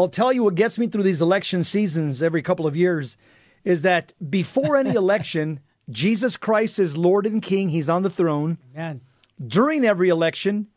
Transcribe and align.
I'll 0.00 0.08
tell 0.08 0.32
you 0.32 0.44
what 0.44 0.54
gets 0.54 0.78
me 0.78 0.86
through 0.86 1.02
these 1.02 1.20
election 1.20 1.62
seasons 1.62 2.22
every 2.22 2.40
couple 2.40 2.66
of 2.66 2.74
years 2.74 3.16
is 3.64 3.82
that 3.82 4.14
before 4.30 4.76
any 4.76 4.90
election, 4.94 5.60
Jesus 5.90 6.36
Christ 6.36 6.78
is 6.78 6.96
Lord 6.96 7.26
and 7.26 7.42
King. 7.42 7.68
He's 7.68 7.90
on 7.90 8.02
the 8.02 8.10
throne. 8.10 8.58
Man. 8.74 9.02
During 9.44 9.84
every 9.84 10.08
election, 10.08 10.68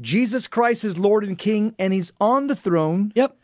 Jesus 0.00 0.46
Christ 0.48 0.84
is 0.84 0.98
Lord 0.98 1.22
and 1.22 1.38
King, 1.38 1.74
and 1.78 1.92
He's 1.92 2.12
on 2.20 2.46
the 2.46 2.56
throne. 2.56 3.12
Yep. 3.14 3.36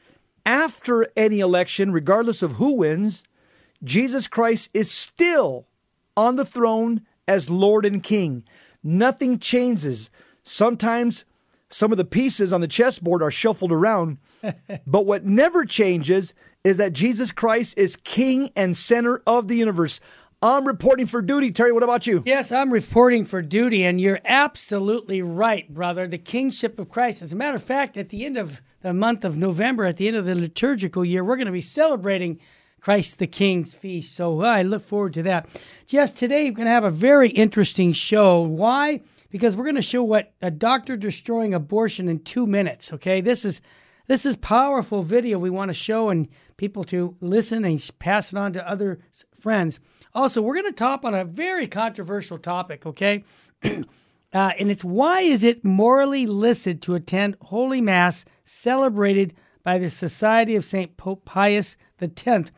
After 0.44 1.06
any 1.16 1.40
election, 1.40 1.92
regardless 1.92 2.42
of 2.42 2.52
who 2.52 2.72
wins, 2.72 3.22
Jesus 3.84 4.26
Christ 4.26 4.70
is 4.74 4.90
still 4.90 5.66
on 6.16 6.36
the 6.36 6.44
throne 6.44 7.02
as 7.26 7.50
Lord 7.50 7.84
and 7.84 8.02
King. 8.02 8.44
Nothing 8.82 9.38
changes. 9.38 10.10
Sometimes 10.42 11.24
some 11.70 11.92
of 11.92 11.98
the 11.98 12.04
pieces 12.04 12.52
on 12.52 12.60
the 12.60 12.68
chessboard 12.68 13.22
are 13.22 13.30
shuffled 13.30 13.72
around, 13.72 14.18
but 14.86 15.06
what 15.06 15.24
never 15.24 15.64
changes 15.64 16.34
is 16.64 16.76
that 16.78 16.92
Jesus 16.92 17.30
Christ 17.30 17.74
is 17.76 17.96
King 17.96 18.50
and 18.56 18.76
center 18.76 19.22
of 19.26 19.48
the 19.48 19.56
universe. 19.56 20.00
I'm 20.40 20.66
reporting 20.66 21.06
for 21.06 21.20
duty. 21.20 21.50
Terry, 21.50 21.72
what 21.72 21.82
about 21.82 22.06
you? 22.06 22.22
Yes, 22.24 22.52
I'm 22.52 22.72
reporting 22.72 23.24
for 23.24 23.42
duty, 23.42 23.84
and 23.84 24.00
you're 24.00 24.20
absolutely 24.24 25.20
right, 25.20 25.68
brother. 25.72 26.06
The 26.06 26.18
kingship 26.18 26.78
of 26.78 26.88
Christ. 26.88 27.22
As 27.22 27.32
a 27.32 27.36
matter 27.36 27.56
of 27.56 27.62
fact, 27.62 27.96
at 27.96 28.10
the 28.10 28.24
end 28.24 28.36
of 28.36 28.62
the 28.82 28.94
month 28.94 29.24
of 29.24 29.36
November, 29.36 29.84
at 29.84 29.96
the 29.96 30.06
end 30.06 30.16
of 30.16 30.26
the 30.26 30.36
liturgical 30.36 31.04
year, 31.04 31.24
we're 31.24 31.36
going 31.36 31.46
to 31.46 31.52
be 31.52 31.60
celebrating 31.60 32.38
Christ 32.80 33.18
the 33.18 33.26
King's 33.26 33.74
feast. 33.74 34.14
So 34.14 34.42
I 34.42 34.62
look 34.62 34.84
forward 34.84 35.14
to 35.14 35.24
that. 35.24 35.48
Just 35.86 36.16
today, 36.16 36.44
we're 36.44 36.56
going 36.56 36.66
to 36.66 36.72
have 36.72 36.84
a 36.84 36.90
very 36.90 37.30
interesting 37.30 37.92
show. 37.92 38.40
Why? 38.40 39.00
Because 39.30 39.56
we're 39.56 39.64
going 39.64 39.76
to 39.76 39.82
show 39.82 40.02
what 40.02 40.32
a 40.40 40.50
doctor 40.50 40.96
destroying 40.96 41.54
abortion 41.54 42.08
in 42.08 42.20
two 42.20 42.46
minutes. 42.46 42.92
Okay, 42.92 43.20
this 43.20 43.44
is 43.44 43.60
this 44.06 44.24
is 44.24 44.36
powerful 44.36 45.02
video 45.02 45.38
we 45.38 45.50
want 45.50 45.68
to 45.68 45.74
show 45.74 46.08
and 46.08 46.28
people 46.56 46.82
to 46.84 47.14
listen 47.20 47.64
and 47.64 47.90
pass 47.98 48.32
it 48.32 48.38
on 48.38 48.54
to 48.54 48.68
other 48.68 49.00
friends. 49.38 49.80
Also, 50.14 50.40
we're 50.40 50.54
going 50.54 50.64
to 50.64 50.72
talk 50.72 51.04
on 51.04 51.14
a 51.14 51.24
very 51.24 51.66
controversial 51.66 52.38
topic. 52.38 52.86
Okay. 52.86 53.24
Uh, 54.32 54.52
and 54.58 54.70
it's 54.70 54.84
why 54.84 55.20
is 55.20 55.42
it 55.42 55.64
morally 55.64 56.26
licit 56.26 56.82
to 56.82 56.94
attend 56.94 57.36
Holy 57.40 57.80
Mass 57.80 58.26
celebrated 58.44 59.34
by 59.62 59.78
the 59.78 59.88
Society 59.88 60.54
of 60.54 60.64
St. 60.64 60.96
Pope 60.98 61.24
Pius 61.24 61.76
X? 61.98 62.50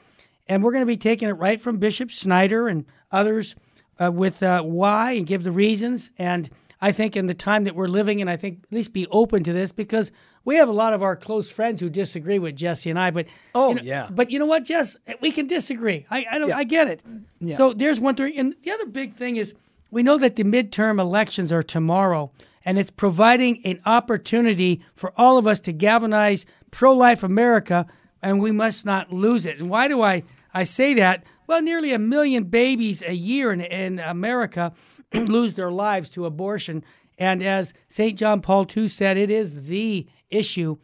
And 0.49 0.65
we're 0.65 0.73
going 0.73 0.83
to 0.83 0.87
be 0.87 0.97
taking 0.97 1.29
it 1.29 1.35
right 1.35 1.61
from 1.61 1.79
Bishop 1.79 2.11
Schneider 2.11 2.67
and 2.67 2.87
others 3.13 3.55
uh, 4.01 4.11
with 4.11 4.43
uh, 4.43 4.63
why 4.63 5.13
and 5.13 5.27
give 5.27 5.45
the 5.45 5.53
reasons. 5.53 6.11
And 6.19 6.49
I 6.81 6.93
think 6.93 7.17
in 7.17 7.27
the 7.27 7.35
time 7.35 7.65
that 7.65 7.75
we're 7.75 7.89
living, 7.89 8.21
and 8.21 8.31
I 8.31 8.37
think 8.37 8.65
at 8.65 8.73
least 8.73 8.93
be 8.93 9.07
open 9.09 9.45
to 9.45 9.53
this 9.53 9.71
because 9.71 10.11
we 10.45 10.57
have 10.57 10.69
a 10.69 10.73
lot 10.73 10.95
of 10.95 11.03
our 11.03 11.15
close 11.15 11.51
friends 11.51 11.81
who 11.81 11.91
disagree 11.91 12.39
with 12.39 12.57
Jesse 12.57 12.89
and 12.89 12.99
I. 12.99 13.11
But 13.11 13.27
oh 13.55 13.71
you 13.71 13.75
know, 13.77 13.83
yeah, 13.83 14.09
but 14.11 14.31
you 14.31 14.39
know 14.39 14.47
what, 14.47 14.65
Jess, 14.65 14.97
we 15.21 15.31
can 15.31 15.47
disagree. 15.47 16.07
I 16.11 16.25
I, 16.31 16.39
don't, 16.39 16.49
Yeah. 16.49 16.57
I 16.57 16.65
get 16.65 16.89
it. 16.89 17.03
Yeah. 17.41 17.57
So 17.57 17.73
there's 17.73 18.01
one 18.01 18.15
thing, 18.15 18.37
and 18.39 18.55
the 18.63 18.71
other 18.71 18.87
big 18.87 19.15
thing 19.15 19.37
is 19.37 19.55
we 19.91 20.03
know 20.03 20.17
that 20.19 20.37
the 20.37 20.45
midterm 20.45 20.99
elections 20.99 21.53
are 21.53 21.63
tomorrow, 21.63 22.31
and 22.65 22.79
it's 22.79 22.91
providing 22.91 23.61
an 23.67 23.81
opportunity 23.85 24.81
for 24.95 25.13
all 25.17 25.37
of 25.37 25.47
us 25.47 25.61
to 25.61 25.73
galvanize 25.73 26.47
pro-life 26.71 27.23
America, 27.23 27.87
and 28.23 28.41
we 28.41 28.53
must 28.53 28.87
not 28.87 29.13
lose 29.13 29.45
it. 29.45 29.59
And 29.59 29.69
why 29.69 29.89
do 29.89 30.01
I 30.03 30.23
I 30.55 30.63
say 30.63 30.95
that? 30.95 31.25
Well, 31.51 31.63
nearly 31.63 31.93
a 31.93 31.99
million 31.99 32.45
babies 32.45 33.03
a 33.03 33.13
year 33.13 33.51
in, 33.51 33.61
in 33.61 33.99
America 33.99 34.73
lose 35.13 35.55
their 35.55 35.73
lives 35.73 36.09
to 36.11 36.25
abortion. 36.25 36.85
And 37.19 37.43
as 37.43 37.75
St. 37.89 38.17
John 38.17 38.41
Paul 38.41 38.69
II 38.77 38.87
said, 38.87 39.17
it 39.17 39.31
is 39.31 39.67
the 39.67 40.07
issue 40.31 40.77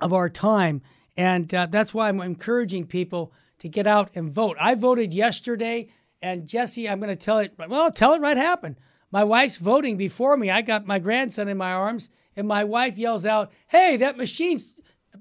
of 0.00 0.14
our 0.14 0.30
time. 0.30 0.80
And 1.14 1.54
uh, 1.54 1.66
that's 1.66 1.92
why 1.92 2.08
I'm 2.08 2.22
encouraging 2.22 2.86
people 2.86 3.34
to 3.58 3.68
get 3.68 3.86
out 3.86 4.08
and 4.14 4.32
vote. 4.32 4.56
I 4.58 4.76
voted 4.76 5.12
yesterday, 5.12 5.90
and 6.22 6.48
Jesse, 6.48 6.88
I'm 6.88 6.98
going 6.98 7.14
to 7.14 7.24
tell 7.24 7.40
it, 7.40 7.52
well, 7.58 7.92
tell 7.92 8.14
it 8.14 8.22
right 8.22 8.38
happened. 8.38 8.76
My 9.10 9.24
wife's 9.24 9.58
voting 9.58 9.98
before 9.98 10.38
me. 10.38 10.50
I 10.50 10.62
got 10.62 10.86
my 10.86 11.00
grandson 11.00 11.48
in 11.48 11.58
my 11.58 11.72
arms, 11.74 12.08
and 12.34 12.48
my 12.48 12.64
wife 12.64 12.96
yells 12.96 13.26
out, 13.26 13.52
Hey, 13.66 13.98
that 13.98 14.16
machine 14.16 14.58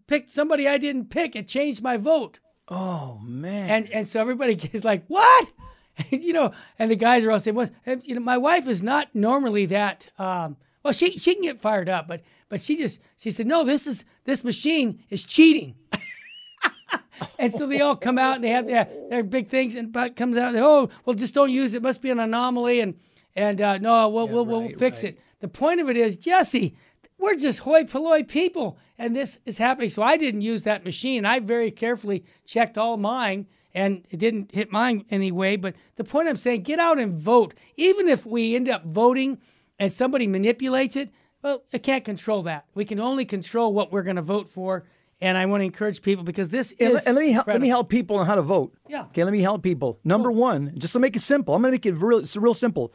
picked 0.08 0.31
somebody 0.31 0.66
I 0.66 0.78
didn't 0.78 1.10
pick. 1.10 1.36
It 1.36 1.50
changed 1.50 1.84
my 1.84 1.98
vote. 1.98 2.40
Oh 2.72 3.20
man. 3.22 3.70
And 3.70 3.90
and 3.92 4.08
so 4.08 4.22
everybody 4.22 4.54
is 4.74 4.84
like, 4.84 5.06
"What?" 5.08 5.52
And, 6.09 6.24
you 6.24 6.32
know, 6.32 6.54
and 6.80 6.90
the 6.90 6.96
guys 6.96 7.26
are 7.26 7.32
all 7.32 7.40
saying, 7.40 7.54
"What?" 7.54 7.70
And, 7.86 8.04
you 8.06 8.16
know, 8.16 8.22
my 8.22 8.38
wife 8.38 8.66
is 8.66 8.82
not 8.82 9.14
normally 9.14 9.66
that. 9.68 10.08
Um, 10.18 10.56
well, 10.84 10.94
she 10.94 11.18
she 11.18 11.36
can 11.36 11.44
get 11.44 11.60
fired 11.60 11.90
up, 11.90 12.08
but 12.08 12.24
but 12.48 12.62
she 12.62 12.78
just 12.78 13.02
she 13.18 13.30
said, 13.30 13.46
"No, 13.46 13.66
this 13.66 13.86
is 13.86 14.06
this 14.24 14.44
machine 14.44 15.04
is 15.10 15.26
cheating." 15.26 15.76
and 17.38 17.54
so 17.54 17.68
they 17.68 17.81
all 17.81 17.98
come 17.98 18.18
out 18.18 18.36
and 18.36 18.44
they 18.44 18.50
have 18.50 18.66
their, 18.66 18.88
their 19.10 19.24
big 19.24 19.50
things, 19.50 19.76
and 19.76 19.92
but 19.92 20.16
comes 20.16 20.38
out. 20.38 20.56
Oh, 20.56 20.90
well, 21.06 21.14
just 21.14 21.34
don't 21.34 21.52
use 21.52 21.74
it. 21.74 21.78
it 21.78 21.84
must 21.84 22.02
be 22.02 22.10
an 22.10 22.20
anomaly, 22.20 22.80
and 22.80 22.96
and 23.36 23.62
uh, 23.62 23.78
no, 23.78 24.08
we'll 24.10 24.28
we'll, 24.30 24.46
we'll 24.46 24.70
fix 24.70 25.04
right. 25.04 25.14
it. 25.14 25.20
The 25.42 25.50
point 25.50 25.81
of 25.81 25.90
it 25.90 25.98
is, 25.98 26.18
Jesse, 26.18 26.76
we're 27.22 27.36
just 27.36 27.59
hoi 27.59 27.84
polloi 27.84 28.24
people, 28.24 28.78
and 28.98 29.16
this 29.16 29.40
is 29.46 29.58
happening. 29.58 29.90
So 29.90 30.02
I 30.02 30.18
didn't 30.18 30.42
use 30.42 30.64
that 30.64 30.84
machine. 30.84 31.26
I 31.26 31.40
very 31.40 31.72
carefully 31.72 32.26
checked 32.46 32.78
all 32.78 32.98
mine, 32.98 33.48
and 33.74 34.06
it 34.09 34.18
didn't 34.18 34.54
hit 34.54 34.72
mine 34.72 35.06
anyway. 35.09 35.56
But 35.56 35.76
the 35.96 36.04
point 36.04 36.28
I'm 36.28 36.36
saying, 36.36 36.64
get 36.64 36.80
out 36.80 37.00
and 37.00 37.14
vote. 37.14 37.54
Even 37.78 38.10
if 38.10 38.26
we 38.26 38.56
end 38.56 38.68
up 38.68 38.84
voting 38.86 39.38
and 39.80 39.94
somebody 39.94 40.28
manipulates 40.28 40.96
it, 40.96 41.12
well, 41.42 41.64
I 41.72 41.78
can't 41.78 42.04
control 42.04 42.42
that. 42.44 42.66
We 42.74 42.86
can 42.86 43.00
only 43.00 43.26
control 43.26 43.74
what 43.74 43.92
we're 43.92 44.04
going 44.04 44.16
to 44.18 44.22
vote 44.22 44.50
for. 44.50 44.86
And 45.24 45.38
I 45.38 45.46
want 45.46 45.62
to 45.62 45.66
encourage 45.66 46.02
people 46.02 46.24
because 46.24 46.50
this 46.50 46.74
And, 46.80 46.94
is 46.94 47.06
and 47.06 47.16
let 47.16 47.24
me 47.24 47.31
help, 47.31 47.46
let 47.46 47.62
me 47.62 47.68
help 47.68 47.90
people 47.90 48.18
on 48.18 48.26
how 48.26 48.34
to 48.34 48.42
vote. 48.42 48.74
Yeah. 48.88 49.04
Okay, 49.06 49.24
let 49.24 49.31
me 49.31 49.42
help 49.42 49.62
people. 49.62 50.00
Number 50.04 50.31
one, 50.31 50.74
just 50.80 50.94
to 50.94 51.00
make 51.00 51.16
it 51.16 51.22
simple, 51.22 51.54
I'm 51.54 51.62
going 51.62 51.72
to 51.72 51.76
make 51.76 51.86
it 51.86 51.94
real, 51.94 52.20
it's 52.20 52.36
real 52.36 52.56
simple. 52.56 52.92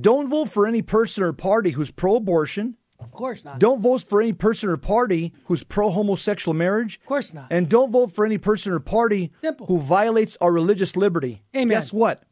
Don't 0.00 0.28
vote 0.28 0.50
for 0.50 0.68
any 0.68 0.82
person 0.82 1.24
or 1.24 1.32
party 1.32 1.70
who's 1.70 1.90
pro-abortion. 1.90 2.76
Of 3.00 3.12
course 3.12 3.44
not. 3.44 3.58
Don't 3.58 3.80
vote 3.80 4.02
for 4.02 4.20
any 4.20 4.32
person 4.32 4.68
or 4.68 4.76
party 4.76 5.32
who's 5.44 5.62
pro-homosexual 5.62 6.54
marriage. 6.54 6.98
Of 7.02 7.06
course 7.06 7.32
not. 7.32 7.46
And 7.50 7.68
don't 7.68 7.92
vote 7.92 8.12
for 8.12 8.24
any 8.24 8.38
person 8.38 8.72
or 8.72 8.80
party 8.80 9.32
Simple. 9.40 9.66
who 9.66 9.78
violates 9.78 10.36
our 10.40 10.50
religious 10.50 10.96
liberty. 10.96 11.42
Amen. 11.54 11.68
Guess 11.68 11.92
what? 11.92 12.24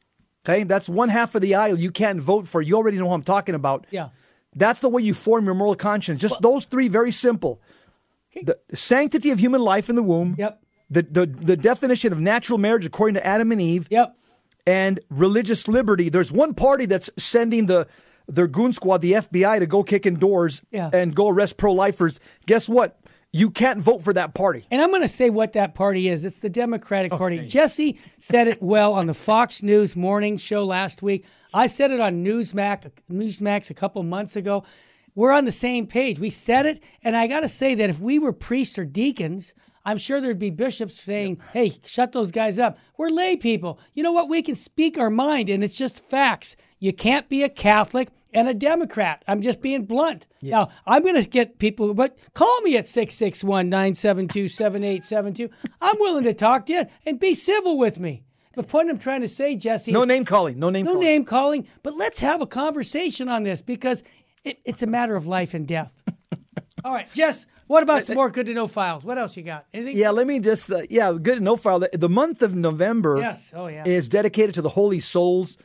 Okay, 0.44 0.64
that's 0.64 0.88
one 0.88 1.08
half 1.08 1.34
of 1.34 1.42
the 1.42 1.54
aisle 1.54 1.78
you 1.78 1.90
can't 1.90 2.20
vote 2.20 2.46
for. 2.48 2.62
You 2.62 2.76
already 2.76 2.98
know 2.98 3.08
who 3.08 3.14
I'm 3.14 3.22
talking 3.22 3.54
about. 3.54 3.86
Yeah. 3.90 4.08
That's 4.54 4.80
the 4.80 4.88
way 4.88 5.02
you 5.02 5.12
form 5.12 5.44
your 5.44 5.54
moral 5.54 5.74
conscience. 5.74 6.20
Just 6.20 6.40
those 6.40 6.64
three, 6.64 6.88
very 6.88 7.12
simple. 7.12 7.60
The 8.34 8.58
sanctity 8.74 9.30
of 9.30 9.38
human 9.38 9.60
life 9.60 9.88
in 9.88 9.96
the 9.96 10.02
womb. 10.02 10.34
Yep. 10.38 10.62
The, 10.88 11.02
the 11.02 11.26
the 11.26 11.56
definition 11.56 12.12
of 12.12 12.20
natural 12.20 12.58
marriage 12.58 12.86
according 12.86 13.14
to 13.14 13.26
Adam 13.26 13.50
and 13.50 13.60
Eve. 13.60 13.88
Yep. 13.90 14.16
And 14.66 15.00
religious 15.10 15.68
liberty. 15.68 16.08
There's 16.08 16.30
one 16.32 16.54
party 16.54 16.86
that's 16.86 17.10
sending 17.16 17.66
the 17.66 17.86
their 18.28 18.46
goon 18.46 18.72
squad, 18.72 18.98
the 18.98 19.12
FBI, 19.12 19.58
to 19.60 19.66
go 19.66 19.82
kick 19.82 20.06
in 20.06 20.18
doors 20.18 20.62
Yeah. 20.70 20.90
and 20.92 21.14
go 21.14 21.28
arrest 21.28 21.56
pro-lifers. 21.56 22.18
Guess 22.46 22.68
what? 22.68 22.98
You 23.32 23.50
can't 23.50 23.80
vote 23.80 24.02
for 24.02 24.12
that 24.14 24.34
party. 24.34 24.66
And 24.70 24.80
I'm 24.80 24.88
going 24.90 25.02
to 25.02 25.08
say 25.08 25.28
what 25.30 25.52
that 25.52 25.74
party 25.74 26.08
is. 26.08 26.24
It's 26.24 26.38
the 26.38 26.48
Democratic 26.48 27.12
Party. 27.12 27.44
Jesse 27.44 27.98
said 28.18 28.48
it 28.48 28.62
well 28.62 28.94
on 28.94 29.06
the 29.06 29.14
Fox 29.14 29.62
News 29.62 29.94
morning 29.94 30.38
show 30.38 30.64
last 30.64 31.02
week. 31.02 31.24
I 31.52 31.66
said 31.66 31.90
it 31.90 32.00
on 32.00 32.24
Newsmax, 32.24 32.90
Newsmax 33.10 33.68
a 33.70 33.74
couple 33.74 34.02
months 34.04 34.36
ago. 34.36 34.64
We're 35.14 35.32
on 35.32 35.44
the 35.44 35.52
same 35.52 35.86
page. 35.86 36.18
We 36.18 36.30
said 36.30 36.66
it, 36.66 36.82
and 37.02 37.16
I 37.16 37.26
got 37.26 37.40
to 37.40 37.48
say 37.48 37.74
that 37.74 37.90
if 37.90 37.98
we 38.00 38.18
were 38.18 38.32
priests 38.32 38.78
or 38.78 38.84
deacons, 38.84 39.54
I'm 39.84 39.98
sure 39.98 40.20
there'd 40.20 40.38
be 40.38 40.50
bishops 40.50 41.00
saying, 41.00 41.40
"Hey, 41.52 41.72
shut 41.84 42.12
those 42.12 42.30
guys 42.30 42.58
up." 42.58 42.76
We're 42.98 43.08
lay 43.08 43.36
people. 43.36 43.78
You 43.94 44.02
know 44.02 44.12
what? 44.12 44.28
We 44.28 44.42
can 44.42 44.54
speak 44.56 44.98
our 44.98 45.10
mind, 45.10 45.48
and 45.48 45.62
it's 45.64 45.76
just 45.76 46.04
facts. 46.04 46.56
You 46.80 46.92
can't 46.92 47.28
be 47.28 47.42
a 47.42 47.48
Catholic 47.48 48.08
and 48.36 48.48
a 48.48 48.54
Democrat. 48.54 49.24
I'm 49.26 49.40
just 49.40 49.62
being 49.62 49.86
blunt. 49.86 50.26
Now, 50.42 50.68
I'm 50.86 51.02
going 51.02 51.20
to 51.20 51.28
get 51.28 51.58
people, 51.58 51.94
but 51.94 52.16
call 52.34 52.60
me 52.60 52.76
at 52.76 52.86
661 52.86 53.68
972 53.70 54.46
7872. 54.48 55.50
I'm 55.80 55.96
willing 55.98 56.24
to 56.24 56.34
talk 56.34 56.66
to 56.66 56.72
you 56.74 56.86
and 57.06 57.18
be 57.18 57.34
civil 57.34 57.78
with 57.78 57.98
me. 57.98 58.22
The 58.54 58.62
point 58.62 58.90
I'm 58.90 58.98
trying 58.98 59.22
to 59.22 59.28
say, 59.28 59.54
Jesse, 59.56 59.90
No 59.90 60.04
name 60.04 60.24
calling. 60.26 60.58
No 60.58 60.70
name 60.70 60.84
no 60.84 60.92
calling. 60.92 61.06
name 61.06 61.24
calling, 61.24 61.66
but 61.82 61.96
let's 61.96 62.20
have 62.20 62.40
a 62.42 62.46
conversation 62.46 63.28
on 63.28 63.42
this 63.42 63.62
because 63.62 64.02
it, 64.44 64.58
it's 64.64 64.82
a 64.82 64.86
matter 64.86 65.16
of 65.16 65.26
life 65.26 65.54
and 65.54 65.66
death. 65.66 65.92
All 66.84 66.92
right, 66.92 67.10
Jess, 67.12 67.46
what 67.66 67.82
about 67.82 68.04
some 68.04 68.14
more 68.16 68.30
good 68.30 68.46
to 68.46 68.54
know 68.54 68.66
files? 68.66 69.02
What 69.02 69.18
else 69.18 69.36
you 69.36 69.42
got? 69.42 69.66
Anything? 69.72 69.96
Yeah, 69.96 70.10
let 70.10 70.26
me 70.26 70.38
just 70.40 70.70
uh, 70.70 70.82
yeah, 70.88 71.12
good 71.20 71.42
no 71.42 71.56
file. 71.56 71.80
The, 71.80 71.90
the 71.92 72.08
month 72.08 72.42
of 72.42 72.54
November 72.54 73.18
Yes. 73.18 73.52
Oh, 73.56 73.66
yeah. 73.66 73.84
is 73.86 74.08
dedicated 74.08 74.54
to 74.54 74.62
the 74.62 74.68
holy 74.70 75.00
souls. 75.00 75.56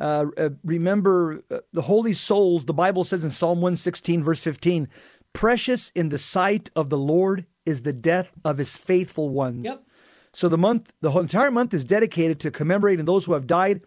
Uh, 0.00 0.26
uh, 0.36 0.48
remember 0.64 1.42
uh, 1.50 1.58
the 1.72 1.82
holy 1.82 2.14
souls. 2.14 2.64
The 2.64 2.74
Bible 2.74 3.04
says 3.04 3.22
in 3.22 3.30
Psalm 3.30 3.60
one 3.60 3.76
sixteen 3.76 4.22
verse 4.22 4.42
fifteen, 4.42 4.88
"Precious 5.34 5.92
in 5.94 6.08
the 6.08 6.18
sight 6.18 6.70
of 6.74 6.88
the 6.88 6.98
Lord 6.98 7.46
is 7.66 7.82
the 7.82 7.92
death 7.92 8.32
of 8.44 8.58
His 8.58 8.76
faithful 8.76 9.28
ones." 9.28 9.64
Yep. 9.64 9.84
So 10.32 10.48
the 10.48 10.58
month, 10.58 10.92
the 11.00 11.10
whole 11.10 11.22
entire 11.22 11.50
month 11.50 11.74
is 11.74 11.84
dedicated 11.84 12.40
to 12.40 12.50
commemorating 12.50 13.04
those 13.04 13.26
who 13.26 13.34
have 13.34 13.46
died 13.46 13.82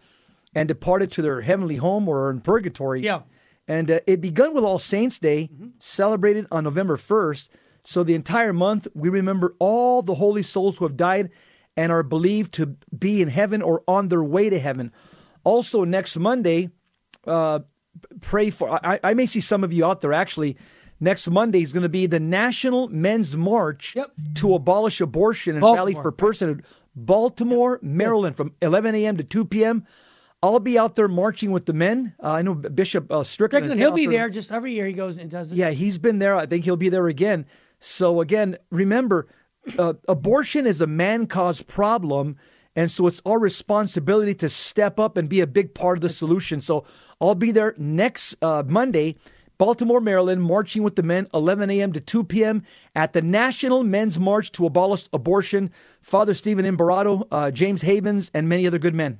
and 0.54 0.68
departed 0.68 1.10
to 1.12 1.22
their 1.22 1.40
heavenly 1.40 1.76
home 1.76 2.08
or 2.08 2.30
in 2.30 2.40
purgatory. 2.40 3.02
Yeah. 3.02 3.22
And 3.66 3.90
uh, 3.90 4.00
it 4.06 4.20
begun 4.20 4.54
with 4.54 4.62
All 4.62 4.78
Saints 4.78 5.18
Day, 5.18 5.50
celebrated 5.78 6.46
on 6.52 6.64
November 6.64 6.96
1st. 6.96 7.48
So 7.82 8.04
the 8.04 8.14
entire 8.14 8.52
month, 8.52 8.86
we 8.94 9.08
remember 9.08 9.54
all 9.58 10.02
the 10.02 10.14
holy 10.14 10.42
souls 10.42 10.76
who 10.76 10.84
have 10.84 10.96
died 10.96 11.30
and 11.76 11.90
are 11.90 12.02
believed 12.02 12.52
to 12.54 12.76
be 12.96 13.20
in 13.20 13.28
heaven 13.28 13.62
or 13.62 13.82
on 13.88 14.08
their 14.08 14.22
way 14.22 14.48
to 14.48 14.58
heaven. 14.58 14.92
Also, 15.44 15.84
next 15.84 16.16
Monday, 16.18 16.70
uh, 17.26 17.60
pray 18.20 18.50
for. 18.50 18.70
I, 18.84 18.98
I 19.04 19.14
may 19.14 19.26
see 19.26 19.40
some 19.40 19.62
of 19.64 19.72
you 19.72 19.84
out 19.84 20.00
there 20.00 20.12
actually. 20.12 20.56
Next 21.00 21.28
Monday 21.28 21.60
is 21.60 21.72
going 21.72 21.82
to 21.82 21.88
be 21.88 22.06
the 22.06 22.20
National 22.20 22.88
Men's 22.88 23.36
March 23.36 23.94
Yep. 23.96 24.12
to 24.36 24.54
abolish 24.54 25.00
abortion 25.00 25.54
and 25.56 25.60
Baltimore. 25.60 25.76
rally 25.86 25.94
for 25.94 26.12
personhood. 26.12 26.62
Baltimore, 26.96 27.80
Maryland, 27.82 28.36
from 28.36 28.54
11 28.62 28.94
a.m. 28.94 29.16
to 29.16 29.24
2 29.24 29.44
p.m. 29.46 29.84
I'll 30.42 30.60
be 30.60 30.78
out 30.78 30.94
there 30.94 31.08
marching 31.08 31.50
with 31.50 31.66
the 31.66 31.72
men. 31.72 32.14
Uh, 32.22 32.30
I 32.32 32.42
know 32.42 32.54
Bishop 32.54 33.10
uh, 33.10 33.24
Strickland. 33.24 33.64
Strickland, 33.64 33.80
he'll 33.80 33.90
be 33.92 34.06
there 34.06 34.28
just 34.30 34.52
every 34.52 34.72
year. 34.72 34.86
He 34.86 34.92
goes 34.92 35.18
and 35.18 35.30
does 35.30 35.50
it. 35.50 35.56
Yeah, 35.56 35.70
he's 35.70 35.98
been 35.98 36.18
there. 36.20 36.36
I 36.36 36.46
think 36.46 36.64
he'll 36.64 36.76
be 36.76 36.90
there 36.90 37.08
again. 37.08 37.46
So 37.80 38.20
again, 38.20 38.56
remember, 38.70 39.26
uh, 39.78 39.94
abortion 40.06 40.66
is 40.66 40.80
a 40.80 40.86
man-caused 40.86 41.66
problem, 41.66 42.36
and 42.76 42.90
so 42.90 43.06
it's 43.06 43.22
our 43.24 43.38
responsibility 43.38 44.34
to 44.34 44.48
step 44.48 44.98
up 44.98 45.16
and 45.16 45.28
be 45.28 45.40
a 45.40 45.46
big 45.46 45.74
part 45.74 45.98
of 45.98 46.02
the 46.02 46.08
solution. 46.10 46.60
So 46.60 46.84
I'll 47.20 47.34
be 47.34 47.52
there 47.52 47.74
next 47.78 48.34
uh, 48.42 48.62
Monday, 48.66 49.16
Baltimore, 49.58 50.00
Maryland, 50.00 50.42
marching 50.42 50.82
with 50.82 50.96
the 50.96 51.02
men, 51.02 51.28
11 51.32 51.70
a.m. 51.70 51.92
to 51.92 52.00
2 52.00 52.24
p.m. 52.24 52.64
at 52.94 53.12
the 53.12 53.22
National 53.22 53.84
Men's 53.84 54.18
March 54.18 54.50
to 54.52 54.66
Abolish 54.66 55.08
Abortion. 55.12 55.70
Father 56.00 56.34
Stephen 56.34 56.64
Imbarrato, 56.64 57.26
uh, 57.30 57.50
James 57.50 57.82
Havens, 57.82 58.30
and 58.34 58.48
many 58.48 58.66
other 58.66 58.78
good 58.78 58.94
men. 58.94 59.18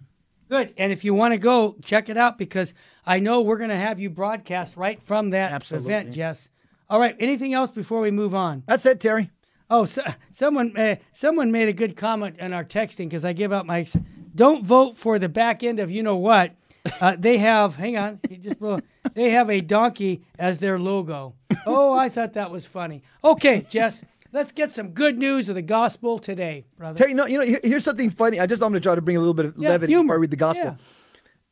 Good. 0.48 0.74
And 0.76 0.92
if 0.92 1.04
you 1.04 1.14
want 1.14 1.32
to 1.32 1.38
go, 1.38 1.76
check 1.84 2.08
it 2.08 2.16
out 2.16 2.36
because 2.36 2.74
I 3.06 3.20
know 3.20 3.40
we're 3.40 3.56
going 3.58 3.70
to 3.70 3.76
have 3.76 4.00
you 4.00 4.10
broadcast 4.10 4.76
right 4.76 5.02
from 5.02 5.30
that 5.30 5.52
Absolutely. 5.52 5.92
event, 5.92 6.12
Jess. 6.12 6.48
All 6.90 7.00
right. 7.00 7.16
Anything 7.18 7.54
else 7.54 7.70
before 7.70 8.00
we 8.00 8.10
move 8.10 8.34
on? 8.34 8.62
That's 8.66 8.84
it, 8.84 9.00
Terry. 9.00 9.30
Oh, 9.76 9.84
so, 9.86 10.02
someone 10.30 10.76
uh, 10.76 10.96
someone 11.12 11.50
made 11.50 11.68
a 11.68 11.72
good 11.72 11.96
comment 11.96 12.36
in 12.38 12.52
our 12.52 12.64
texting 12.64 13.06
because 13.08 13.24
I 13.24 13.32
give 13.32 13.52
out 13.52 13.66
my. 13.66 13.86
Don't 14.34 14.64
vote 14.64 14.96
for 14.96 15.18
the 15.18 15.28
back 15.28 15.62
end 15.64 15.80
of 15.80 15.90
you 15.90 16.02
know 16.04 16.16
what. 16.16 16.52
Uh, 17.00 17.16
they 17.18 17.38
have. 17.38 17.74
Hang 17.76 17.96
on. 17.96 18.20
He 18.28 18.36
just 18.36 18.58
blew- 18.60 18.78
they 19.14 19.30
have 19.30 19.50
a 19.50 19.60
donkey 19.60 20.22
as 20.38 20.58
their 20.58 20.78
logo. 20.78 21.34
Oh, 21.66 21.92
I 21.92 22.08
thought 22.08 22.34
that 22.34 22.50
was 22.50 22.66
funny. 22.66 23.02
Okay, 23.24 23.66
Jess. 23.68 24.04
Let's 24.32 24.52
get 24.52 24.70
some 24.70 24.88
good 24.90 25.16
news 25.18 25.48
of 25.48 25.54
the 25.54 25.62
gospel 25.62 26.18
today, 26.18 26.66
brother. 26.76 26.98
Terry, 26.98 27.14
no, 27.14 27.26
you 27.26 27.38
know, 27.38 27.44
here- 27.44 27.60
here's 27.64 27.84
something 27.84 28.10
funny. 28.10 28.38
I 28.40 28.46
just 28.46 28.62
I'm 28.62 28.70
going 28.70 28.80
to 28.80 28.86
try 28.86 28.94
to 28.94 29.00
bring 29.00 29.16
a 29.16 29.20
little 29.20 29.34
bit 29.34 29.46
of 29.46 29.54
Yeah, 29.56 29.70
levity 29.70 29.92
humor. 29.92 30.04
before 30.04 30.16
I 30.16 30.20
read 30.20 30.30
the 30.30 30.36
gospel. 30.36 30.76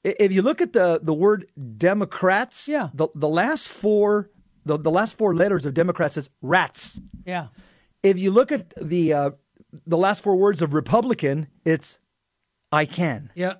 I- 0.04 0.16
If 0.20 0.30
you 0.32 0.42
look 0.42 0.60
at 0.60 0.72
the 0.72 1.00
the 1.02 1.14
word 1.14 1.46
Democrats, 1.78 2.68
Yeah. 2.68 2.88
the 2.94 3.08
the 3.14 3.28
last 3.28 3.68
four 3.68 4.30
the, 4.64 4.78
the 4.78 4.90
last 4.92 5.16
four 5.18 5.34
letters 5.34 5.66
of 5.66 5.74
Democrats 5.74 6.16
is 6.16 6.30
rats. 6.40 7.00
Yeah. 7.26 7.48
If 8.02 8.18
you 8.18 8.30
look 8.30 8.50
at 8.52 8.72
the 8.80 9.12
uh, 9.12 9.30
the 9.86 9.96
last 9.96 10.22
four 10.22 10.36
words 10.36 10.60
of 10.62 10.74
Republican, 10.74 11.48
it's 11.64 11.98
I 12.70 12.84
can, 12.84 13.30
Yeah. 13.34 13.54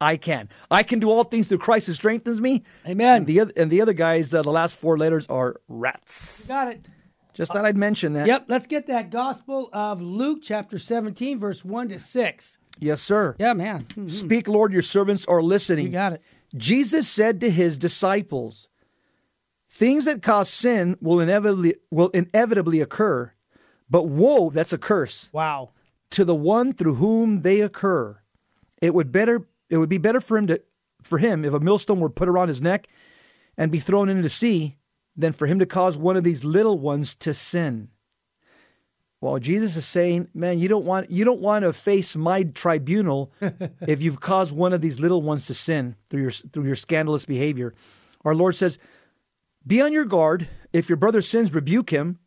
I 0.00 0.16
can, 0.18 0.48
I 0.70 0.82
can 0.82 0.98
do 0.98 1.10
all 1.10 1.24
things 1.24 1.46
through 1.48 1.58
Christ 1.58 1.86
who 1.86 1.94
strengthens 1.94 2.40
me. 2.40 2.64
Amen. 2.86 3.18
And 3.18 3.26
the 3.26 3.40
oth- 3.40 3.52
and 3.56 3.70
the 3.70 3.80
other 3.80 3.92
guys, 3.94 4.34
uh, 4.34 4.42
the 4.42 4.50
last 4.52 4.76
four 4.76 4.98
letters 4.98 5.26
are 5.28 5.56
rats. 5.68 6.46
Got 6.48 6.68
it. 6.68 6.86
Just 7.32 7.52
thought 7.52 7.64
I'd 7.66 7.76
mention 7.76 8.14
that. 8.14 8.26
Yep. 8.26 8.44
Let's 8.48 8.66
get 8.66 8.86
that 8.88 9.10
gospel 9.10 9.68
of 9.72 10.00
Luke 10.02 10.38
chapter 10.42 10.78
17, 10.78 11.38
verse 11.38 11.62
1 11.64 11.90
to 11.90 11.98
6. 11.98 12.58
Yes, 12.78 13.00
sir. 13.02 13.36
Yeah, 13.38 13.52
man. 13.52 13.84
Mhm. 13.90 14.10
Speak, 14.10 14.48
Lord, 14.48 14.72
your 14.72 14.82
servants 14.82 15.24
are 15.26 15.42
listening. 15.42 15.86
You 15.86 15.92
got 15.92 16.12
it. 16.14 16.22
Jesus 16.56 17.08
said 17.08 17.40
to 17.40 17.50
his 17.50 17.76
disciples, 17.78 18.68
Things 19.68 20.06
that 20.06 20.22
cause 20.22 20.48
sin 20.48 20.96
will 21.00 21.20
inevitably 21.20 21.74
will 21.90 22.08
inevitably 22.10 22.80
occur, 22.80 23.32
but 23.88 24.04
woe, 24.04 24.50
that's 24.50 24.72
a 24.72 24.78
curse, 24.78 25.28
Wow. 25.32 25.70
to 26.10 26.24
the 26.24 26.34
one 26.34 26.72
through 26.72 26.94
whom 26.96 27.42
they 27.42 27.60
occur. 27.60 28.18
It 28.80 28.94
would 28.94 29.12
better 29.12 29.46
it 29.68 29.78
would 29.78 29.88
be 29.88 29.98
better 29.98 30.20
for 30.20 30.36
him 30.38 30.46
to 30.48 30.60
for 31.02 31.18
him 31.18 31.44
if 31.44 31.52
a 31.54 31.60
millstone 31.60 32.00
were 32.00 32.10
put 32.10 32.28
around 32.28 32.48
his 32.48 32.62
neck 32.62 32.88
and 33.56 33.70
be 33.72 33.78
thrown 33.80 34.08
into 34.08 34.22
the 34.22 34.28
sea 34.28 34.76
than 35.16 35.32
for 35.32 35.46
him 35.46 35.58
to 35.58 35.66
cause 35.66 35.96
one 35.96 36.16
of 36.16 36.24
these 36.24 36.44
little 36.44 36.78
ones 36.78 37.14
to 37.14 37.32
sin. 37.32 37.88
Well, 39.20 39.38
Jesus 39.38 39.76
is 39.76 39.86
saying, 39.86 40.28
man, 40.34 40.58
you 40.58 40.68
don't 40.68 40.84
want 40.84 41.10
you 41.10 41.24
don't 41.24 41.40
want 41.40 41.64
to 41.64 41.72
face 41.72 42.14
my 42.16 42.42
tribunal 42.42 43.32
if 43.80 44.02
you've 44.02 44.20
caused 44.20 44.52
one 44.54 44.72
of 44.72 44.80
these 44.82 45.00
little 45.00 45.22
ones 45.22 45.46
to 45.46 45.54
sin 45.54 45.96
through 46.08 46.22
your 46.22 46.30
through 46.30 46.64
your 46.66 46.76
scandalous 46.76 47.24
behavior. 47.24 47.74
Our 48.24 48.34
Lord 48.34 48.54
says, 48.56 48.78
"Be 49.66 49.80
on 49.80 49.92
your 49.92 50.04
guard. 50.04 50.48
If 50.72 50.88
your 50.90 50.96
brother 50.96 51.22
sins, 51.22 51.54
rebuke 51.54 51.90
him, 51.90 52.18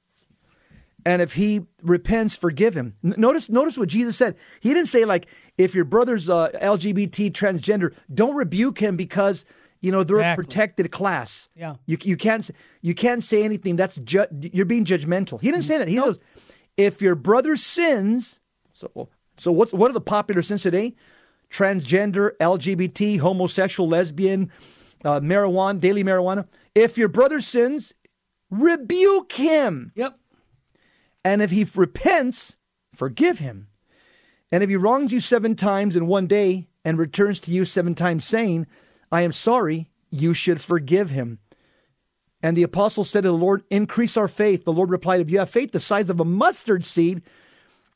and 1.06 1.22
if 1.22 1.34
he 1.34 1.62
repents, 1.81 2.36
forgive 2.36 2.75
him." 2.75 2.96
Notice 3.04 3.50
notice 3.50 3.78
what 3.78 3.90
Jesus 3.90 4.16
said. 4.18 4.36
He 4.60 4.74
didn't 4.74 4.90
say 4.90 5.06
like, 5.06 5.28
"If 5.57 5.74
your 5.75 5.86
brother's 5.86 6.30
uh, 6.30 6.50
LGBT 6.62 7.31
transgender, 7.31 7.94
don't 8.13 8.36
rebuke 8.36 8.80
him 8.80 8.96
because." 8.96 9.46
You 9.81 9.94
know 9.94 10.04
they're 10.04 10.18
Exactly. 10.18 10.42
a 10.42 10.46
protected 10.46 10.92
class. 10.92 11.48
Yeah. 11.56 11.75
you 11.86 11.98
you 12.04 12.18
can't 12.18 12.51
you 12.81 12.94
can't 12.94 13.24
say 13.24 13.44
anything. 13.44 13.78
That's 13.78 13.96
ju- 13.96 14.25
you're 14.42 14.66
being 14.66 14.84
judgmental. 14.84 15.40
He 15.40 15.50
didn't 15.50 15.63
say 15.63 15.78
that. 15.78 15.88
He 15.88 15.96
goes, 15.96 16.19
if 16.75 17.02
your 17.02 17.16
brother 17.16 17.56
sins, 17.56 18.42
so 18.74 19.07
so 19.38 19.54
what's 19.54 19.72
what 19.72 19.90
are 19.90 19.94
the 19.94 20.02
popular 20.02 20.42
sins 20.42 20.63
today? 20.63 20.95
Transgender, 21.50 22.31
LGBT, 22.42 23.19
homosexual, 23.19 23.88
lesbian, 23.88 24.52
uh, 25.06 25.22
marijuana, 25.22 25.80
daily 25.80 26.04
marijuana. 26.04 26.45
If 26.75 26.98
your 26.98 27.07
brother 27.07 27.40
sins, 27.40 27.94
rebuke 28.52 29.31
him, 29.31 29.94
Yep. 29.95 30.19
And 31.24 31.42
if 31.42 31.51
he 31.51 31.66
repents, 31.75 32.57
forgive 32.94 33.39
him. 33.39 33.68
And 34.51 34.63
if 34.63 34.69
he 34.69 34.75
wrongs 34.75 35.12
you 35.12 35.19
seven 35.19 35.56
times 35.56 35.95
in 35.95 36.07
one 36.07 36.28
day 36.28 36.68
and 36.83 36.97
returns 36.97 37.40
to 37.42 37.52
you 37.52 37.66
seven 37.66 37.94
times, 37.94 38.26
saying, 38.26 38.68
"I 39.11 39.21
am 39.21 39.31
sorry," 39.31 39.90
you 40.09 40.33
should 40.33 40.61
forgive 40.61 41.11
him. 41.11 41.40
And 42.42 42.56
the 42.56 42.64
apostle 42.64 43.04
said 43.04 43.23
to 43.23 43.30
the 43.30 43.33
Lord, 43.33 43.64
Increase 43.69 44.16
our 44.16 44.28
faith. 44.28 44.64
The 44.64 44.71
Lord 44.71 44.90
replied, 44.90 45.21
If 45.21 45.30
you 45.30 45.40
have 45.40 45.49
faith 45.49 45.71
the 45.71 45.80
size 45.80 46.09
of 46.09 46.19
a 46.19 46.26
mustard 46.26 46.85
seed, 46.85 47.21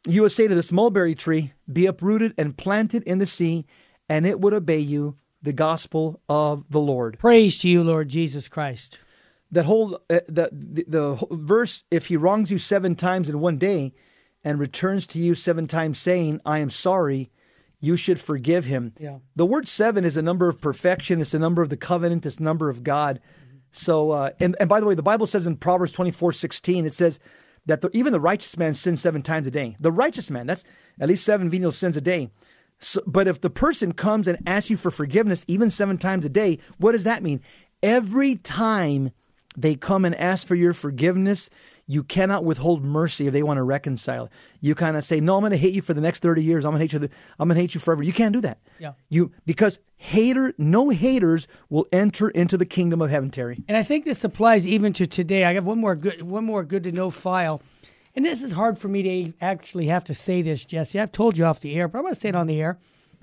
you 0.08 0.22
would 0.22 0.32
say 0.32 0.48
to 0.48 0.56
this 0.56 0.72
mulberry 0.72 1.15
tree, 1.15 1.53
Be 1.72 1.86
uprooted 1.86 2.34
and 2.38 2.58
planted 2.58 3.03
in 3.03 3.20
the 3.20 3.25
sea, 3.25 3.65
and 4.10 4.25
it 4.25 4.39
would 4.42 4.53
obey 4.53 4.80
you, 4.80 5.15
the 5.42 5.53
gospel 5.53 6.22
of 6.27 6.70
the 6.70 6.80
Lord. 6.80 7.20
Praise 7.20 7.58
to 7.60 7.70
you, 7.70 7.84
Lord 7.84 8.10
Jesus 8.10 8.48
Christ. 8.48 9.00
That 9.53 9.65
whole 9.65 9.95
uh, 10.10 10.19
the, 10.27 10.50
the 10.51 10.86
the 10.88 11.27
verse, 11.31 11.83
if 11.91 12.07
he 12.07 12.17
wrongs 12.17 12.50
you 12.51 12.57
seven 12.57 12.95
times 12.95 13.29
in 13.29 13.39
one 13.39 13.57
day, 13.57 13.93
and 14.43 14.60
returns 14.60 15.05
to 15.07 15.19
you 15.19 15.36
seven 15.36 15.67
times, 15.67 16.00
saying, 16.00 16.41
"I 16.45 16.57
am 16.60 16.69
sorry," 16.69 17.29
you 17.79 17.95
should 17.95 18.19
forgive 18.19 18.65
him. 18.65 18.93
Yeah. 19.00 19.19
The 19.36 19.45
word 19.45 19.67
seven 19.67 20.05
is 20.05 20.17
a 20.17 20.22
number 20.22 20.50
of 20.50 20.60
perfection. 20.60 21.22
It's 21.22 21.33
a 21.33 21.39
number 21.39 21.62
of 21.62 21.69
the 21.69 21.77
covenant. 21.77 22.25
It's 22.25 22.38
a 22.38 22.43
number 22.43 22.69
of 22.69 22.81
God. 22.81 23.19
So, 23.72 24.12
uh, 24.12 24.29
and, 24.39 24.55
and 24.60 24.69
by 24.69 24.79
the 24.79 24.86
way, 24.86 24.95
the 24.95 25.01
Bible 25.12 25.27
says 25.27 25.45
in 25.45 25.57
Proverbs 25.57 25.91
twenty 25.91 26.12
four 26.12 26.33
sixteen, 26.33 26.86
it 26.86 26.93
says 26.93 27.19
that 27.65 27.81
the, 27.81 27.89
even 27.93 28.12
the 28.13 28.19
righteous 28.19 28.57
man 28.57 28.74
sins 28.74 29.01
seven 29.01 29.22
times 29.22 29.48
a 29.48 29.51
day. 29.51 29.75
The 29.79 29.91
righteous 29.91 30.29
man, 30.29 30.48
that's 30.48 30.63
at 31.00 31.10
least 31.10 31.25
seven 31.25 31.50
venial 31.50 31.72
sins 31.72 31.98
a 31.98 32.01
day. 32.01 32.31
So, 32.79 33.01
but 33.05 33.27
if 33.27 33.41
the 33.41 33.50
person 33.50 33.93
comes 33.93 34.27
and 34.27 34.38
asks 34.45 34.69
you 34.69 34.77
for 34.77 34.91
forgiveness 34.91 35.45
even 35.48 35.69
seven 35.69 35.98
times 35.98 36.25
a 36.25 36.29
day, 36.29 36.60
what 36.77 36.93
does 36.93 37.03
that 37.05 37.24
mean? 37.24 37.41
Every 37.81 38.36
time 38.36 39.12
they 39.55 39.75
come 39.75 40.05
and 40.05 40.15
ask 40.15 40.48
for 40.48 40.55
your 40.55 40.74
forgiveness, 40.74 41.50
you 41.86 42.03
cannot 42.03 42.45
withhold 42.45 42.83
mercy 42.83 43.27
if 43.27 43.33
they 43.33 43.43
want 43.43 43.57
to 43.57 43.63
reconcile. 43.63 44.29
You 44.62 44.74
kind 44.74 44.95
of 44.95 45.03
say, 45.03 45.19
"No, 45.19 45.36
I'm 45.36 45.41
going 45.41 45.51
to 45.51 45.57
hate 45.57 45.74
you 45.74 45.81
for 45.81 45.93
the 45.93 46.01
next 46.01 46.22
thirty 46.22 46.43
years. 46.43 46.65
I'm 46.65 46.72
going 46.72 46.79
to 46.79 46.83
hate 46.83 46.93
you. 46.93 47.00
The, 47.00 47.10
I'm 47.39 47.48
going 47.50 47.55
to 47.55 47.62
hate 47.62 47.75
you 47.75 47.81
forever." 47.81 48.03
You 48.03 48.13
can't 48.13 48.33
do 48.33 48.41
that. 48.41 48.60
Yeah. 48.79 48.93
You 49.10 49.31
because 49.45 49.79
hater, 49.98 50.53
no 50.57 50.89
haters 50.89 51.48
will 51.69 51.88
enter 51.91 52.29
into 52.29 52.57
the 52.57 52.65
kingdom 52.65 53.01
of 53.01 53.10
heaven. 53.10 53.29
Terry. 53.29 53.63
And 53.67 53.75
I 53.75 53.83
think 53.83 54.05
this 54.05 54.24
applies 54.24 54.67
even 54.67 54.93
to 54.93 55.07
today. 55.07 55.45
I 55.45 55.53
have 55.53 55.65
one 55.65 55.79
more 55.79 55.95
good 55.95 56.22
one 56.22 56.45
more 56.45 56.63
good 56.63 56.83
to 56.83 56.91
know 56.91 57.10
file. 57.10 57.62
And 58.15 58.24
this 58.24 58.43
is 58.43 58.51
hard 58.51 58.77
for 58.77 58.88
me 58.88 59.01
to 59.03 59.33
actually 59.41 59.88
have 59.88 60.03
to 60.05 60.13
say 60.13 60.41
this, 60.41 60.65
Jesse. 60.65 61.00
I've 61.00 61.12
told 61.12 61.38
you 61.38 61.45
off 61.45 61.62
the 61.62 61.74
air, 61.75 61.88
but 61.88 61.98
I'm 61.98 62.03
going 62.03 62.13
to 62.13 62.19
say 62.19 62.29
it 62.29 62.36
on 62.36 62.48
the 62.48 62.62
air. 62.62 62.77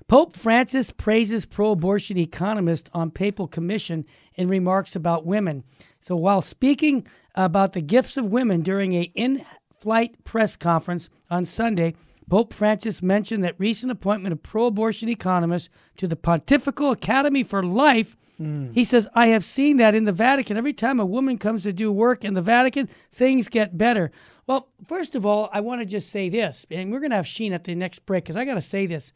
Pope 0.07 0.35
Francis 0.35 0.91
praises 0.91 1.45
pro 1.45 1.71
abortion 1.71 2.17
economist 2.17 2.89
on 2.93 3.11
papal 3.11 3.47
commission 3.47 4.05
in 4.35 4.47
remarks 4.47 4.95
about 4.95 5.25
women. 5.25 5.63
So 5.99 6.15
while 6.15 6.41
speaking 6.41 7.07
about 7.35 7.73
the 7.73 7.81
gifts 7.81 8.17
of 8.17 8.25
women 8.25 8.61
during 8.61 8.93
a 8.93 9.03
in 9.15 9.45
flight 9.79 10.23
press 10.23 10.55
conference 10.55 11.09
on 11.29 11.45
Sunday, 11.45 11.95
Pope 12.29 12.53
Francis 12.53 13.01
mentioned 13.01 13.43
that 13.43 13.59
recent 13.59 13.91
appointment 13.91 14.33
of 14.33 14.43
pro 14.43 14.67
abortion 14.67 15.09
economist 15.09 15.69
to 15.97 16.07
the 16.07 16.15
Pontifical 16.15 16.91
Academy 16.91 17.43
for 17.43 17.63
Life 17.63 18.15
hmm. 18.37 18.71
he 18.71 18.85
says, 18.85 19.07
I 19.13 19.27
have 19.27 19.43
seen 19.43 19.77
that 19.77 19.95
in 19.95 20.05
the 20.05 20.13
Vatican. 20.13 20.55
Every 20.55 20.73
time 20.73 20.99
a 20.99 21.05
woman 21.05 21.37
comes 21.37 21.63
to 21.63 21.73
do 21.73 21.91
work 21.91 22.23
in 22.23 22.33
the 22.33 22.41
Vatican, 22.41 22.87
things 23.11 23.49
get 23.49 23.77
better. 23.77 24.11
Well, 24.47 24.69
first 24.87 25.15
of 25.15 25.25
all, 25.25 25.49
I 25.51 25.61
want 25.61 25.81
to 25.81 25.85
just 25.85 26.09
say 26.09 26.29
this, 26.29 26.65
and 26.71 26.91
we're 26.91 26.99
going 26.99 27.11
to 27.11 27.17
have 27.17 27.27
Sheen 27.27 27.53
at 27.53 27.63
the 27.63 27.75
next 27.75 28.05
break 28.05 28.23
because 28.23 28.37
I 28.37 28.45
got 28.45 28.55
to 28.55 28.61
say 28.61 28.85
this. 28.85 29.13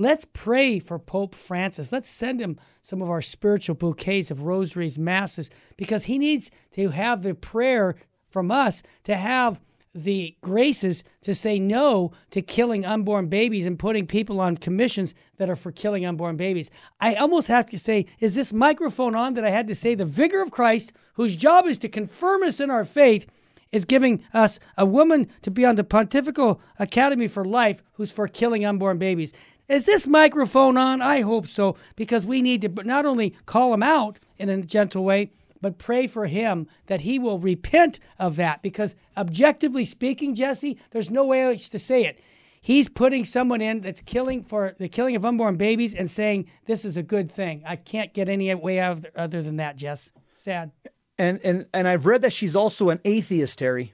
Let's 0.00 0.24
pray 0.24 0.78
for 0.78 0.98
Pope 0.98 1.34
Francis. 1.34 1.92
Let's 1.92 2.08
send 2.08 2.40
him 2.40 2.58
some 2.80 3.02
of 3.02 3.10
our 3.10 3.20
spiritual 3.20 3.74
bouquets 3.74 4.30
of 4.30 4.44
rosaries, 4.44 4.98
masses, 4.98 5.50
because 5.76 6.04
he 6.04 6.16
needs 6.16 6.50
to 6.72 6.88
have 6.88 7.22
the 7.22 7.34
prayer 7.34 7.96
from 8.30 8.50
us 8.50 8.82
to 9.04 9.14
have 9.14 9.60
the 9.94 10.34
graces 10.40 11.04
to 11.20 11.34
say 11.34 11.58
no 11.58 12.12
to 12.30 12.40
killing 12.40 12.86
unborn 12.86 13.28
babies 13.28 13.66
and 13.66 13.78
putting 13.78 14.06
people 14.06 14.40
on 14.40 14.56
commissions 14.56 15.14
that 15.36 15.50
are 15.50 15.56
for 15.56 15.70
killing 15.70 16.06
unborn 16.06 16.38
babies. 16.38 16.70
I 16.98 17.16
almost 17.16 17.48
have 17.48 17.66
to 17.66 17.78
say, 17.78 18.06
is 18.20 18.34
this 18.34 18.54
microphone 18.54 19.14
on 19.14 19.34
that 19.34 19.44
I 19.44 19.50
had 19.50 19.66
to 19.66 19.74
say 19.74 19.94
the 19.94 20.06
vicar 20.06 20.40
of 20.40 20.50
Christ, 20.50 20.94
whose 21.12 21.36
job 21.36 21.66
is 21.66 21.76
to 21.76 21.90
confirm 21.90 22.42
us 22.42 22.58
in 22.58 22.70
our 22.70 22.86
faith, 22.86 23.26
is 23.70 23.84
giving 23.84 24.22
us 24.32 24.58
a 24.76 24.86
woman 24.86 25.28
to 25.42 25.50
be 25.50 25.64
on 25.64 25.76
the 25.76 25.84
Pontifical 25.84 26.60
Academy 26.78 27.28
for 27.28 27.44
Life 27.44 27.82
who's 27.92 28.10
for 28.10 28.26
killing 28.26 28.64
unborn 28.64 28.98
babies. 28.98 29.32
Is 29.70 29.86
this 29.86 30.08
microphone 30.08 30.76
on? 30.76 31.00
I 31.00 31.20
hope 31.20 31.46
so, 31.46 31.76
because 31.94 32.24
we 32.26 32.42
need 32.42 32.62
to 32.62 32.68
not 32.84 33.06
only 33.06 33.36
call 33.46 33.72
him 33.72 33.84
out 33.84 34.18
in 34.36 34.48
a 34.48 34.62
gentle 34.62 35.04
way, 35.04 35.30
but 35.60 35.78
pray 35.78 36.08
for 36.08 36.26
him 36.26 36.66
that 36.86 37.02
he 37.02 37.20
will 37.20 37.38
repent 37.38 38.00
of 38.18 38.34
that. 38.36 38.62
Because 38.62 38.96
objectively 39.16 39.84
speaking, 39.84 40.34
Jesse, 40.34 40.76
there's 40.90 41.10
no 41.10 41.24
way 41.24 41.44
else 41.44 41.68
to 41.68 41.78
say 41.78 42.04
it. 42.04 42.20
He's 42.60 42.88
putting 42.88 43.24
someone 43.24 43.60
in 43.60 43.80
that's 43.80 44.00
killing 44.00 44.42
for 44.42 44.74
the 44.78 44.88
killing 44.88 45.14
of 45.14 45.24
unborn 45.24 45.56
babies 45.56 45.94
and 45.94 46.10
saying 46.10 46.50
this 46.66 46.84
is 46.84 46.96
a 46.96 47.02
good 47.02 47.30
thing. 47.30 47.62
I 47.64 47.76
can't 47.76 48.12
get 48.12 48.28
any 48.28 48.52
way 48.54 48.80
out 48.80 48.98
of 48.98 49.06
other 49.14 49.40
than 49.40 49.56
that, 49.58 49.76
Jess. 49.76 50.10
Sad. 50.36 50.72
And 51.16 51.38
and 51.44 51.66
and 51.72 51.86
I've 51.86 52.06
read 52.06 52.22
that 52.22 52.32
she's 52.32 52.56
also 52.56 52.88
an 52.88 53.00
atheist, 53.04 53.58
Terry. 53.58 53.92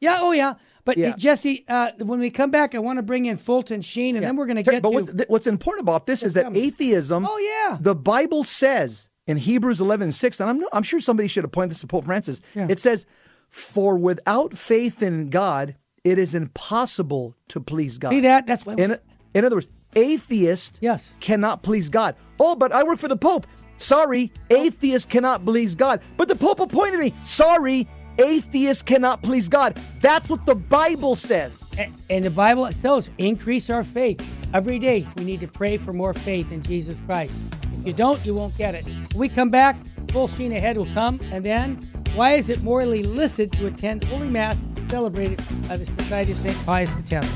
Yeah. 0.00 0.18
Oh, 0.20 0.32
yeah. 0.32 0.54
But 0.84 0.98
yeah. 0.98 1.14
Jesse, 1.16 1.64
uh, 1.68 1.90
when 1.98 2.20
we 2.20 2.30
come 2.30 2.50
back, 2.50 2.74
I 2.74 2.78
want 2.78 2.98
to 2.98 3.02
bring 3.02 3.24
in 3.24 3.36
Fulton 3.36 3.80
Sheen, 3.80 4.16
and 4.16 4.22
yeah. 4.22 4.28
then 4.28 4.36
we're 4.36 4.46
going 4.46 4.56
to 4.56 4.62
get. 4.62 4.82
But 4.82 4.90
to, 4.90 4.94
what's, 4.94 5.28
what's 5.28 5.46
important 5.46 5.84
about 5.84 6.06
this 6.06 6.22
is 6.22 6.34
that 6.34 6.56
atheism. 6.56 7.26
Oh 7.28 7.38
yeah. 7.38 7.78
The 7.80 7.94
Bible 7.94 8.44
says 8.44 9.08
in 9.26 9.38
Hebrews 9.38 9.80
11 9.80 10.12
6, 10.12 10.40
and 10.40 10.50
I'm, 10.50 10.64
I'm 10.72 10.82
sure 10.82 11.00
somebody 11.00 11.28
should 11.28 11.44
have 11.44 11.52
pointed 11.52 11.72
this 11.72 11.80
to 11.80 11.86
Pope 11.86 12.04
Francis. 12.04 12.40
Yeah. 12.54 12.66
It 12.68 12.80
says, 12.80 13.06
For 13.48 13.96
without 13.96 14.56
faith 14.56 15.02
in 15.02 15.30
God, 15.30 15.76
it 16.04 16.18
is 16.18 16.34
impossible 16.34 17.34
to 17.48 17.60
please 17.60 17.96
God. 17.98 18.10
See 18.10 18.20
that? 18.20 18.46
That's 18.46 18.66
what. 18.66 18.78
In, 18.78 18.98
in 19.32 19.44
other 19.44 19.56
words, 19.56 19.68
atheist 19.96 20.78
yes. 20.80 21.14
cannot 21.20 21.62
please 21.62 21.88
God. 21.88 22.14
Oh, 22.38 22.54
but 22.54 22.72
I 22.72 22.82
work 22.82 22.98
for 22.98 23.08
the 23.08 23.16
Pope. 23.16 23.46
Sorry, 23.78 24.32
atheist 24.50 25.08
cannot 25.08 25.44
please 25.44 25.74
God. 25.74 26.00
But 26.16 26.28
the 26.28 26.36
Pope 26.36 26.60
appointed 26.60 27.00
me. 27.00 27.14
Sorry, 27.24 27.88
atheists 28.18 28.82
cannot 28.82 29.22
please 29.22 29.48
God. 29.48 29.78
That's 30.00 30.28
what 30.28 30.46
the 30.46 30.54
Bible 30.54 31.16
says. 31.16 31.64
And, 31.78 31.94
and 32.10 32.24
the 32.24 32.30
Bible 32.30 32.70
tells 32.72 33.10
increase 33.18 33.70
our 33.70 33.84
faith. 33.84 34.20
Every 34.52 34.78
day 34.78 35.06
we 35.16 35.24
need 35.24 35.40
to 35.40 35.48
pray 35.48 35.76
for 35.76 35.92
more 35.92 36.14
faith 36.14 36.52
in 36.52 36.62
Jesus 36.62 37.00
Christ. 37.06 37.34
If 37.80 37.86
you 37.86 37.92
don't, 37.92 38.24
you 38.24 38.34
won't 38.34 38.56
get 38.56 38.74
it. 38.74 38.84
When 38.84 39.18
we 39.18 39.28
come 39.28 39.50
back, 39.50 39.76
full 40.10 40.28
sheen 40.28 40.52
ahead 40.52 40.76
will 40.76 40.92
come, 40.94 41.20
and 41.32 41.44
then 41.44 41.76
why 42.14 42.34
is 42.34 42.48
it 42.48 42.62
morally 42.62 43.00
illicit 43.00 43.50
to 43.52 43.66
attend 43.66 44.04
Holy 44.04 44.30
Mass 44.30 44.56
celebrated 44.88 45.42
by 45.68 45.76
the 45.76 45.86
Society 45.86 46.32
of 46.32 46.38
St. 46.38 46.64
Pius 46.64 46.92
X? 47.10 47.26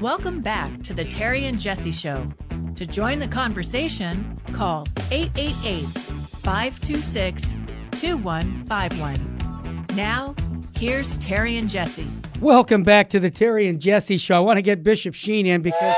Welcome 0.00 0.40
back 0.40 0.82
to 0.84 0.94
the 0.94 1.04
Terry 1.04 1.44
and 1.46 1.58
Jesse 1.58 1.92
Show. 1.92 2.26
To 2.76 2.86
join 2.86 3.18
the 3.18 3.28
conversation, 3.28 4.40
call 4.52 4.86
888 5.10 6.17
526 6.48 7.42
2151. 7.90 9.86
Now, 9.94 10.34
here's 10.78 11.18
Terry 11.18 11.58
and 11.58 11.68
Jesse. 11.68 12.06
Welcome 12.40 12.82
back 12.82 13.10
to 13.10 13.20
the 13.20 13.28
Terry 13.28 13.68
and 13.68 13.78
Jesse 13.78 14.16
Show. 14.16 14.36
I 14.36 14.38
want 14.38 14.56
to 14.56 14.62
get 14.62 14.82
Bishop 14.82 15.14
Sheen 15.14 15.44
in 15.44 15.60
because, 15.60 15.94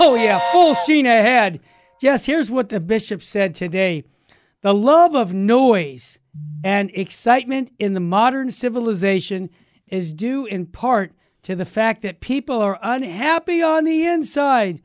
oh, 0.00 0.14
yeah, 0.18 0.38
full 0.52 0.74
sheen 0.86 1.04
ahead. 1.04 1.60
Jess, 2.00 2.24
here's 2.24 2.50
what 2.50 2.70
the 2.70 2.80
bishop 2.80 3.22
said 3.22 3.54
today 3.54 4.04
The 4.62 4.72
love 4.72 5.14
of 5.14 5.34
noise 5.34 6.18
and 6.64 6.90
excitement 6.94 7.70
in 7.78 7.92
the 7.92 8.00
modern 8.00 8.50
civilization 8.50 9.50
is 9.86 10.14
due 10.14 10.46
in 10.46 10.64
part 10.64 11.12
to 11.42 11.54
the 11.54 11.66
fact 11.66 12.00
that 12.00 12.20
people 12.20 12.62
are 12.62 12.78
unhappy 12.80 13.62
on 13.62 13.84
the 13.84 14.06
inside. 14.06 14.80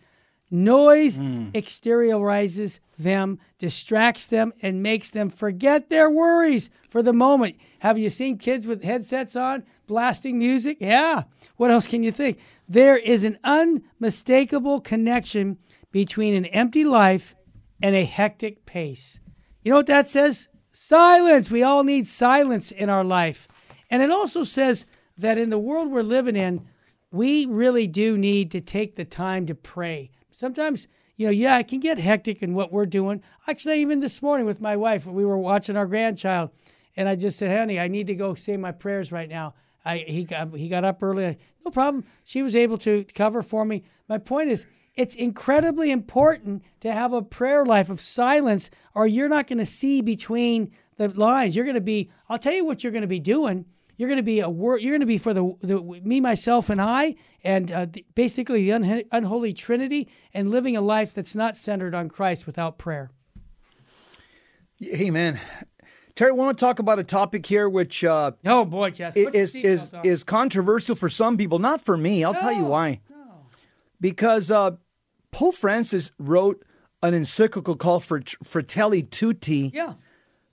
Noise 0.51 1.19
mm. 1.19 1.51
exteriorizes 1.53 2.79
them, 2.97 3.39
distracts 3.57 4.27
them, 4.27 4.53
and 4.61 4.83
makes 4.83 5.09
them 5.09 5.29
forget 5.29 5.89
their 5.89 6.09
worries 6.09 6.69
for 6.87 7.01
the 7.01 7.13
moment. 7.13 7.55
Have 7.79 7.97
you 7.97 8.09
seen 8.09 8.37
kids 8.37 8.67
with 8.67 8.83
headsets 8.83 9.35
on 9.35 9.63
blasting 9.87 10.37
music? 10.37 10.77
Yeah. 10.79 11.23
What 11.57 11.71
else 11.71 11.87
can 11.87 12.03
you 12.03 12.11
think? 12.11 12.39
There 12.69 12.97
is 12.97 13.23
an 13.23 13.37
unmistakable 13.43 14.81
connection 14.81 15.57
between 15.91 16.33
an 16.33 16.45
empty 16.45 16.83
life 16.83 17.35
and 17.81 17.95
a 17.95 18.05
hectic 18.05 18.65
pace. 18.65 19.19
You 19.63 19.71
know 19.71 19.77
what 19.77 19.87
that 19.87 20.09
says? 20.09 20.47
Silence. 20.71 21.49
We 21.49 21.63
all 21.63 21.83
need 21.83 22.07
silence 22.07 22.71
in 22.71 22.89
our 22.89 23.03
life. 23.03 23.47
And 23.89 24.01
it 24.01 24.11
also 24.11 24.43
says 24.43 24.85
that 25.17 25.37
in 25.37 25.49
the 25.49 25.57
world 25.57 25.89
we're 25.89 26.03
living 26.03 26.35
in, 26.35 26.67
we 27.11 27.45
really 27.45 27.87
do 27.87 28.17
need 28.17 28.51
to 28.51 28.61
take 28.61 28.95
the 28.95 29.05
time 29.05 29.45
to 29.45 29.55
pray. 29.55 30.11
Sometimes, 30.35 30.89
you 31.15 31.27
know, 31.27 31.31
yeah, 31.31 31.57
it 31.59 31.69
can 31.69 31.79
get 31.79 31.97
hectic 31.97 32.43
in 32.43 32.53
what 32.53 32.73
we're 32.73 32.85
doing. 32.85 33.21
Actually, 33.47 33.79
even 33.79 34.01
this 34.01 34.21
morning 34.21 34.45
with 34.45 34.59
my 34.59 34.75
wife, 34.75 35.05
we 35.05 35.23
were 35.23 35.37
watching 35.37 35.77
our 35.77 35.85
grandchild, 35.85 36.49
and 36.97 37.07
I 37.07 37.15
just 37.15 37.39
said, 37.39 37.57
honey, 37.57 37.79
I 37.79 37.87
need 37.87 38.07
to 38.07 38.15
go 38.15 38.35
say 38.35 38.57
my 38.57 38.73
prayers 38.73 39.13
right 39.13 39.29
now. 39.29 39.53
I, 39.85 39.99
he, 39.99 40.25
got, 40.25 40.53
he 40.53 40.67
got 40.67 40.83
up 40.83 41.01
early. 41.01 41.37
No 41.63 41.71
problem. 41.71 42.03
She 42.25 42.43
was 42.43 42.53
able 42.53 42.77
to 42.79 43.05
cover 43.15 43.41
for 43.43 43.63
me. 43.63 43.85
My 44.09 44.17
point 44.17 44.49
is, 44.49 44.65
it's 44.95 45.15
incredibly 45.15 45.89
important 45.89 46.63
to 46.81 46.91
have 46.91 47.13
a 47.13 47.21
prayer 47.21 47.65
life 47.65 47.89
of 47.89 48.01
silence, 48.01 48.69
or 48.93 49.07
you're 49.07 49.29
not 49.29 49.47
going 49.47 49.59
to 49.59 49.65
see 49.65 50.01
between 50.01 50.71
the 50.97 51.07
lines. 51.07 51.55
You're 51.55 51.65
going 51.65 51.75
to 51.75 51.81
be, 51.81 52.09
I'll 52.27 52.39
tell 52.39 52.53
you 52.53 52.65
what 52.65 52.83
you're 52.83 52.91
going 52.91 53.03
to 53.03 53.07
be 53.07 53.19
doing. 53.21 53.65
You're 53.97 54.09
going 54.09 54.17
to 54.17 54.23
be 54.23 54.41
a 54.41 54.49
word. 54.49 54.81
You're 54.81 54.91
going 54.91 55.01
to 55.01 55.05
be 55.05 55.17
for 55.17 55.33
the, 55.33 55.53
the 55.61 55.81
me, 55.81 56.19
myself, 56.19 56.69
and 56.69 56.81
I, 56.81 57.15
and 57.43 57.71
uh, 57.71 57.85
the, 57.89 58.05
basically 58.13 58.69
the 58.69 58.73
un- 58.73 59.03
unholy 59.11 59.53
Trinity, 59.53 60.09
and 60.33 60.51
living 60.51 60.75
a 60.75 60.81
life 60.81 61.13
that's 61.13 61.35
not 61.35 61.55
centered 61.55 61.95
on 61.95 62.09
Christ 62.09 62.45
without 62.45 62.77
prayer. 62.77 63.09
Hey, 64.77 65.09
man, 65.09 65.39
Terry, 66.15 66.31
I 66.31 66.33
want 66.33 66.57
to 66.57 66.65
talk 66.65 66.79
about 66.79 66.99
a 66.99 67.03
topic 67.03 67.45
here 67.45 67.69
which 67.69 68.03
uh, 68.03 68.31
oh 68.45 68.65
boy, 68.65 68.91
Jess, 68.91 69.15
is 69.15 69.55
is 69.55 69.93
is 70.03 70.23
controversial 70.23 70.95
for 70.95 71.09
some 71.09 71.37
people, 71.37 71.59
not 71.59 71.79
for 71.79 71.95
me. 71.95 72.23
I'll 72.23 72.33
no, 72.33 72.39
tell 72.39 72.53
you 72.53 72.65
why. 72.65 72.99
No. 73.09 73.45
Because 74.01 74.51
uh, 74.51 74.71
Pope 75.31 75.55
Francis 75.55 76.11
wrote 76.19 76.65
an 77.01 77.13
encyclical 77.13 77.75
called 77.75 78.03
Fratelli 78.43 79.03
Tutti, 79.03 79.71
yeah. 79.73 79.93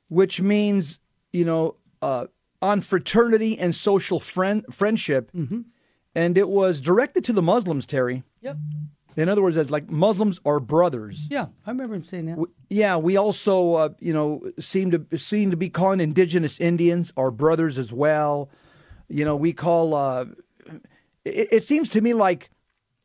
which 0.08 0.40
means 0.40 1.00
you 1.32 1.44
know. 1.44 1.76
Uh, 2.00 2.26
on 2.62 2.80
fraternity 2.80 3.58
and 3.58 3.74
social 3.74 4.20
friend 4.20 4.64
friendship, 4.70 5.30
mm-hmm. 5.32 5.62
and 6.14 6.38
it 6.38 6.48
was 6.48 6.80
directed 6.80 7.24
to 7.24 7.32
the 7.32 7.42
Muslims. 7.42 7.84
Terry. 7.84 8.22
Yep. 8.40 8.56
In 9.16 9.28
other 9.28 9.42
words, 9.42 9.56
as 9.56 9.70
like 9.70 9.90
Muslims 9.90 10.40
are 10.46 10.58
brothers. 10.58 11.26
Yeah, 11.28 11.48
I 11.66 11.70
remember 11.70 11.94
him 11.94 12.04
saying 12.04 12.26
that. 12.26 12.38
We, 12.38 12.46
yeah, 12.70 12.96
we 12.96 13.16
also, 13.16 13.74
uh, 13.74 13.88
you 13.98 14.12
know, 14.12 14.50
seem 14.58 14.90
to 14.92 15.18
seem 15.18 15.50
to 15.50 15.56
be 15.56 15.68
calling 15.68 16.00
indigenous 16.00 16.58
Indians 16.60 17.12
our 17.16 17.30
brothers 17.30 17.76
as 17.76 17.92
well. 17.92 18.48
You 19.08 19.24
know, 19.24 19.36
we 19.36 19.52
call. 19.52 19.94
Uh, 19.94 20.26
it, 21.24 21.48
it 21.52 21.64
seems 21.64 21.90
to 21.90 22.00
me 22.00 22.14
like 22.14 22.48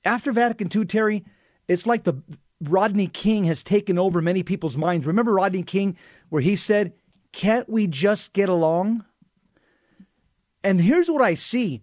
after 0.06 0.32
Vatican 0.32 0.70
II, 0.74 0.86
Terry, 0.86 1.26
it's 1.68 1.86
like 1.86 2.04
the 2.04 2.14
Rodney 2.62 3.08
King 3.08 3.44
has 3.46 3.62
taken 3.62 4.00
over 4.00 4.22
many 4.22 4.44
people's 4.44 4.78
minds. 4.78 5.06
Remember 5.06 5.34
Rodney 5.34 5.64
King, 5.64 5.98
where 6.30 6.42
he 6.42 6.56
said, 6.56 6.94
"Can't 7.34 7.68
we 7.68 7.88
just 7.88 8.32
get 8.32 8.48
along?" 8.48 9.04
And 10.68 10.82
here's 10.82 11.10
what 11.10 11.22
I 11.22 11.34
see 11.36 11.82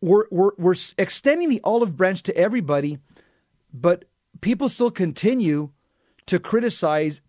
we're, 0.00 0.26
we're, 0.30 0.50
we're 0.58 0.74
extending 0.98 1.48
the 1.48 1.60
olive 1.62 1.96
branch 1.96 2.22
to 2.24 2.36
everybody, 2.36 2.98
but 3.72 4.04
people 4.40 4.68
still 4.68 4.90
continue 4.90 5.70
to 6.26 6.40
criticize. 6.40 7.20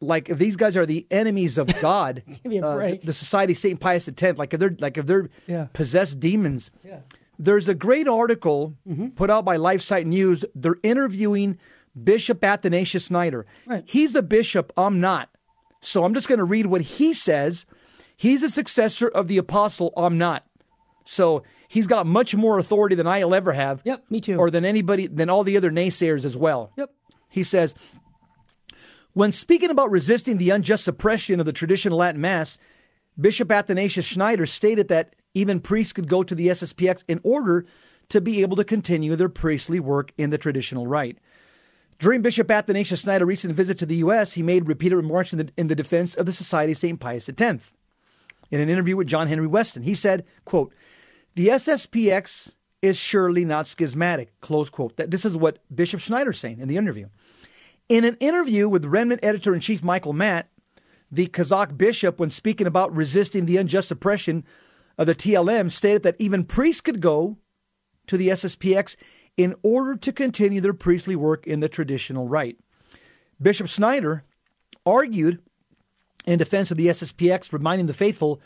Like 0.00 0.28
if 0.30 0.38
these 0.38 0.56
guys 0.56 0.76
are 0.76 0.86
the 0.86 1.06
enemies 1.10 1.58
of 1.58 1.68
God, 1.80 2.22
uh, 2.26 2.96
the 3.02 3.12
Society 3.12 3.52
of 3.52 3.58
Saint 3.58 3.78
Pius 3.78 4.08
X, 4.08 4.38
like 4.38 4.54
if 4.54 4.60
they're 4.60 4.76
like 4.78 4.96
if 4.96 5.06
they're 5.06 5.28
yeah. 5.46 5.66
possessed 5.74 6.18
demons, 6.18 6.70
yeah. 6.82 7.00
there's 7.38 7.68
a 7.68 7.74
great 7.74 8.08
article 8.08 8.74
mm-hmm. 8.88 9.08
put 9.08 9.30
out 9.30 9.44
by 9.44 9.58
LifeSite 9.58 10.06
News. 10.06 10.44
They're 10.54 10.78
interviewing 10.82 11.58
Bishop 12.02 12.42
Athanasius 12.42 13.06
Schneider. 13.06 13.44
Right. 13.66 13.84
He's 13.86 14.14
a 14.14 14.22
bishop. 14.22 14.72
I'm 14.78 15.00
not. 15.00 15.28
So 15.80 16.04
I'm 16.04 16.14
just 16.14 16.28
going 16.28 16.38
to 16.38 16.44
read 16.44 16.66
what 16.66 16.80
he 16.80 17.12
says 17.12 17.66
He's 18.24 18.42
a 18.42 18.48
successor 18.48 19.06
of 19.06 19.28
the 19.28 19.36
apostle. 19.36 19.92
I'm 19.98 20.16
not. 20.16 20.46
So 21.04 21.42
he's 21.68 21.86
got 21.86 22.06
much 22.06 22.34
more 22.34 22.58
authority 22.58 22.94
than 22.94 23.06
I'll 23.06 23.34
ever 23.34 23.52
have. 23.52 23.82
Yep, 23.84 24.04
me 24.08 24.22
too. 24.22 24.36
Or 24.36 24.50
than 24.50 24.64
anybody, 24.64 25.08
than 25.08 25.28
all 25.28 25.44
the 25.44 25.58
other 25.58 25.70
naysayers 25.70 26.24
as 26.24 26.34
well. 26.34 26.72
Yep. 26.78 26.90
He 27.28 27.42
says, 27.42 27.74
when 29.12 29.30
speaking 29.30 29.68
about 29.68 29.90
resisting 29.90 30.38
the 30.38 30.48
unjust 30.48 30.84
suppression 30.84 31.38
of 31.38 31.44
the 31.44 31.52
traditional 31.52 31.98
Latin 31.98 32.22
Mass, 32.22 32.56
Bishop 33.20 33.52
Athanasius 33.52 34.06
Schneider 34.06 34.46
stated 34.46 34.88
that 34.88 35.14
even 35.34 35.60
priests 35.60 35.92
could 35.92 36.08
go 36.08 36.22
to 36.22 36.34
the 36.34 36.48
SSPX 36.48 37.04
in 37.06 37.20
order 37.24 37.66
to 38.08 38.22
be 38.22 38.40
able 38.40 38.56
to 38.56 38.64
continue 38.64 39.16
their 39.16 39.28
priestly 39.28 39.80
work 39.80 40.12
in 40.16 40.30
the 40.30 40.38
traditional 40.38 40.86
rite. 40.86 41.18
During 41.98 42.22
Bishop 42.22 42.50
Athanasius 42.50 43.02
Schneider's 43.02 43.28
recent 43.28 43.52
visit 43.52 43.76
to 43.80 43.86
the 43.86 43.96
U.S., 43.96 44.32
he 44.32 44.42
made 44.42 44.66
repeated 44.66 44.96
remarks 44.96 45.34
in 45.34 45.40
the, 45.40 45.50
in 45.58 45.66
the 45.66 45.74
defense 45.74 46.14
of 46.14 46.24
the 46.24 46.32
Society 46.32 46.72
of 46.72 46.78
St. 46.78 46.98
Pius 46.98 47.28
X. 47.28 47.70
in 48.54 48.60
an 48.60 48.68
interview 48.68 48.96
with 48.96 49.08
John 49.08 49.26
Henry 49.26 49.48
Westen. 49.48 49.82
He 49.82 49.96
said, 49.96 50.24
quote, 50.44 50.72
the 51.34 51.48
SSPX 51.48 52.52
is 52.82 52.96
surely 52.96 53.44
not 53.44 53.66
schismatic, 53.66 54.38
close 54.40 54.70
quote. 54.70 54.96
That 54.96 55.10
this 55.10 55.24
is 55.24 55.36
what 55.36 55.58
Bishop 55.74 55.98
Schneider's 55.98 56.38
saying 56.38 56.60
in 56.60 56.68
the 56.68 56.76
interview. 56.76 57.08
In 57.88 58.04
an 58.04 58.16
interview 58.20 58.68
with 58.68 58.84
Remnant 58.84 59.24
editor 59.24 59.54
in 59.54 59.60
chief 59.60 59.82
Michael 59.82 60.12
Matt, 60.12 60.50
the 61.10 61.26
Kazakh 61.26 61.76
bishop, 61.76 62.20
when 62.20 62.30
speaking 62.30 62.68
about 62.68 62.94
resisting 62.94 63.46
the 63.46 63.56
unjust 63.56 63.90
oppression 63.90 64.44
of 64.96 65.08
the 65.08 65.16
TLM, 65.16 65.72
stated 65.72 66.04
that 66.04 66.16
even 66.20 66.44
priests 66.44 66.80
could 66.80 67.00
go 67.00 67.36
to 68.06 68.16
the 68.16 68.28
SSPX 68.28 68.94
in 69.36 69.56
order 69.64 69.96
to 69.96 70.12
continue 70.12 70.60
their 70.60 70.72
priestly 70.72 71.16
work 71.16 71.44
in 71.44 71.58
the 71.58 71.68
traditional 71.68 72.28
rite. 72.28 72.58
Bishop 73.42 73.66
Schneider 73.66 74.22
argued 74.86 75.42
in 76.26 76.38
defense 76.38 76.70
of 76.70 76.76
the 76.76 76.88
SSPX, 76.88 77.52
reminding 77.52 77.86
the 77.86 77.94
faithful 77.94 78.40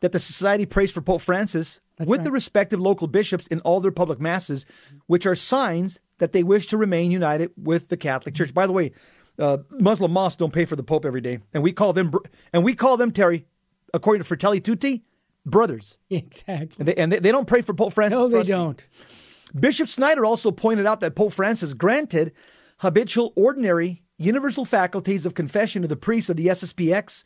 that 0.00 0.12
the 0.12 0.20
society 0.20 0.66
prays 0.66 0.92
for 0.92 1.00
Pope 1.00 1.20
Francis 1.20 1.80
That's 1.96 2.08
with 2.08 2.20
right. 2.20 2.24
the 2.24 2.30
respective 2.30 2.80
local 2.80 3.08
bishops 3.08 3.46
in 3.48 3.60
all 3.60 3.80
their 3.80 3.90
public 3.90 4.20
masses, 4.20 4.64
which 5.06 5.26
are 5.26 5.34
signs 5.34 6.00
that 6.18 6.32
they 6.32 6.42
wish 6.42 6.66
to 6.68 6.76
remain 6.76 7.10
united 7.10 7.50
with 7.56 7.88
the 7.88 7.96
Catholic 7.96 8.34
Church. 8.34 8.54
By 8.54 8.66
the 8.66 8.72
way, 8.72 8.92
uh, 9.38 9.58
Muslim 9.70 10.12
mosques 10.12 10.36
don't 10.36 10.52
pay 10.52 10.64
for 10.64 10.76
the 10.76 10.82
Pope 10.82 11.04
every 11.04 11.20
day, 11.20 11.40
and 11.52 11.62
we 11.62 11.72
call 11.72 11.92
them 11.92 12.12
and 12.52 12.64
we 12.64 12.74
call 12.74 12.96
them 12.96 13.12
Terry, 13.12 13.46
according 13.94 14.20
to 14.20 14.24
Fratelli 14.24 14.60
Tutti, 14.60 15.04
brothers. 15.44 15.96
Exactly. 16.10 16.76
And 16.78 16.88
they, 16.88 16.94
and 16.94 17.12
they, 17.12 17.18
they 17.18 17.32
don't 17.32 17.46
pray 17.46 17.62
for 17.62 17.74
Pope 17.74 17.92
Francis. 17.92 18.16
No, 18.16 18.28
they 18.28 18.42
don't. 18.42 18.84
Bishop 19.58 19.88
Schneider 19.88 20.24
also 20.24 20.50
pointed 20.50 20.86
out 20.86 21.00
that 21.00 21.14
Pope 21.14 21.32
Francis 21.32 21.72
granted 21.74 22.32
habitual, 22.78 23.32
ordinary, 23.36 24.02
universal 24.18 24.64
faculties 24.64 25.24
of 25.24 25.34
confession 25.34 25.82
to 25.82 25.88
the 25.88 25.96
priests 25.96 26.28
of 26.28 26.36
the 26.36 26.48
SSPX, 26.48 27.24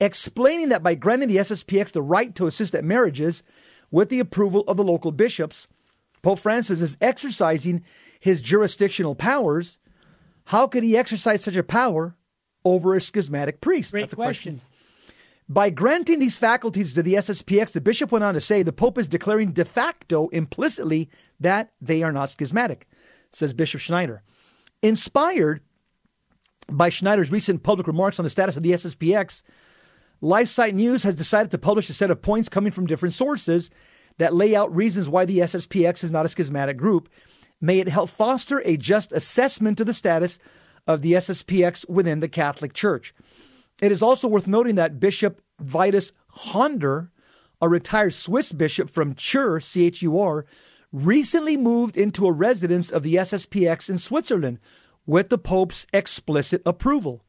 explaining 0.00 0.70
that 0.70 0.82
by 0.82 0.94
granting 0.94 1.28
the 1.28 1.36
SSPX 1.36 1.92
the 1.92 2.02
right 2.02 2.34
to 2.34 2.46
assist 2.46 2.74
at 2.74 2.84
marriages 2.84 3.42
with 3.90 4.08
the 4.08 4.18
approval 4.20 4.64
of 4.66 4.76
the 4.76 4.84
local 4.84 5.12
bishops, 5.12 5.68
Pope 6.22 6.38
Francis 6.38 6.80
is 6.80 6.96
exercising 7.00 7.84
his 8.18 8.40
jurisdictional 8.40 9.14
powers. 9.14 9.78
How 10.46 10.66
could 10.66 10.82
he 10.82 10.96
exercise 10.96 11.42
such 11.42 11.56
a 11.56 11.62
power 11.62 12.16
over 12.64 12.94
a 12.94 13.00
schismatic 13.00 13.60
priest? 13.60 13.92
Great 13.92 14.02
That's 14.02 14.12
a 14.14 14.16
question. 14.16 14.54
question. 14.54 14.66
By 15.48 15.70
granting 15.70 16.20
these 16.20 16.36
faculties 16.36 16.94
to 16.94 17.02
the 17.02 17.14
SSPX, 17.14 17.72
the 17.72 17.80
bishop 17.80 18.12
went 18.12 18.22
on 18.24 18.34
to 18.34 18.40
say 18.40 18.62
the 18.62 18.72
Pope 18.72 18.98
is 18.98 19.08
declaring 19.08 19.50
de 19.50 19.64
facto 19.64 20.28
implicitly 20.28 21.10
that 21.40 21.72
they 21.80 22.04
are 22.04 22.12
not 22.12 22.30
schismatic, 22.30 22.86
says 23.32 23.52
Bishop 23.52 23.80
Schneider. 23.80 24.22
Inspired 24.80 25.60
by 26.70 26.88
Schneider's 26.88 27.32
recent 27.32 27.62
public 27.62 27.86
remarks 27.86 28.18
on 28.18 28.24
the 28.24 28.30
status 28.30 28.56
of 28.56 28.62
the 28.62 28.72
SSPX, 28.72 29.42
LifeSite 30.22 30.74
News 30.74 31.02
has 31.02 31.14
decided 31.14 31.50
to 31.50 31.58
publish 31.58 31.88
a 31.88 31.94
set 31.94 32.10
of 32.10 32.22
points 32.22 32.48
coming 32.48 32.72
from 32.72 32.86
different 32.86 33.14
sources 33.14 33.70
that 34.18 34.34
lay 34.34 34.54
out 34.54 34.74
reasons 34.74 35.08
why 35.08 35.24
the 35.24 35.38
SSPX 35.38 36.04
is 36.04 36.10
not 36.10 36.26
a 36.26 36.28
schismatic 36.28 36.76
group. 36.76 37.08
May 37.60 37.78
it 37.78 37.88
help 37.88 38.10
foster 38.10 38.60
a 38.64 38.76
just 38.76 39.12
assessment 39.12 39.80
of 39.80 39.86
the 39.86 39.94
status 39.94 40.38
of 40.86 41.02
the 41.02 41.12
SSPX 41.12 41.88
within 41.88 42.20
the 42.20 42.28
Catholic 42.28 42.74
Church. 42.74 43.14
It 43.80 43.92
is 43.92 44.02
also 44.02 44.28
worth 44.28 44.46
noting 44.46 44.74
that 44.74 45.00
Bishop 45.00 45.40
Vitus 45.58 46.12
Huonder, 46.36 47.08
a 47.62 47.68
retired 47.68 48.14
Swiss 48.14 48.52
bishop 48.52 48.90
from 48.90 49.14
Chur, 49.14 49.60
C 49.60 49.86
H 49.86 50.02
U 50.02 50.18
R, 50.18 50.44
recently 50.92 51.56
moved 51.56 51.96
into 51.96 52.26
a 52.26 52.32
residence 52.32 52.90
of 52.90 53.02
the 53.02 53.14
SSPX 53.14 53.88
in 53.88 53.98
Switzerland 53.98 54.58
with 55.06 55.28
the 55.28 55.38
Pope's 55.38 55.86
explicit 55.92 56.62
approval. 56.64 57.22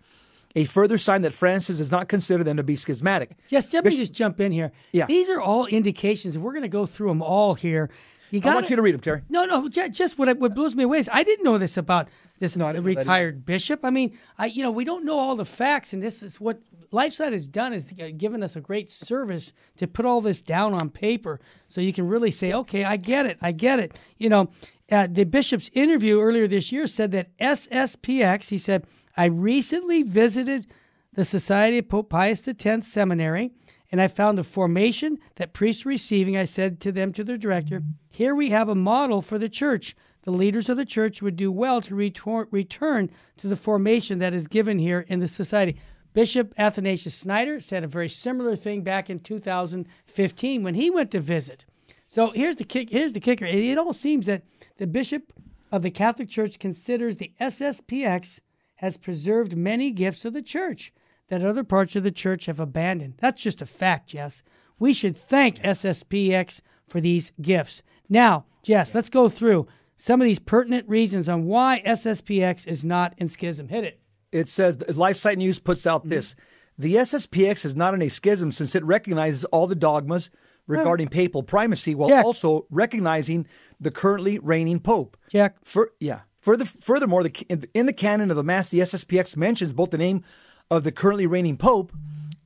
A 0.56 0.66
further 0.66 0.98
sign 0.98 1.22
that 1.22 1.34
Francis 1.34 1.78
does 1.78 1.92
not 1.92 2.10
consider 2.10 2.44
them 2.44 2.58
to 2.58 2.64
be 2.64 2.76
schismatic. 2.76 3.38
Yes, 3.50 3.74
let 3.74 3.86
me 3.86 3.96
just 3.96 4.12
jump 4.12 4.42
in 4.42 4.52
here. 4.52 4.74
Yeah. 4.92 5.06
These 5.06 5.30
are 5.30 5.40
all 5.40 5.66
indications, 5.66 6.36
and 6.36 6.44
we're 6.44 6.52
going 6.52 6.64
to 6.64 6.70
go 6.70 6.86
through 6.86 7.08
them 7.08 7.22
all 7.22 7.54
here. 7.54 7.90
You 8.32 8.40
got 8.40 8.52
I 8.52 8.56
want 8.56 8.70
you 8.70 8.78
to 8.78 8.82
read 8.82 8.94
them, 8.94 9.02
Terry. 9.02 9.22
No, 9.30 9.46
no, 9.46 9.68
just 9.68 10.18
what 10.18 10.38
what 10.40 10.54
blows 10.54 10.74
me 10.74 10.84
away 10.84 11.00
is 11.00 11.10
I 11.12 11.24
didn't 11.24 11.44
know 11.44 11.58
this 11.58 11.76
about 11.78 12.08
this 12.40 12.56
no, 12.56 12.72
retired 12.72 13.46
bishop. 13.46 13.82
I 13.84 13.90
mean, 13.90 14.18
I 14.38 14.46
you 14.46 14.64
know 14.64 14.72
we 14.72 14.86
don't 14.86 15.06
know 15.06 15.20
all 15.20 15.36
the 15.36 15.46
facts, 15.46 15.92
and 15.92 16.02
this 16.02 16.24
is 16.24 16.40
what 16.40 16.62
LifeSite 16.94 17.34
has 17.34 17.48
done 17.48 17.74
is 17.74 17.94
uh, 18.02 18.08
given 18.16 18.42
us 18.42 18.56
a 18.56 18.62
great 18.62 18.90
service 18.90 19.52
to 19.78 19.88
put 19.88 20.06
all 20.06 20.22
this 20.22 20.42
down 20.42 20.74
on 20.74 20.90
paper, 20.90 21.42
so 21.68 21.82
you 21.82 21.92
can 21.92 22.08
really 22.08 22.32
say, 22.32 22.54
okay, 22.54 22.86
I 22.86 22.96
get 22.96 23.26
it, 23.26 23.38
I 23.42 23.52
get 23.52 23.80
it. 23.80 24.00
You 24.18 24.30
know, 24.30 24.50
uh, 24.91 25.08
the 25.10 25.23
bishop's 25.23 25.69
interview 25.73 26.19
earlier 26.19 26.47
this 26.47 26.71
year 26.71 26.88
said 26.88 27.12
that 27.12 27.36
SSPX. 27.38 28.49
He 28.49 28.58
said, 28.58 28.86
I 29.15 29.25
recently 29.25 30.04
visited 30.04 30.67
the 31.13 31.25
Society 31.25 31.80
of 31.80 31.89
Pope 31.89 32.10
Pius 32.10 32.47
X 32.47 32.88
Seminary 32.88 33.51
and 33.91 34.01
I 34.01 34.08
found 34.08 34.38
the 34.38 34.43
formation 34.43 35.17
that 35.36 35.54
priests 35.54 35.86
receiving. 35.86 36.38
I 36.38 36.45
said 36.45 36.80
to 36.82 36.91
them, 36.91 37.12
to 37.13 37.23
their 37.23 37.38
director, 37.38 37.84
here 38.10 38.34
we 38.34 38.49
have 38.49 38.69
a 38.69 38.75
model 38.75 39.21
for 39.21 39.38
the 39.38 39.49
church 39.49 39.95
the 40.23 40.32
leaders 40.32 40.69
of 40.69 40.77
the 40.77 40.86
church 40.86 41.21
would 41.21 41.36
do 41.36 41.51
well 41.51 41.82
to 41.82 41.95
retor- 41.95 42.47
return 42.51 43.10
to 43.38 43.47
the 43.47 43.56
formation 43.56 44.19
that 44.19 44.34
is 44.34 44.47
given 44.47 44.80
here 44.80 45.06
in 45.08 45.19
the 45.19 45.27
society. 45.27 45.77
Bishop 46.13 46.54
Athanasius 46.58 47.19
Schneider 47.19 47.60
said 47.60 47.84
a 47.84 47.88
very 47.88 48.10
similar 48.10 48.56
thing 48.56 48.84
back 48.84 49.10
in 49.10 49.19
2015 49.19 50.63
when 50.63 50.75
he 50.75 50.89
went 50.89 51.12
to 51.12 51.19
visit. 51.19 51.65
So 52.12 52.28
here's 52.30 52.58
the 52.58 52.65
kick. 52.65 52.89
Here's 52.89 53.13
the 53.13 53.19
kicker. 53.19 53.45
It, 53.45 53.63
it 53.63 53.78
all 53.78 53.93
seems 53.93 54.26
that 54.26 54.43
the 54.78 54.86
bishop 54.86 55.34
of 55.71 55.82
the 55.82 55.89
Catholic 55.91 56.30
Church 56.30 56.60
considers 56.60 57.17
the 57.17 57.32
SSPX 57.39 58.39
has 58.76 58.97
preserved 58.97 59.56
many 59.56 59.91
gifts 59.91 60.26
of 60.26 60.34
the 60.34 60.41
church 60.41 60.93
that 61.30 61.45
other 61.45 61.63
parts 61.63 61.95
of 61.95 62.04
the 62.04 62.12
church 62.12 62.47
have 62.47 62.60
abandoned. 62.60 63.13
That's 63.19 63.41
just 63.41 63.62
a 63.62 63.65
fact, 63.65 64.13
yes. 64.13 64.43
We 64.78 64.91
should 64.91 65.15
thank 65.15 65.60
SSPX 65.60 66.60
for 66.86 67.00
these 67.00 67.32
gifts. 67.41 67.82
Now, 68.10 68.45
Jess, 68.62 68.93
let's 68.93 69.10
go 69.10 69.30
through 69.30 69.67
some 69.95 70.19
of 70.19 70.26
these 70.26 70.39
pertinent 70.39 70.89
reasons 70.89 71.30
on 71.30 71.45
why 71.45 71.82
SSPX 71.86 72.67
is 72.67 72.84
not 72.84 73.13
in 73.17 73.30
schism. 73.30 73.69
Hit 73.69 73.86
it. 73.86 74.00
It 74.34 74.50
says 74.50 74.78
LifeSite 74.78 75.38
News 75.38 75.60
puts 75.60 75.88
out 75.88 76.02
mm-hmm. 76.02 76.10
this. 76.10 76.36
The 76.78 76.95
SSPX 76.95 77.63
is 77.63 77.76
not 77.76 77.93
in 77.93 78.02
a 78.02 78.10
schism 78.10 78.52
since 78.52 78.76
it 78.76 78.84
recognizes 78.84 79.45
all 79.45 79.67
the 79.67 79.76
dogmas 79.76 80.30
regarding 80.67 81.08
papal 81.08 81.43
primacy 81.43 81.95
while 81.95 82.10
Jack. 82.10 82.26
also 82.26 82.65
recognizing 82.69 83.47
the 83.80 83.91
currently 83.91 84.39
reigning 84.39 84.80
pope. 84.80 85.17
Jack. 85.30 85.56
For, 85.63 85.91
yeah. 86.00 86.21
Further, 86.41 86.65
furthermore, 86.65 87.24
the, 87.24 87.45
in, 87.50 87.67
in 87.74 87.86
the 87.86 87.93
canon 87.93 88.32
of 88.32 88.38
the 88.38 88.43
Mass, 88.43 88.69
the 88.69 88.80
SSPX 88.80 89.38
mentions 89.38 89.74
both 89.74 89.91
the 89.91 89.97
name 89.97 90.24
of 90.71 90.84
the 90.84 90.91
currently 90.91 91.28
reigning 91.28 91.58
pope 91.58 91.91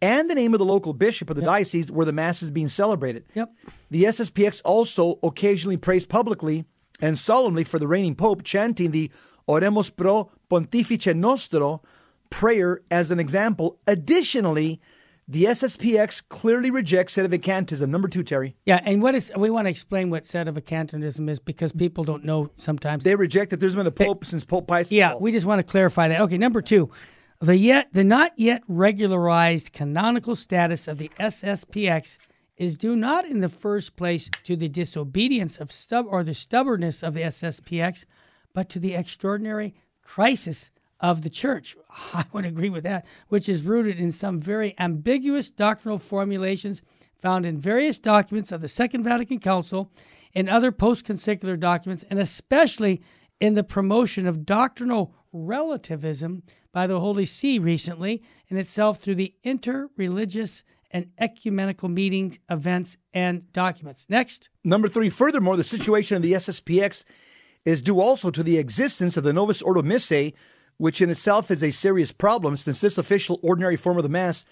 and 0.02 0.30
the 0.30 0.36
name 0.36 0.54
of 0.54 0.60
the 0.60 0.66
local 0.66 0.94
bishop 0.94 1.30
of 1.30 1.36
the 1.36 1.42
yep. 1.42 1.50
diocese 1.50 1.92
where 1.92 2.06
the 2.06 2.12
Mass 2.12 2.44
is 2.44 2.52
being 2.52 2.68
celebrated. 2.68 3.26
Yep. 3.34 3.54
The 3.92 4.04
SSPX 4.06 4.62
also 4.66 5.20
occasionally 5.24 5.78
prays 5.78 6.06
publicly 6.06 6.66
and 7.02 7.18
solemnly 7.18 7.64
for 7.64 7.80
the 7.80 7.88
reigning 7.88 8.16
pope, 8.16 8.44
chanting 8.44 8.92
the 8.92 9.12
Oremus 9.48 9.96
pro 9.96 10.32
Pontifice 10.50 11.16
Nostro 11.16 11.82
prayer 12.30 12.82
as 12.92 13.12
an 13.12 13.20
example. 13.20 13.80
Additionally, 13.88 14.82
the 15.28 15.46
SSPX 15.46 16.22
clearly 16.30 16.70
rejects 16.70 17.16
sedevacantism. 17.16 17.90
Number 17.90 18.08
two, 18.08 18.24
Terry. 18.24 18.56
Yeah, 18.66 18.80
and 18.84 19.02
what 19.02 19.16
is 19.16 19.32
we 19.36 19.50
want 19.50 19.66
to 19.66 19.70
explain 19.72 20.10
what 20.12 20.24
sedevacantism 20.24 21.30
is 21.30 21.40
because 21.40 21.72
people 21.72 22.04
don't 22.04 22.24
know 22.24 22.52
sometimes. 22.58 23.04
They 23.04 23.16
reject 23.16 23.50
that 23.50 23.60
there's 23.60 23.76
been 23.76 23.88
a 23.88 23.92
pope 23.92 24.24
they, 24.24 24.30
since 24.30 24.44
Pope 24.44 24.68
Pius. 24.68 24.92
Yeah, 24.92 25.16
we 25.16 25.32
just 25.32 25.46
want 25.46 25.60
to 25.60 25.64
clarify 25.64 26.08
that. 26.10 26.22
Okay, 26.22 26.38
number 26.38 26.62
two, 26.62 26.92
the 27.40 27.58
yet 27.58 27.90
the 27.92 28.04
not 28.04 28.34
yet 28.38 28.62
regularized 28.68 29.74
canonical 29.74 30.36
status 30.36 30.88
of 30.88 31.00
the 31.00 31.10
SSPX 31.20 32.18
is 32.58 32.78
due 32.78 32.96
not 32.96 33.26
in 33.26 33.42
the 33.42 33.50
first 33.50 33.96
place 33.96 34.30
to 34.44 34.56
the 34.56 34.70
disobedience 34.70 35.58
of 35.58 35.72
stub 35.72 36.06
or 36.08 36.24
the 36.24 36.36
stubbornness 36.36 37.04
of 37.04 37.14
the 37.16 37.22
SSPX, 37.22 38.06
but 38.54 38.70
to 38.70 38.80
the 38.80 38.94
extraordinary 38.94 39.74
crisis 40.04 40.72
of 41.12 41.22
the 41.22 41.30
church. 41.30 41.76
I 42.14 42.26
would 42.34 42.46
agree 42.46 42.70
with 42.70 42.84
that, 42.84 43.06
which 43.30 43.48
is 43.48 43.64
rooted 43.64 44.00
in 44.00 44.12
some 44.12 44.42
very 44.42 44.74
ambiguous 44.80 45.52
doctrinal 45.52 46.00
formulations 46.00 46.82
found 47.16 47.46
in 47.46 47.60
various 47.60 48.00
documents 48.00 48.52
of 48.52 48.62
the 48.62 48.68
Second 48.68 49.04
Vatican 49.04 49.40
Council 49.40 49.92
and 50.34 50.50
other 50.50 50.72
post 50.72 51.06
conciliar 51.06 51.60
documents, 51.60 52.04
and 52.10 52.20
especially 52.20 53.02
in 53.40 53.54
the 53.54 53.64
promotion 53.64 54.26
of 54.26 54.46
doctrinal 54.46 55.14
relativism 55.32 56.42
by 56.72 56.88
the 56.88 57.00
Holy 57.00 57.26
See 57.26 57.60
recently, 57.60 58.24
in 58.48 58.58
itself 58.58 59.00
through 59.00 59.16
the 59.16 59.34
interreligious 59.46 60.64
and 60.92 61.12
ecumenical 61.20 61.90
meetings, 61.90 62.40
events, 62.50 62.98
and 63.14 63.52
documents. 63.54 64.08
Next. 64.10 64.50
Number 64.64 64.88
three, 64.88 65.10
furthermore, 65.10 65.56
the 65.56 65.64
situation 65.64 66.18
of 66.18 66.24
the 66.24 66.34
SSPX 66.34 67.04
is 67.64 67.82
due 67.82 68.00
also 68.00 68.32
to 68.32 68.44
the 68.44 68.58
existence 68.58 69.18
of 69.18 69.24
the 69.24 69.34
Novus 69.34 69.62
Ordo 69.62 69.82
Missae, 69.82 70.34
which 70.78 71.02
in 71.02 71.10
itself 71.10 71.50
is 71.50 71.64
a 71.64 71.72
serious 71.72 72.12
problem 72.12 72.58
since 72.58 72.82
this 72.82 72.98
official 72.98 73.40
ordinary 73.42 73.78
form 73.78 73.98
of 73.98 74.04
the 74.04 74.10
Mass 74.10 74.46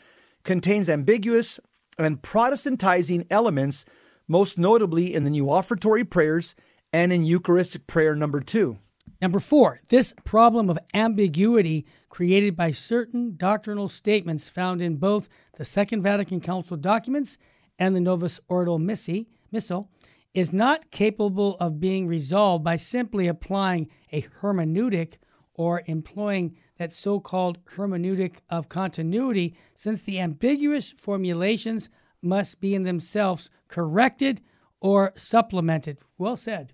contains 0.43 0.89
ambiguous 0.89 1.59
and 1.97 2.21
Protestantizing 2.21 3.25
elements, 3.29 3.85
most 4.27 4.57
notably 4.57 5.13
in 5.13 5.23
the 5.23 5.29
new 5.29 5.45
offertory 5.45 6.03
prayers 6.03 6.55
and 6.91 7.11
in 7.11 7.23
Eucharistic 7.23 7.87
prayer 7.87 8.15
number 8.15 8.39
two. 8.39 8.77
Number 9.21 9.39
four, 9.39 9.81
this 9.87 10.13
problem 10.25 10.69
of 10.69 10.79
ambiguity 10.93 11.85
created 12.09 12.55
by 12.55 12.71
certain 12.71 13.35
doctrinal 13.37 13.87
statements 13.87 14.49
found 14.49 14.81
in 14.81 14.97
both 14.97 15.29
the 15.57 15.65
Second 15.65 16.03
Vatican 16.03 16.41
Council 16.41 16.77
documents 16.77 17.37
and 17.79 17.95
the 17.95 18.01
Novus 18.01 18.39
Ordo 18.47 18.77
Missae, 18.77 19.27
Missal 19.51 19.89
is 20.33 20.51
not 20.51 20.91
capable 20.91 21.55
of 21.59 21.79
being 21.79 22.07
resolved 22.07 22.63
by 22.63 22.75
simply 22.75 23.27
applying 23.27 23.89
a 24.11 24.23
hermeneutic 24.41 25.17
or 25.55 25.83
employing 25.85 26.55
that 26.77 26.91
so 26.93 27.19
called 27.19 27.63
hermeneutic 27.65 28.35
of 28.49 28.69
continuity, 28.69 29.55
since 29.75 30.01
the 30.01 30.19
ambiguous 30.19 30.91
formulations 30.91 31.89
must 32.21 32.59
be 32.59 32.73
in 32.73 32.83
themselves 32.83 33.49
corrected 33.67 34.41
or 34.81 35.13
supplemented. 35.15 35.97
Well 36.17 36.37
said. 36.37 36.73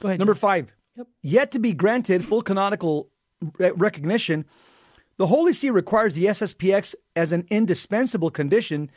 Go 0.00 0.08
ahead. 0.08 0.18
Number 0.18 0.34
five, 0.34 0.72
Yep. 0.96 1.06
yet 1.22 1.50
to 1.52 1.58
be 1.58 1.72
granted 1.72 2.24
full 2.24 2.42
canonical 2.42 3.10
recognition, 3.58 4.44
the 5.16 5.26
Holy 5.26 5.52
See 5.52 5.70
requires 5.70 6.14
the 6.14 6.26
SSPX 6.26 6.94
as 7.14 7.32
an 7.32 7.46
indispensable 7.50 8.30
condition 8.30 8.90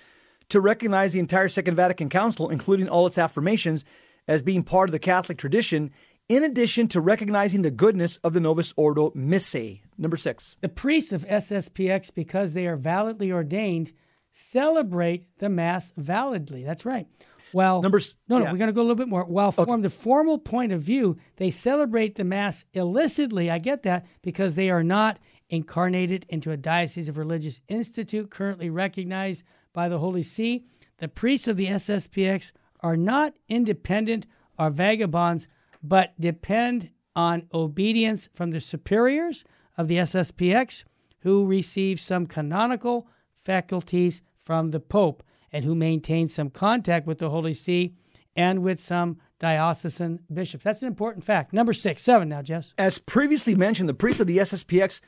to 0.50 0.62
recognize 0.62 1.13
the 1.13 1.20
entire 1.20 1.50
Second 1.50 1.76
Vatican 1.76 2.10
Council, 2.10 2.50
including 2.50 2.88
all 2.88 3.06
its 3.06 3.18
affirmations, 3.18 3.84
as 4.28 4.42
being 4.42 4.63
part 4.63 4.90
of 4.90 4.92
the 4.92 5.00
Catholic 5.00 5.38
tradition, 5.38 5.92
in 6.30 6.44
addition 6.44 6.88
to 6.90 7.02
recognizing 7.02 7.62
the 7.62 7.72
goodness 7.72 8.18
of 8.18 8.34
the 8.34 8.40
Novus 8.40 8.74
Ordo 8.76 9.12
Missae. 9.12 9.82
Number 9.98 10.18
six. 10.18 10.58
The 10.62 10.70
priests 10.70 11.12
of 11.13 11.26
SSPX, 11.26 12.13
because 12.13 12.54
they 12.54 12.68
are 12.68 12.76
validly 12.76 13.32
ordained, 13.32 13.92
celebrate 14.32 15.26
the 15.40 15.50
Mass 15.50 15.92
validly. 15.98 16.63
That's 16.63 16.86
right. 16.86 17.08
Well, 17.54 17.82
Numbers- 17.82 18.16
no, 18.28 18.40
no, 18.40 18.46
yeah. 18.46 18.52
we're 18.52 18.58
going 18.58 18.68
to 18.68 18.74
go 18.74 18.82
a 18.82 18.84
little 18.84 18.96
bit 18.96 19.08
more. 19.08 19.24
While 19.24 19.52
from 19.52 19.82
the 19.82 19.90
formal 19.90 20.38
point 20.38 20.74
of 20.74 20.82
view, 20.82 21.18
they 21.38 21.50
celebrate 21.50 22.16
the 22.16 22.26
Mass 22.26 22.66
illicitly. 22.74 23.50
I 23.50 23.58
get 23.58 23.84
that 23.84 24.06
because 24.22 24.56
they 24.56 24.70
are 24.70 24.84
not 24.84 25.18
incarnated 25.50 26.26
into 26.28 26.52
a 26.52 26.58
diocese 26.58 27.08
of 27.08 27.18
religious 27.18 27.62
institute 27.70 28.30
currently 28.30 28.70
recognized 28.70 29.44
by 29.72 29.88
the 29.88 30.00
Holy 30.00 30.24
See. 30.24 30.66
The 30.98 31.08
priests 31.08 31.48
of 31.48 31.56
the 31.56 31.68
SSPX 31.68 32.52
are 32.82 32.98
not 32.98 33.34
independent 33.48 34.28
or 34.60 34.70
vagabonds, 34.70 35.48
but 35.84 36.13
depend 36.20 36.90
on 37.16 37.48
obedience 37.54 38.30
from 38.34 38.52
the 38.52 38.62
superiors 38.62 39.44
of 39.78 39.88
the 39.88 39.98
SSPX, 39.98 40.84
who 41.20 41.46
receive 41.46 42.00
some 42.00 42.26
canonical 42.26 43.08
faculties 43.36 44.22
from 44.38 44.72
the 44.72 44.80
Pope 44.80 45.24
and 45.52 45.66
who 45.66 45.76
maintain 45.76 46.28
some 46.28 46.50
contact 46.50 47.08
with 47.08 47.18
the 47.18 47.30
Holy 47.30 47.54
See 47.54 47.94
and 48.36 48.62
with 48.62 48.80
some 48.80 49.18
diocesan 49.40 50.20
bishops. 50.32 50.63
That's 50.63 50.82
an 50.82 50.88
important 50.88 51.26
fact. 51.26 51.54
Number 51.54 51.74
six, 51.74 52.04
seven 52.04 52.30
now, 52.30 52.42
Jess. 52.42 52.74
As 52.78 52.98
previously 53.00 53.56
mentioned, 53.56 53.90
the 53.90 53.94
priests 53.94 54.20
of 54.20 54.28
the 54.28 54.38
SSPX 54.38 55.02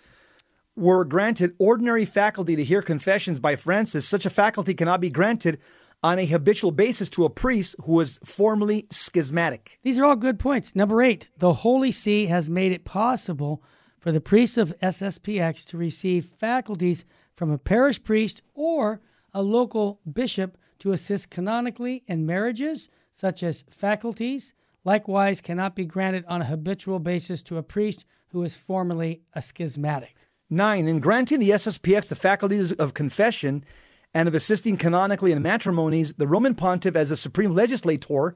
were 0.76 1.04
granted 1.04 1.54
ordinary 1.60 2.06
faculty 2.06 2.56
to 2.56 2.64
hear 2.64 2.82
confessions 2.82 3.40
by 3.40 3.56
Francis. 3.56 4.08
Such 4.08 4.26
a 4.26 4.30
faculty 4.30 4.74
cannot 4.74 5.02
be 5.02 5.10
granted 5.10 5.60
on 6.02 6.18
a 6.20 6.26
habitual 6.26 6.72
basis 6.72 7.10
to 7.10 7.26
a 7.26 7.30
priest 7.30 7.76
who 7.84 7.94
was 7.94 8.20
formerly 8.24 8.88
schismatic. 8.90 9.80
These 9.84 9.98
are 9.98 10.06
all 10.06 10.16
good 10.16 10.40
points. 10.40 10.76
Number 10.76 11.02
eight, 11.02 11.28
the 11.38 11.54
Holy 11.54 11.92
See 11.92 12.28
has 12.28 12.50
made 12.50 12.72
it 12.72 12.86
possible 12.86 13.62
for 14.00 14.12
the 14.12 14.22
priests 14.22 14.58
of 14.58 14.74
SSPX 14.82 15.66
to 15.68 15.78
receive 15.78 16.26
faculties 16.26 17.06
from 17.36 17.52
a 17.52 17.58
parish 17.58 18.02
priest 18.02 18.42
or 18.54 19.02
a 19.34 19.42
local 19.42 20.00
bishop 20.12 20.58
to 20.80 20.94
assist 20.94 21.30
canonically 21.30 22.04
in 22.08 22.26
marriages, 22.26 22.90
such 23.12 23.44
as 23.44 23.66
faculties. 23.70 24.54
Likewise, 24.86 25.42
cannot 25.42 25.76
be 25.76 25.86
granted 25.86 26.24
on 26.28 26.42
a 26.42 26.46
habitual 26.46 27.00
basis 27.00 27.44
to 27.44 27.58
a 27.58 27.64
priest 27.64 28.06
who 28.30 28.44
is 28.44 28.56
formerly 28.56 29.22
a 29.34 29.42
schismatic. 29.42 30.16
Nine, 30.50 30.88
in 30.88 31.00
granting 31.00 31.40
the 31.40 31.52
SSPX 31.52 32.08
the 32.08 32.16
faculties 32.16 32.72
of 32.72 32.94
confession 32.94 33.66
and 34.14 34.28
of 34.28 34.34
assisting 34.34 34.78
canonically 34.78 35.32
in 35.32 35.42
matrimonies, 35.42 36.14
the 36.14 36.28
Roman 36.28 36.56
pontiff, 36.56 36.96
as 36.96 37.12
a 37.12 37.18
supreme 37.18 37.54
legislator, 37.54 38.36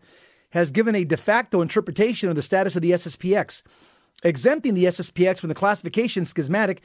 has 0.52 0.72
given 0.72 0.96
a 0.96 1.04
de 1.04 1.18
facto 1.18 1.62
interpretation 1.62 2.30
of 2.30 2.36
the 2.36 2.42
status 2.42 2.76
of 2.76 2.82
the 2.82 2.92
SSPX, 2.92 3.64
exempting 4.24 4.76
the 4.76 4.86
SSPX 4.86 5.40
from 5.40 5.50
the 5.50 5.56
classification 5.56 6.26
schismatic 6.26 6.82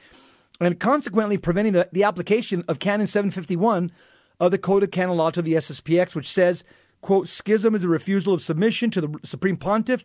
and 0.59 0.79
consequently 0.79 1.37
preventing 1.37 1.73
the, 1.73 1.87
the 1.91 2.03
application 2.03 2.63
of 2.67 2.79
Canon 2.79 3.07
751 3.07 3.91
of 4.39 4.51
the 4.51 4.57
Code 4.57 4.83
of 4.83 4.91
Canon 4.91 5.17
Law 5.17 5.29
to 5.31 5.41
the 5.41 5.53
SSPX, 5.53 6.15
which 6.15 6.29
says, 6.29 6.63
quote, 7.01 7.27
schism 7.27 7.75
is 7.75 7.83
a 7.83 7.87
refusal 7.87 8.33
of 8.33 8.41
submission 8.41 8.89
to 8.91 9.01
the 9.01 9.19
supreme 9.23 9.57
pontiff 9.57 10.03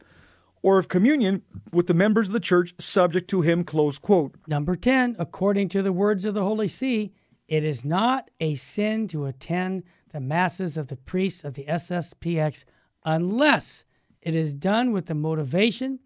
or 0.63 0.79
of 0.79 0.89
communion 0.89 1.43
with 1.73 1.87
the 1.87 1.95
members 1.95 2.29
of 2.29 2.33
the 2.33 2.41
church 2.41 2.75
subject 2.79 3.29
to 3.31 3.43
him, 3.43 3.65
close 3.65 3.99
quote. 3.99 4.35
Number 4.47 4.75
10, 4.75 5.17
according 5.19 5.69
to 5.71 5.83
the 5.83 5.93
words 5.93 6.25
of 6.25 6.35
the 6.35 6.43
Holy 6.43 6.69
See, 6.69 7.13
it 7.49 7.65
is 7.65 7.85
not 7.85 8.31
a 8.41 8.55
sin 8.55 9.09
to 9.09 9.27
attend 9.27 9.85
the 10.13 10.21
masses 10.21 10.77
of 10.77 10.87
the 10.87 10.97
priests 10.97 11.45
of 11.45 11.55
the 11.55 11.65
SSPX 11.65 12.65
unless 13.05 13.85
it 14.23 14.35
is 14.35 14.55
done 14.55 14.93
with 14.93 15.07
the 15.07 15.15
motivation 15.15 15.99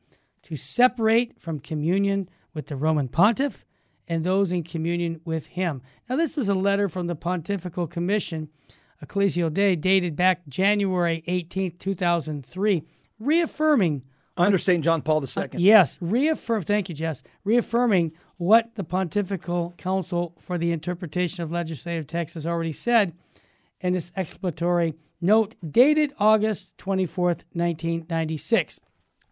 to 0.43 0.57
separate 0.57 1.39
from 1.39 1.61
communion 1.61 2.29
with 2.55 2.67
the 2.67 2.77
Roman 2.77 3.09
pontiff 3.09 3.65
and 4.09 4.25
those 4.25 4.51
in 4.51 4.63
communion 4.63 5.21
with 5.25 5.47
him. 5.47 5.83
Now, 6.09 6.17
this 6.17 6.35
was 6.35 6.49
a 6.49 6.55
letter 6.55 6.89
from 6.89 7.07
the 7.07 7.15
Pontifical 7.15 7.87
Commission, 7.87 8.49
Ecclesia 9.03 9.51
Dei, 9.51 9.77
dated 9.77 10.17
back 10.17 10.49
January 10.49 11.23
18, 11.27 11.77
2003, 11.77 12.83
reaffirming 13.21 14.03
Under 14.37 14.59
St. 14.59 14.83
John 14.83 15.03
Paul 15.03 15.23
II. 15.23 15.49
Yes, 15.55 15.99
reaffirm. 16.01 16.63
Thank 16.63 16.89
you, 16.89 16.95
Jess. 16.95 17.23
Reaffirming 17.45 18.13
what 18.39 18.75
the 18.77 18.85
Pontifical 18.85 19.75
Council 19.77 20.33
for 20.39 20.57
the 20.57 20.73
Interpretation 20.73 21.43
of 21.43 21.53
Legislative 21.53 22.07
Text 22.07 22.35
has 22.35 22.47
already 22.47 22.73
said 22.73 23.13
in 23.81 23.93
this 23.93 24.13
explanatory 24.17 24.95
note 25.21 25.57
dated 25.69 26.15
August 26.19 26.77
24th, 26.79 27.43
1996. 27.53 28.81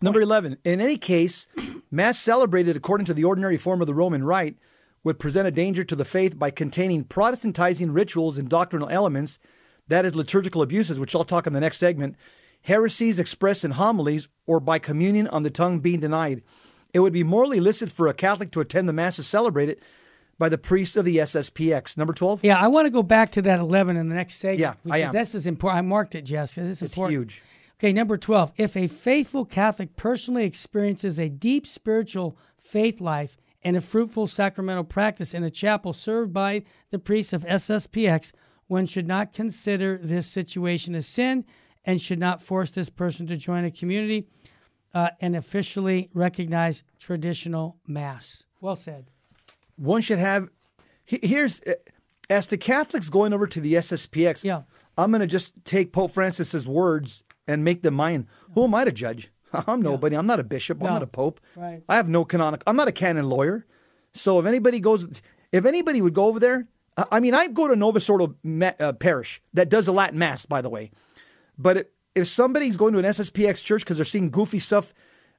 Number 0.02 0.20
11. 0.20 0.58
In 0.64 0.80
any 0.80 0.98
case, 0.98 1.46
Mass 1.90 2.18
celebrated 2.18 2.76
according 2.76 3.06
to 3.06 3.14
the 3.14 3.24
ordinary 3.24 3.56
form 3.56 3.80
of 3.80 3.86
the 3.86 3.94
Roman 3.94 4.24
Rite 4.24 4.58
would 5.04 5.20
present 5.20 5.46
a 5.46 5.52
danger 5.52 5.84
to 5.84 5.96
the 5.96 6.04
faith 6.04 6.36
by 6.36 6.50
containing 6.50 7.04
Protestantizing 7.04 7.94
rituals 7.94 8.36
and 8.36 8.48
doctrinal 8.48 8.88
elements, 8.88 9.38
that 9.86 10.04
is, 10.04 10.16
liturgical 10.16 10.62
abuses, 10.62 10.98
which 10.98 11.14
I'll 11.14 11.24
talk 11.24 11.46
in 11.46 11.52
the 11.52 11.60
next 11.60 11.78
segment, 11.78 12.16
heresies 12.62 13.20
expressed 13.20 13.64
in 13.64 13.70
homilies, 13.70 14.28
or 14.46 14.58
by 14.58 14.80
communion 14.80 15.28
on 15.28 15.44
the 15.44 15.50
tongue 15.50 15.78
being 15.78 16.00
denied. 16.00 16.42
It 16.96 17.00
would 17.00 17.12
be 17.12 17.24
morally 17.24 17.58
illicit 17.58 17.90
for 17.90 18.08
a 18.08 18.14
Catholic 18.14 18.50
to 18.52 18.60
attend 18.60 18.88
the 18.88 18.92
Masses 18.94 19.26
celebrated 19.26 19.82
by 20.38 20.48
the 20.48 20.56
priests 20.56 20.96
of 20.96 21.04
the 21.04 21.18
SSPX. 21.18 21.98
Number 21.98 22.14
12. 22.14 22.42
Yeah, 22.42 22.56
I 22.58 22.68
want 22.68 22.86
to 22.86 22.90
go 22.90 23.02
back 23.02 23.32
to 23.32 23.42
that 23.42 23.60
11 23.60 23.98
in 23.98 24.08
the 24.08 24.14
next 24.14 24.36
segment. 24.36 24.60
Yeah, 24.60 24.90
I 24.90 25.00
am. 25.00 25.12
This 25.12 25.34
is 25.34 25.46
important. 25.46 25.76
I 25.76 25.82
marked 25.82 26.14
it, 26.14 26.22
Jess. 26.22 26.54
'cause 26.54 26.64
This 26.64 26.78
is 26.78 26.82
It's 26.84 26.94
important. 26.94 27.18
huge. 27.20 27.42
Okay, 27.78 27.92
number 27.92 28.16
12. 28.16 28.50
If 28.56 28.78
a 28.78 28.86
faithful 28.86 29.44
Catholic 29.44 29.94
personally 29.96 30.44
experiences 30.46 31.18
a 31.18 31.28
deep 31.28 31.66
spiritual 31.66 32.38
faith 32.56 32.98
life 32.98 33.36
and 33.62 33.76
a 33.76 33.82
fruitful 33.82 34.26
sacramental 34.26 34.84
practice 34.84 35.34
in 35.34 35.44
a 35.44 35.50
chapel 35.50 35.92
served 35.92 36.32
by 36.32 36.62
the 36.90 36.98
priests 36.98 37.34
of 37.34 37.44
SSPX, 37.44 38.32
one 38.68 38.86
should 38.86 39.06
not 39.06 39.34
consider 39.34 39.98
this 40.02 40.26
situation 40.26 40.94
a 40.94 41.02
sin 41.02 41.44
and 41.84 42.00
should 42.00 42.18
not 42.18 42.40
force 42.40 42.70
this 42.70 42.88
person 42.88 43.26
to 43.26 43.36
join 43.36 43.66
a 43.66 43.70
community 43.70 44.28
uh, 44.96 45.10
and 45.20 45.36
officially 45.36 46.08
recognize 46.14 46.82
traditional 46.98 47.76
Mass. 47.86 48.44
Well 48.62 48.76
said. 48.76 49.04
one 49.76 50.00
should 50.00 50.18
have. 50.18 50.48
Here's 51.04 51.60
uh, 51.66 51.74
as 52.30 52.46
to 52.48 52.56
Catholics 52.56 53.10
going 53.10 53.32
over 53.34 53.46
to 53.46 53.60
the 53.60 53.74
SSPX. 53.74 54.42
Yeah. 54.42 54.62
I'm 54.98 55.10
going 55.10 55.20
to 55.20 55.26
just 55.26 55.52
take 55.66 55.92
Pope 55.92 56.10
Francis's 56.12 56.66
words 56.66 57.22
and 57.46 57.62
make 57.62 57.82
them 57.82 57.94
mine. 57.94 58.26
Who 58.54 58.64
am 58.64 58.74
I 58.74 58.84
to 58.84 58.90
judge? 58.92 59.30
I'm 59.52 59.82
nobody. 59.82 60.16
I'm 60.16 60.26
not 60.26 60.40
a 60.40 60.44
bishop. 60.44 60.80
I'm 60.82 60.88
not 60.88 61.02
a 61.02 61.06
pope. 61.06 61.40
Right. 61.54 61.82
I 61.88 61.96
have 61.96 62.08
no 62.08 62.24
canonical. 62.24 62.64
I'm 62.66 62.76
not 62.76 62.88
a 62.88 62.92
canon 62.92 63.28
lawyer. 63.28 63.66
So 64.14 64.40
if 64.40 64.46
anybody 64.46 64.80
goes, 64.80 65.06
if 65.52 65.66
anybody 65.66 66.00
would 66.00 66.14
go 66.14 66.24
over 66.24 66.40
there, 66.40 66.66
I- 66.96 67.20
mean, 67.20 67.34
I 67.34 67.48
go 67.48 67.68
to 67.68 67.76
Novus 67.76 68.08
Ordo 68.08 68.34
ma- 68.42 68.72
uh, 68.80 68.94
parish 68.94 69.42
that 69.52 69.68
does 69.68 69.86
a 69.86 69.92
Latin 69.92 70.18
mass, 70.18 70.46
by 70.46 70.62
the 70.62 70.70
way. 70.70 70.90
But 71.58 71.76
if, 71.76 71.86
if 72.16 72.26
somebody's 72.26 72.76
going 72.76 72.92
to 72.94 72.98
an 72.98 73.04
SSPX 73.04 73.62
church 73.62 73.82
because 73.82 73.96
they're 73.98 74.04
seeing 74.04 74.30
goofy 74.30 74.58
stuff 74.58 74.92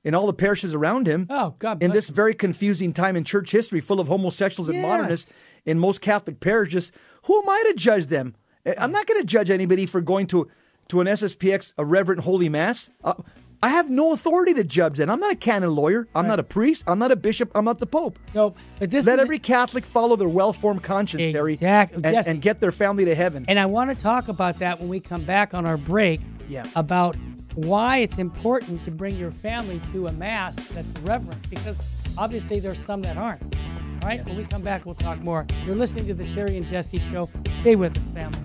in 0.04 0.14
all 0.16 0.28
the 0.28 0.34
parishes 0.34 0.74
around 0.74 1.08
him, 1.08 1.28
Oh, 1.30 1.56
God 1.60 1.82
in 1.84 1.92
this 1.92 2.08
very 2.10 2.34
confusing 2.34 2.94
time 2.94 3.16
in 3.18 3.24
church 3.24 3.52
history, 3.52 3.82
full 3.82 4.00
of 4.00 4.08
homosexuals 4.08 4.70
and 4.70 4.78
Yes. 4.78 4.88
modernists 4.88 5.32
in 5.66 5.80
most 5.80 6.00
Catholic 6.02 6.40
parishes, 6.40 6.92
who 7.24 7.42
am 7.42 7.50
I 7.50 7.64
to 7.68 7.74
judge 7.74 8.06
them? 8.08 8.36
I- 8.66 8.76
I'm 8.78 8.92
not 8.92 9.08
going 9.08 9.20
to 9.20 9.26
judge 9.26 9.50
anybody 9.50 9.86
for 9.86 10.00
going 10.00 10.28
to 10.28 10.48
to 10.90 11.02
an 11.02 11.08
SSPX, 11.08 11.74
a 11.78 11.84
reverent 11.84 12.22
holy 12.22 12.48
mass. 12.48 12.90
Uh, 13.04 13.16
I 13.62 13.70
have 13.70 13.90
no 13.90 14.14
authority 14.14 14.54
to 14.54 14.64
judge 14.64 14.98
that. 15.00 15.10
I'm 15.10 15.20
not 15.20 15.32
a 15.34 15.36
canon 15.36 15.76
lawyer. 15.76 16.08
I'm 16.16 16.28
not 16.28 16.40
a 16.40 16.44
priest. 16.44 16.84
I'm 16.88 17.00
not 17.00 17.12
a 17.12 17.16
bishop. 17.18 17.52
I'm 17.56 17.66
not 17.66 17.80
the 17.80 17.88
pope. 17.88 18.18
Nope. 18.34 18.56
But 18.80 18.92
this 18.92 19.06
Let 19.08 19.20
every 19.20 19.40
Catholic 19.40 19.84
follow 19.84 20.16
their 20.16 20.30
well-formed 20.30 20.84
conscience, 20.84 21.34
Terry, 21.34 21.58
and, 21.60 22.06
and 22.06 22.42
get 22.42 22.62
their 22.62 22.72
family 22.72 23.04
to 23.06 23.16
heaven. 23.16 23.44
And 23.50 23.60
I 23.60 23.66
want 23.66 23.90
to 23.94 24.02
talk 24.02 24.28
about 24.30 24.60
that 24.60 24.80
when 24.80 24.88
we 24.88 25.00
come 25.02 25.24
back 25.24 25.54
on 25.56 25.66
our 25.66 25.76
break. 25.76 26.22
Yeah. 26.48 26.66
About 26.76 27.16
why 27.56 27.98
it's 27.98 28.18
important 28.18 28.84
to 28.84 28.92
bring 28.92 29.18
your 29.18 29.32
family 29.32 29.82
to 29.92 30.08
a 30.08 30.12
mass 30.14 30.56
that's 30.56 30.88
reverent 31.00 31.50
because 31.50 31.78
obviously 32.18 32.60
there's 32.60 32.80
some 32.80 33.02
that 33.02 33.18
aren't. 33.18 33.56
All 34.04 34.10
right, 34.10 34.26
when 34.26 34.38
we 34.38 34.44
come 34.46 34.62
back, 34.62 34.86
we'll 34.86 34.96
talk 34.96 35.20
more. 35.20 35.46
You're 35.66 35.76
listening 35.76 36.08
to 36.08 36.14
the 36.14 36.24
Terry 36.34 36.56
and 36.56 36.66
Jesse 36.66 37.00
Show. 37.12 37.30
Stay 37.62 37.76
with 37.76 37.98
us, 37.98 38.04
family. 38.14 38.40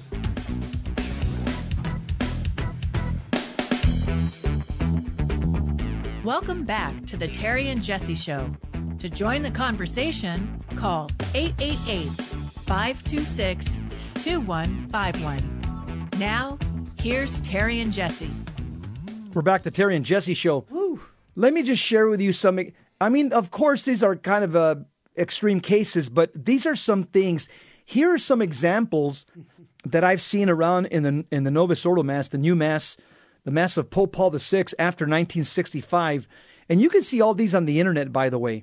Welcome 6.25 6.65
back 6.65 7.05
to 7.07 7.17
the 7.17 7.29
Terry 7.29 7.69
and 7.69 7.83
Jesse 7.83 8.15
Show. 8.15 8.51
To 8.99 9.11
join 9.11 9.43
the 9.43 9.51
conversation, 9.51 10.65
call 10.77 11.11
888 11.35 12.09
526 12.67 13.67
2151. 14.15 16.11
Now, 16.19 16.59
here's 17.03 17.41
Terry 17.41 17.81
and 17.81 17.93
Jesse. 17.93 18.31
We're 19.35 19.43
back 19.43 19.63
to 19.65 19.71
Terry 19.73 19.97
and 19.97 20.05
Jesse 20.05 20.35
show. 20.35 20.65
Let 21.35 21.53
me 21.53 21.63
just 21.63 21.83
share 21.83 22.07
with 22.07 22.21
you 22.21 22.33
some. 22.33 22.61
I 23.01 23.09
mean, 23.09 23.33
of 23.33 23.51
course, 23.51 23.83
these 23.83 24.03
are 24.03 24.15
kind 24.15 24.45
of 24.45 24.55
uh, 24.55 24.77
extreme 25.19 25.61
cases, 25.61 26.09
but 26.09 26.31
these 26.33 26.65
are 26.65 26.77
some 26.77 27.05
things. 27.05 27.49
Here 27.85 28.13
are 28.13 28.19
some 28.19 28.41
examples 28.41 29.27
that 29.85 30.05
I've 30.05 30.23
seen 30.23 30.49
around 30.49 30.87
in 30.87 31.03
the 31.03 31.25
in 31.33 31.43
the 31.43 31.51
Novus 31.51 31.85
Ordo 31.85 32.05
Mass, 32.05 32.29
the 32.29 32.39
new 32.39 32.55
Mass, 32.55 32.97
the 33.45 33.51
Mass 33.51 33.77
of 33.77 33.91
Pope 33.91 34.13
Paul 34.13 34.31
VI 34.31 34.67
after 34.79 35.05
1965, 35.05 36.29
and 36.69 36.81
you 36.81 36.89
can 36.89 37.03
see 37.03 37.21
all 37.21 37.35
these 37.35 37.55
on 37.55 37.65
the 37.65 37.81
internet. 37.81 38.13
By 38.13 38.31
the 38.31 38.39
way, 38.39 38.63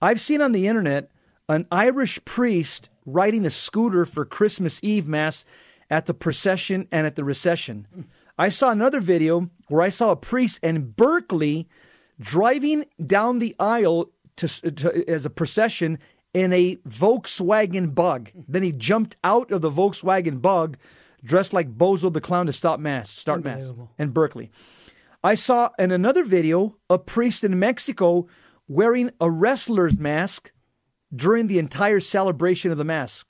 I've 0.00 0.20
seen 0.20 0.40
on 0.40 0.52
the 0.52 0.68
internet 0.68 1.10
an 1.48 1.66
Irish 1.72 2.24
priest 2.24 2.88
riding 3.04 3.44
a 3.44 3.50
scooter 3.50 4.06
for 4.06 4.24
Christmas 4.24 4.78
Eve 4.84 5.08
Mass 5.08 5.44
at 5.90 6.06
the 6.06 6.14
procession 6.14 6.86
and 6.92 7.06
at 7.06 7.16
the 7.16 7.24
recession. 7.24 7.86
I 8.38 8.48
saw 8.48 8.70
another 8.70 9.00
video 9.00 9.50
where 9.68 9.82
I 9.82 9.90
saw 9.90 10.12
a 10.12 10.16
priest 10.16 10.60
in 10.62 10.92
Berkeley 10.92 11.68
driving 12.18 12.84
down 13.04 13.38
the 13.38 13.54
aisle 13.58 14.10
to, 14.36 14.48
to, 14.48 15.10
as 15.10 15.26
a 15.26 15.30
procession 15.30 15.98
in 16.32 16.52
a 16.52 16.76
Volkswagen 16.88 17.94
bug. 17.94 18.30
Then 18.48 18.62
he 18.62 18.72
jumped 18.72 19.16
out 19.24 19.50
of 19.50 19.60
the 19.60 19.70
Volkswagen 19.70 20.40
bug 20.40 20.78
dressed 21.22 21.52
like 21.52 21.76
Bozo 21.76 22.12
the 22.12 22.20
Clown 22.20 22.46
to 22.46 22.52
stop 22.52 22.80
mass, 22.80 23.10
start 23.10 23.44
mass 23.44 23.72
in 23.98 24.10
Berkeley. 24.10 24.50
I 25.22 25.34
saw 25.34 25.70
in 25.78 25.90
another 25.90 26.24
video 26.24 26.76
a 26.88 26.98
priest 26.98 27.44
in 27.44 27.58
Mexico 27.58 28.26
wearing 28.68 29.10
a 29.20 29.30
wrestler's 29.30 29.98
mask 29.98 30.50
during 31.14 31.46
the 31.46 31.58
entire 31.58 32.00
celebration 32.00 32.70
of 32.70 32.78
the 32.78 32.84
mass. 32.84 33.24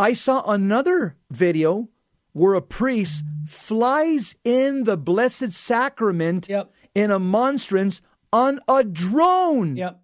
I 0.00 0.14
saw 0.14 0.42
another 0.50 1.16
video 1.30 1.88
where 2.32 2.54
a 2.54 2.62
priest 2.62 3.22
flies 3.46 4.34
in 4.44 4.84
the 4.84 4.96
Blessed 4.96 5.52
Sacrament 5.52 6.48
Yep. 6.48 6.72
in 6.94 7.10
a 7.10 7.18
monstrance 7.18 8.00
on 8.32 8.60
a 8.66 8.82
drone. 8.82 9.76
Yep. 9.76 10.00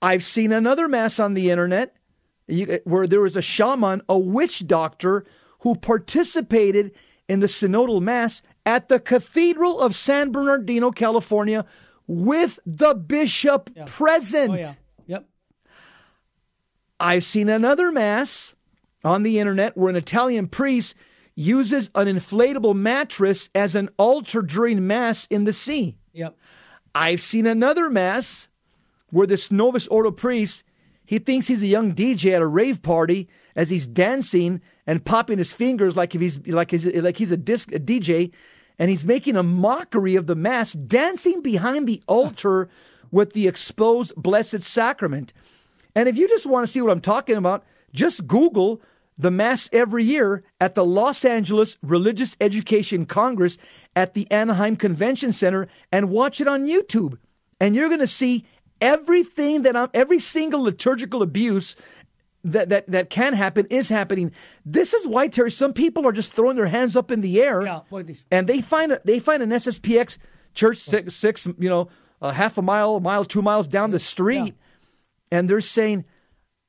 I've 0.00 0.22
seen 0.24 0.52
another 0.52 0.86
mass 0.86 1.18
on 1.18 1.34
the 1.34 1.50
internet 1.50 1.96
you- 2.46 2.66
eh, 2.68 2.78
where 2.84 3.06
there 3.06 3.22
was 3.22 3.36
a 3.36 3.42
shaman, 3.42 4.02
a 4.08 4.18
witch 4.18 4.66
doctor, 4.66 5.24
who 5.60 5.74
participated 5.74 6.92
in 7.28 7.40
the 7.40 7.46
synodal 7.48 8.00
mass 8.02 8.42
at 8.66 8.88
the 8.90 9.00
Cathedral 9.00 9.80
of 9.80 9.96
San 9.96 10.30
Bernardino, 10.30 10.90
California, 10.90 11.64
with 12.06 12.58
the 12.66 12.94
bishop 12.94 13.70
present. 13.86 14.50
Oh, 14.52 14.56
yeah. 14.56 14.74
I've 17.00 17.24
seen 17.24 17.48
another 17.48 17.90
mass 17.92 18.54
on 19.04 19.22
the 19.22 19.38
internet 19.38 19.76
where 19.76 19.90
an 19.90 19.96
Italian 19.96 20.48
priest 20.48 20.94
uses 21.34 21.90
an 21.94 22.06
inflatable 22.06 22.74
mattress 22.74 23.48
as 23.54 23.74
an 23.74 23.90
altar 23.96 24.42
during 24.42 24.86
mass 24.86 25.26
in 25.30 25.44
the 25.44 25.52
sea. 25.52 25.96
Yep. 26.12 26.36
I've 26.94 27.20
seen 27.20 27.46
another 27.46 27.90
mass 27.90 28.48
where 29.10 29.26
this 29.26 29.50
Novus 29.50 29.86
Ordo 29.88 30.10
priest 30.10 30.62
he 31.04 31.18
thinks 31.18 31.46
he's 31.46 31.62
a 31.62 31.66
young 31.66 31.94
DJ 31.94 32.32
at 32.32 32.42
a 32.42 32.46
rave 32.46 32.82
party 32.82 33.28
as 33.54 33.70
he's 33.70 33.86
dancing 33.86 34.60
and 34.86 35.04
popping 35.04 35.38
his 35.38 35.52
fingers 35.52 35.96
like 35.96 36.14
if 36.14 36.20
he's 36.20 36.46
like 36.46 36.70
he's 36.70 36.86
like 36.86 37.18
he's 37.18 37.30
a 37.30 37.36
disc 37.36 37.72
a 37.72 37.78
DJ, 37.78 38.32
and 38.78 38.90
he's 38.90 39.04
making 39.04 39.36
a 39.36 39.42
mockery 39.42 40.16
of 40.16 40.26
the 40.26 40.34
mass, 40.34 40.72
dancing 40.72 41.42
behind 41.42 41.86
the 41.86 42.02
altar 42.08 42.68
with 43.10 43.32
the 43.32 43.46
exposed 43.46 44.14
Blessed 44.16 44.62
Sacrament. 44.62 45.32
And 45.94 46.08
if 46.08 46.16
you 46.16 46.28
just 46.28 46.46
want 46.46 46.66
to 46.66 46.72
see 46.72 46.80
what 46.80 46.90
I'm 46.90 47.00
talking 47.00 47.36
about, 47.36 47.64
just 47.92 48.26
Google 48.26 48.80
the 49.16 49.30
Mass 49.30 49.70
every 49.72 50.04
year 50.04 50.42
at 50.60 50.74
the 50.74 50.84
Los 50.84 51.24
Angeles 51.24 51.78
Religious 51.82 52.36
Education 52.40 53.06
Congress 53.06 53.56
at 53.94 54.14
the 54.14 54.28
Anaheim 54.30 54.76
Convention 54.76 55.32
Center 55.32 55.68
and 55.92 56.10
watch 56.10 56.40
it 56.40 56.48
on 56.48 56.66
YouTube. 56.66 57.18
And 57.60 57.76
you're 57.76 57.88
going 57.88 58.00
to 58.00 58.06
see 58.08 58.44
everything 58.80 59.62
that 59.62 59.76
I'm, 59.76 59.88
every 59.94 60.18
single 60.18 60.62
liturgical 60.62 61.22
abuse 61.22 61.76
that, 62.42 62.68
that, 62.68 62.90
that 62.90 63.08
can 63.08 63.32
happen 63.32 63.66
is 63.70 63.88
happening. 63.88 64.32
This 64.66 64.92
is 64.92 65.06
why, 65.06 65.28
Terry, 65.28 65.50
some 65.50 65.72
people 65.72 66.06
are 66.06 66.12
just 66.12 66.32
throwing 66.32 66.56
their 66.56 66.66
hands 66.66 66.96
up 66.96 67.10
in 67.10 67.20
the 67.20 67.40
air 67.40 67.62
Yeah. 67.62 67.80
And 68.30 68.48
they 68.48 68.60
find 68.60 68.92
a, 68.92 69.00
they 69.04 69.18
find 69.20 69.42
an 69.42 69.50
SSPX 69.50 70.18
church 70.54 70.78
six, 70.78 71.14
six 71.14 71.46
you 71.46 71.68
know, 71.68 71.88
a 72.20 72.32
half 72.32 72.58
a 72.58 72.62
mile, 72.62 72.96
a 72.96 73.00
mile, 73.00 73.24
two 73.24 73.42
miles 73.42 73.68
down 73.68 73.92
the 73.92 73.98
street, 73.98 74.54
and 75.34 75.48
they're 75.48 75.60
saying, 75.60 76.04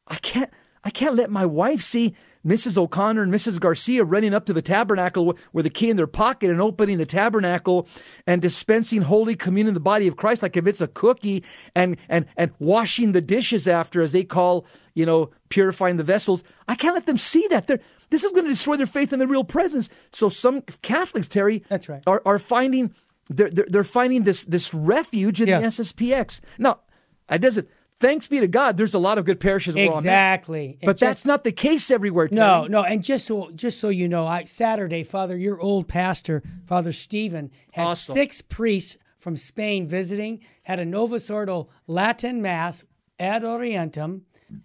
"I 0.08 0.16
can't, 0.16 0.50
I 0.84 0.90
can't 0.90 1.16
let 1.16 1.30
my 1.30 1.46
wife 1.46 1.82
see 1.82 2.16
Mrs. 2.46 2.78
O'Connor 2.78 3.24
and 3.24 3.34
Mrs. 3.34 3.60
Garcia 3.60 4.04
running 4.04 4.34
up 4.34 4.46
to 4.46 4.54
the 4.54 4.62
tabernacle 4.62 5.36
with, 5.52 5.66
a 5.66 5.70
key 5.72 5.90
in 5.90 5.98
their 5.98 6.06
pocket 6.06 6.52
and 6.52 6.62
opening 6.62 7.00
the 7.00 7.06
tabernacle 7.06 7.88
and 8.28 8.40
dispensing 8.40 9.02
Holy 9.02 9.36
Communion, 9.36 9.74
the 9.74 9.80
body 9.80 10.08
of 10.08 10.16
Christ, 10.16 10.44
like 10.44 10.56
if 10.56 10.68
it's 10.68 10.80
a 10.82 10.88
cookie, 10.88 11.44
and 11.76 11.98
and 12.08 12.26
and 12.38 12.52
washing 12.60 13.14
the 13.14 13.22
dishes 13.22 13.68
after, 13.68 14.02
as 14.04 14.12
they 14.12 14.24
call, 14.24 14.66
you 14.94 15.06
know, 15.06 15.32
purifying 15.50 15.98
the 15.98 16.04
vessels. 16.04 16.44
I 16.68 16.76
can't 16.76 16.94
let 16.96 17.08
them 17.08 17.18
see 17.18 17.48
that. 17.50 17.66
They're, 17.68 17.80
this 18.12 18.24
is 18.24 18.32
going 18.32 18.44
to 18.46 18.52
destroy 18.52 18.78
their 18.78 18.86
faith 18.86 19.12
in 19.12 19.18
the 19.20 19.26
real 19.28 19.44
presence. 19.44 19.90
So 20.12 20.30
some 20.30 20.62
Catholics, 20.84 21.28
Terry, 21.28 21.64
That's 21.70 21.90
right. 21.90 22.04
are, 22.06 22.22
are 22.28 22.38
finding 22.38 22.94
they're, 23.28 23.50
they're, 23.50 23.66
they're 23.68 23.84
finding 23.84 24.24
this 24.24 24.46
this 24.46 24.72
refuge 24.72 25.42
in 25.42 25.48
Yeah. 25.48 25.62
the 25.62 25.66
SSPX. 25.68 26.40
Now, 26.60 26.82
it 27.28 27.40
doesn't. 27.40 27.68
Thanks 28.00 28.28
be 28.28 28.40
to 28.42 28.48
God, 28.48 28.76
there's 28.76 28.94
a 28.94 29.00
lot 29.00 29.18
of 29.18 29.26
good 29.26 29.40
parishes 29.40 29.76
where 29.76 29.86
I'm 29.86 29.94
at. 29.94 30.00
Exactly. 30.00 30.78
But 30.84 31.00
that's 31.00 31.24
not 31.26 31.44
the 31.44 31.52
case 31.52 31.90
everywhere. 31.90 32.28
No, 32.32 32.68
no, 32.68 32.84
and 32.84 33.02
just 33.02 33.26
so 33.26 33.52
just 33.56 33.80
so 33.80 33.90
you 33.90 34.08
know, 34.10 34.28
I 34.28 34.44
Saturday, 34.44 35.04
Father, 35.04 35.38
your 35.38 35.60
old 35.62 35.88
pastor, 35.88 36.44
Father 36.68 36.92
Stephen, 36.92 37.52
had 37.72 37.86
Awesome. 37.88 38.14
six 38.14 38.42
priests 38.42 38.98
from 39.18 39.38
Spain 39.38 39.88
visiting, 39.88 40.42
had 40.64 40.80
a 40.80 40.86
Novus 40.86 41.30
Ordo 41.30 41.70
Latin 41.88 42.42
Mass 42.42 42.84
ad 43.18 43.44
Orientem, 43.44 44.22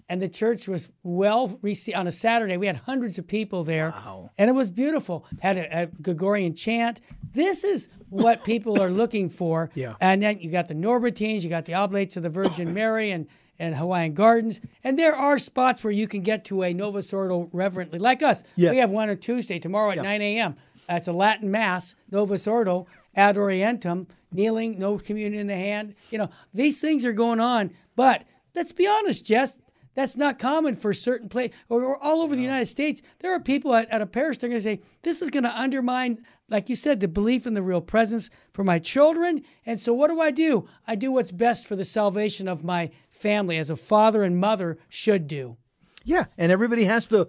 and 0.09 0.21
the 0.21 0.29
church 0.29 0.69
was 0.69 0.89
well 1.03 1.59
received. 1.63 1.97
On 1.97 2.07
a 2.07 2.13
Saturday, 2.13 2.57
we 2.57 2.67
had 2.67 2.77
hundreds 2.77 3.19
of 3.19 3.27
people 3.27 3.65
there, 3.65 3.95
and 4.39 4.49
it 4.49 4.53
was 4.53 4.71
beautiful. 4.71 5.27
Had 5.41 5.57
a, 5.57 5.83
a 5.83 5.87
Gregorian 5.87 6.55
chant. 6.55 7.01
This 7.33 7.65
is 7.65 7.89
what 8.09 8.45
people 8.53 8.81
are 8.81 8.91
looking 8.91 9.29
for. 9.29 9.71
Yeah. 9.75 9.95
And 10.01 10.23
then 10.23 10.41
you 10.41 10.51
got 10.51 10.69
the 10.69 10.75
Norbertines, 10.75 11.43
you 11.43 11.49
got 11.49 11.65
the 11.65 11.75
Oblates 11.75 12.17
of 12.17 12.23
the 12.23 12.31
Virgin 12.31 12.75
Mary, 12.81 13.11
and 13.11 13.27
and 13.61 13.77
Hawaiian 13.77 14.15
Gardens. 14.15 14.61
And 14.83 14.99
there 14.99 15.15
are 15.15 15.39
spots 15.39 15.85
where 15.85 15.93
you 15.93 16.09
can 16.09 16.23
get 16.23 16.47
to 16.47 16.63
a 16.63 16.73
Novus 16.73 17.13
Ordo 17.13 17.49
reverently, 17.53 17.99
like 17.99 18.23
us. 18.23 18.43
Yes. 18.57 18.73
We 18.73 18.79
have 18.79 18.91
one 18.91 19.11
on 19.11 19.19
Tuesday, 19.19 19.59
tomorrow 19.59 19.91
at 19.91 19.99
9 19.99 20.23
a.m. 20.23 20.57
That's 20.89 21.07
a 21.07 21.13
Latin 21.13 21.51
Mass, 21.51 21.95
Novus 22.11 22.49
Ordo, 22.49 22.87
ad 23.15 23.37
Orientem, 23.37 24.07
kneeling, 24.33 24.79
no 24.79 24.99
communion 24.99 25.43
in 25.43 25.47
the 25.47 25.55
hand. 25.55 25.95
You 26.11 26.19
know, 26.19 26.31
these 26.55 26.81
things 26.81 27.05
are 27.05 27.13
going 27.13 27.39
on. 27.39 27.71
But 27.97 28.25
let's 28.55 28.73
be 28.73 28.87
honest, 28.87 29.25
Jess, 29.25 29.59
that's 29.95 30.17
not 30.17 30.39
common 30.39 30.77
for 30.77 30.93
certain 30.93 31.29
places 31.29 31.55
or, 31.69 31.83
or 31.83 32.03
all 32.03 32.23
over 32.23 32.37
the 32.37 32.43
United 32.43 32.67
States. 32.67 33.03
There 33.19 33.35
are 33.35 33.41
people 33.41 33.75
at, 33.75 33.91
at 33.91 34.01
a 34.01 34.07
parish, 34.07 34.39
they're 34.39 34.49
going 34.49 34.61
to 34.61 34.65
say, 34.65 34.81
this 35.03 35.21
is 35.21 35.31
going 35.31 35.45
to 35.45 35.59
undermine, 35.59 36.25
like 36.49 36.69
you 36.69 36.77
said, 36.77 37.01
the 37.01 37.09
belief 37.09 37.47
in 37.47 37.55
the 37.55 37.63
real 37.63 37.81
presence 37.81 38.31
for 38.53 38.65
my 38.65 38.79
children. 38.79 39.43
And 39.67 39.81
so 39.81 39.93
what 39.93 40.09
do 40.09 40.21
I 40.21 40.31
do? 40.31 40.69
I 40.87 40.95
do 40.95 41.13
what's 41.13 41.33
best 41.33 41.67
for 41.67 41.77
the 41.77 41.85
salvation 41.85 42.49
of 42.49 42.63
my 42.65 42.91
family, 43.09 43.59
as 43.59 43.69
a 43.69 43.77
father 43.77 44.23
and 44.23 44.39
mother 44.39 44.79
should 44.89 45.27
do. 45.27 45.57
Yeah, 46.05 46.25
and 46.39 46.51
everybody 46.51 46.85
has 46.85 47.05
to 47.07 47.29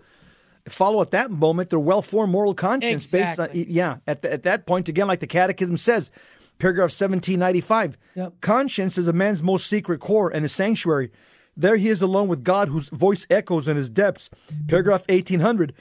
follow 0.69 1.01
at 1.01 1.11
that 1.11 1.31
moment 1.31 1.69
their 1.71 1.79
well-formed 1.79 2.31
moral 2.31 2.53
conscience 2.53 3.11
based 3.11 3.39
on 3.39 3.49
Exactly. 3.49 3.73
yeah. 3.73 3.97
At 4.07 4.21
the, 4.21 4.31
at 4.31 4.43
that 4.43 4.65
point, 4.65 4.87
again, 4.87 5.07
like 5.07 5.19
the 5.19 5.27
Catechism 5.27 5.75
says, 5.77 6.11
paragraph 6.59 6.91
seventeen 6.91 7.39
ninety 7.39 7.59
five. 7.59 7.97
Yep. 8.15 8.39
Conscience 8.39 8.97
is 8.97 9.07
a 9.07 9.13
man's 9.13 9.41
most 9.41 9.67
secret 9.67 9.99
core 9.99 10.29
and 10.29 10.43
his 10.43 10.51
sanctuary. 10.53 11.11
There 11.57 11.75
he 11.75 11.89
is 11.89 12.01
alone 12.01 12.27
with 12.27 12.43
God, 12.43 12.69
whose 12.69 12.89
voice 12.89 13.27
echoes 13.29 13.67
in 13.67 13.77
his 13.77 13.89
depths. 13.89 14.29
Paragraph 14.67 15.03
eighteen 15.09 15.39
hundred. 15.41 15.73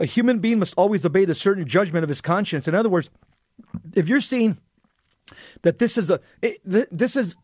A 0.00 0.04
human 0.06 0.38
being 0.38 0.58
must 0.60 0.74
always 0.76 1.04
obey 1.04 1.24
the 1.24 1.34
certain 1.34 1.66
judgment 1.66 2.04
of 2.04 2.08
his 2.08 2.20
conscience. 2.20 2.68
In 2.68 2.74
other 2.74 2.88
words, 2.88 3.10
if 3.94 4.08
you're 4.08 4.20
seeing 4.20 4.58
that 5.62 5.78
this 5.78 5.98
is 5.98 6.06
the 6.06 6.20
it, 6.40 6.58
th- 6.70 6.88
this 6.90 7.16
is 7.16 7.34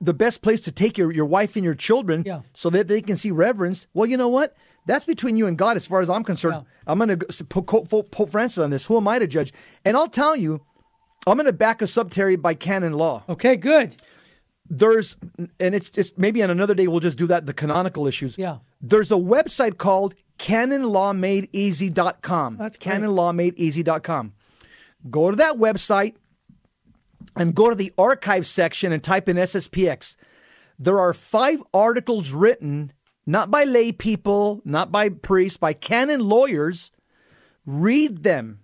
the 0.00 0.14
best 0.14 0.42
place 0.42 0.60
to 0.60 0.70
take 0.70 0.96
your, 0.98 1.10
your 1.10 1.24
wife 1.24 1.56
and 1.56 1.64
your 1.64 1.74
children 1.74 2.22
Yeah. 2.26 2.42
so 2.54 2.70
that 2.70 2.88
they 2.88 3.00
can 3.00 3.16
see 3.16 3.30
reverence. 3.30 3.86
Well, 3.94 4.06
you 4.06 4.16
know 4.16 4.28
what? 4.28 4.54
That's 4.86 5.04
between 5.04 5.36
you 5.36 5.46
and 5.46 5.58
God 5.58 5.76
as 5.76 5.86
far 5.86 6.00
as 6.00 6.08
I'm 6.08 6.24
concerned. 6.24 6.54
Yeah. 6.56 6.62
I'm 6.86 6.98
going 6.98 7.18
to 7.18 7.44
Pope, 7.44 7.66
Pope, 7.88 8.10
Pope 8.10 8.30
Francis 8.30 8.58
on 8.58 8.70
this. 8.70 8.86
Who 8.86 8.96
am 8.96 9.08
I 9.08 9.18
to 9.18 9.26
judge? 9.26 9.52
And 9.84 9.96
I'll 9.96 10.08
tell 10.08 10.36
you, 10.36 10.60
I'm 11.26 11.36
going 11.36 11.46
to 11.46 11.52
back 11.52 11.82
us 11.82 11.98
up, 11.98 12.10
Terry, 12.10 12.36
by 12.36 12.54
canon 12.54 12.92
law. 12.92 13.24
Okay, 13.28 13.56
good. 13.56 13.96
There's, 14.70 15.16
and 15.58 15.74
it's 15.74 15.88
just 15.88 16.18
maybe 16.18 16.42
on 16.42 16.50
another 16.50 16.74
day 16.74 16.86
we'll 16.86 17.00
just 17.00 17.16
do 17.18 17.26
that, 17.28 17.46
the 17.46 17.54
canonical 17.54 18.06
issues. 18.06 18.36
Yeah. 18.36 18.58
There's 18.80 19.10
a 19.10 19.16
website 19.16 19.78
called 19.78 20.14
canonlawmadeeasy.com. 20.38 22.56
That's 22.56 22.76
great. 22.76 23.00
canonlawmadeeasy.com. 23.00 24.32
Go 25.10 25.30
to 25.30 25.36
that 25.36 25.56
website 25.56 26.14
and 27.36 27.54
go 27.54 27.68
to 27.70 27.74
the 27.74 27.92
archive 27.96 28.46
section 28.46 28.92
and 28.92 29.02
type 29.02 29.26
in 29.28 29.36
SSPX. 29.36 30.16
There 30.78 31.00
are 31.00 31.14
five 31.14 31.62
articles 31.74 32.30
written, 32.32 32.92
not 33.26 33.50
by 33.50 33.64
lay 33.64 33.92
people, 33.92 34.60
not 34.64 34.92
by 34.92 35.08
priests, 35.08 35.56
by 35.56 35.72
canon 35.72 36.20
lawyers. 36.20 36.92
Read 37.66 38.22
them. 38.22 38.60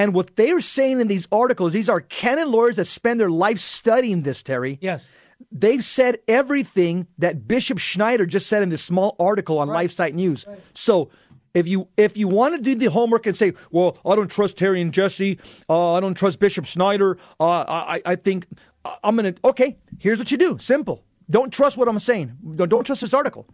And 0.00 0.14
what 0.14 0.36
they're 0.36 0.62
saying 0.62 1.02
in 1.02 1.08
these 1.08 1.28
articles, 1.30 1.74
these 1.74 1.90
are 1.90 2.00
canon 2.00 2.50
lawyers 2.50 2.76
that 2.76 2.86
spend 2.86 3.20
their 3.20 3.28
life 3.28 3.58
studying 3.58 4.22
this, 4.22 4.42
Terry. 4.42 4.78
Yes. 4.80 5.12
They've 5.52 5.84
said 5.84 6.20
everything 6.26 7.06
that 7.18 7.46
Bishop 7.46 7.76
Schneider 7.76 8.24
just 8.24 8.46
said 8.46 8.62
in 8.62 8.70
this 8.70 8.82
small 8.82 9.14
article 9.20 9.58
on 9.58 9.68
LifeSite 9.68 10.14
News. 10.14 10.46
So 10.72 11.10
if 11.52 11.68
you 11.68 11.88
if 11.98 12.16
you 12.16 12.28
want 12.28 12.54
to 12.54 12.62
do 12.62 12.74
the 12.74 12.86
homework 12.86 13.26
and 13.26 13.36
say, 13.36 13.52
well, 13.70 13.98
I 14.06 14.16
don't 14.16 14.30
trust 14.30 14.56
Terry 14.56 14.80
and 14.80 14.90
Jesse, 14.90 15.38
uh, 15.68 15.92
I 15.92 16.00
don't 16.00 16.14
trust 16.14 16.38
Bishop 16.38 16.64
Schneider, 16.64 17.18
uh, 17.38 17.66
I 17.68 18.00
I 18.06 18.16
think 18.16 18.46
uh, 18.86 18.96
I'm 19.04 19.16
gonna 19.16 19.34
okay. 19.44 19.76
Here's 19.98 20.18
what 20.18 20.30
you 20.30 20.38
do. 20.38 20.56
Simple. 20.56 21.04
Don't 21.28 21.52
trust 21.52 21.76
what 21.76 21.88
I'm 21.88 22.00
saying. 22.00 22.38
Don't, 22.54 22.70
don't 22.70 22.84
trust 22.84 23.02
this 23.02 23.12
article. 23.12 23.46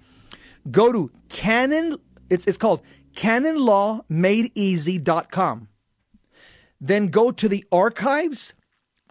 Go 0.70 0.92
to 0.92 1.11
Canon. 1.28 1.96
It's 2.30 2.46
it's 2.46 2.56
called 2.56 2.82
CanonLawMadeEasy.com. 3.16 5.68
Then 6.81 7.09
go 7.09 7.31
to 7.31 7.49
the 7.49 7.65
archives. 7.73 8.53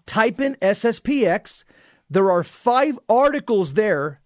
Type 0.05 0.39
in 0.39 0.55
SSPX. 0.61 1.63
There 2.09 2.29
are 2.29 2.43
five 2.43 2.99
articles 3.09 3.73
there 3.73 4.21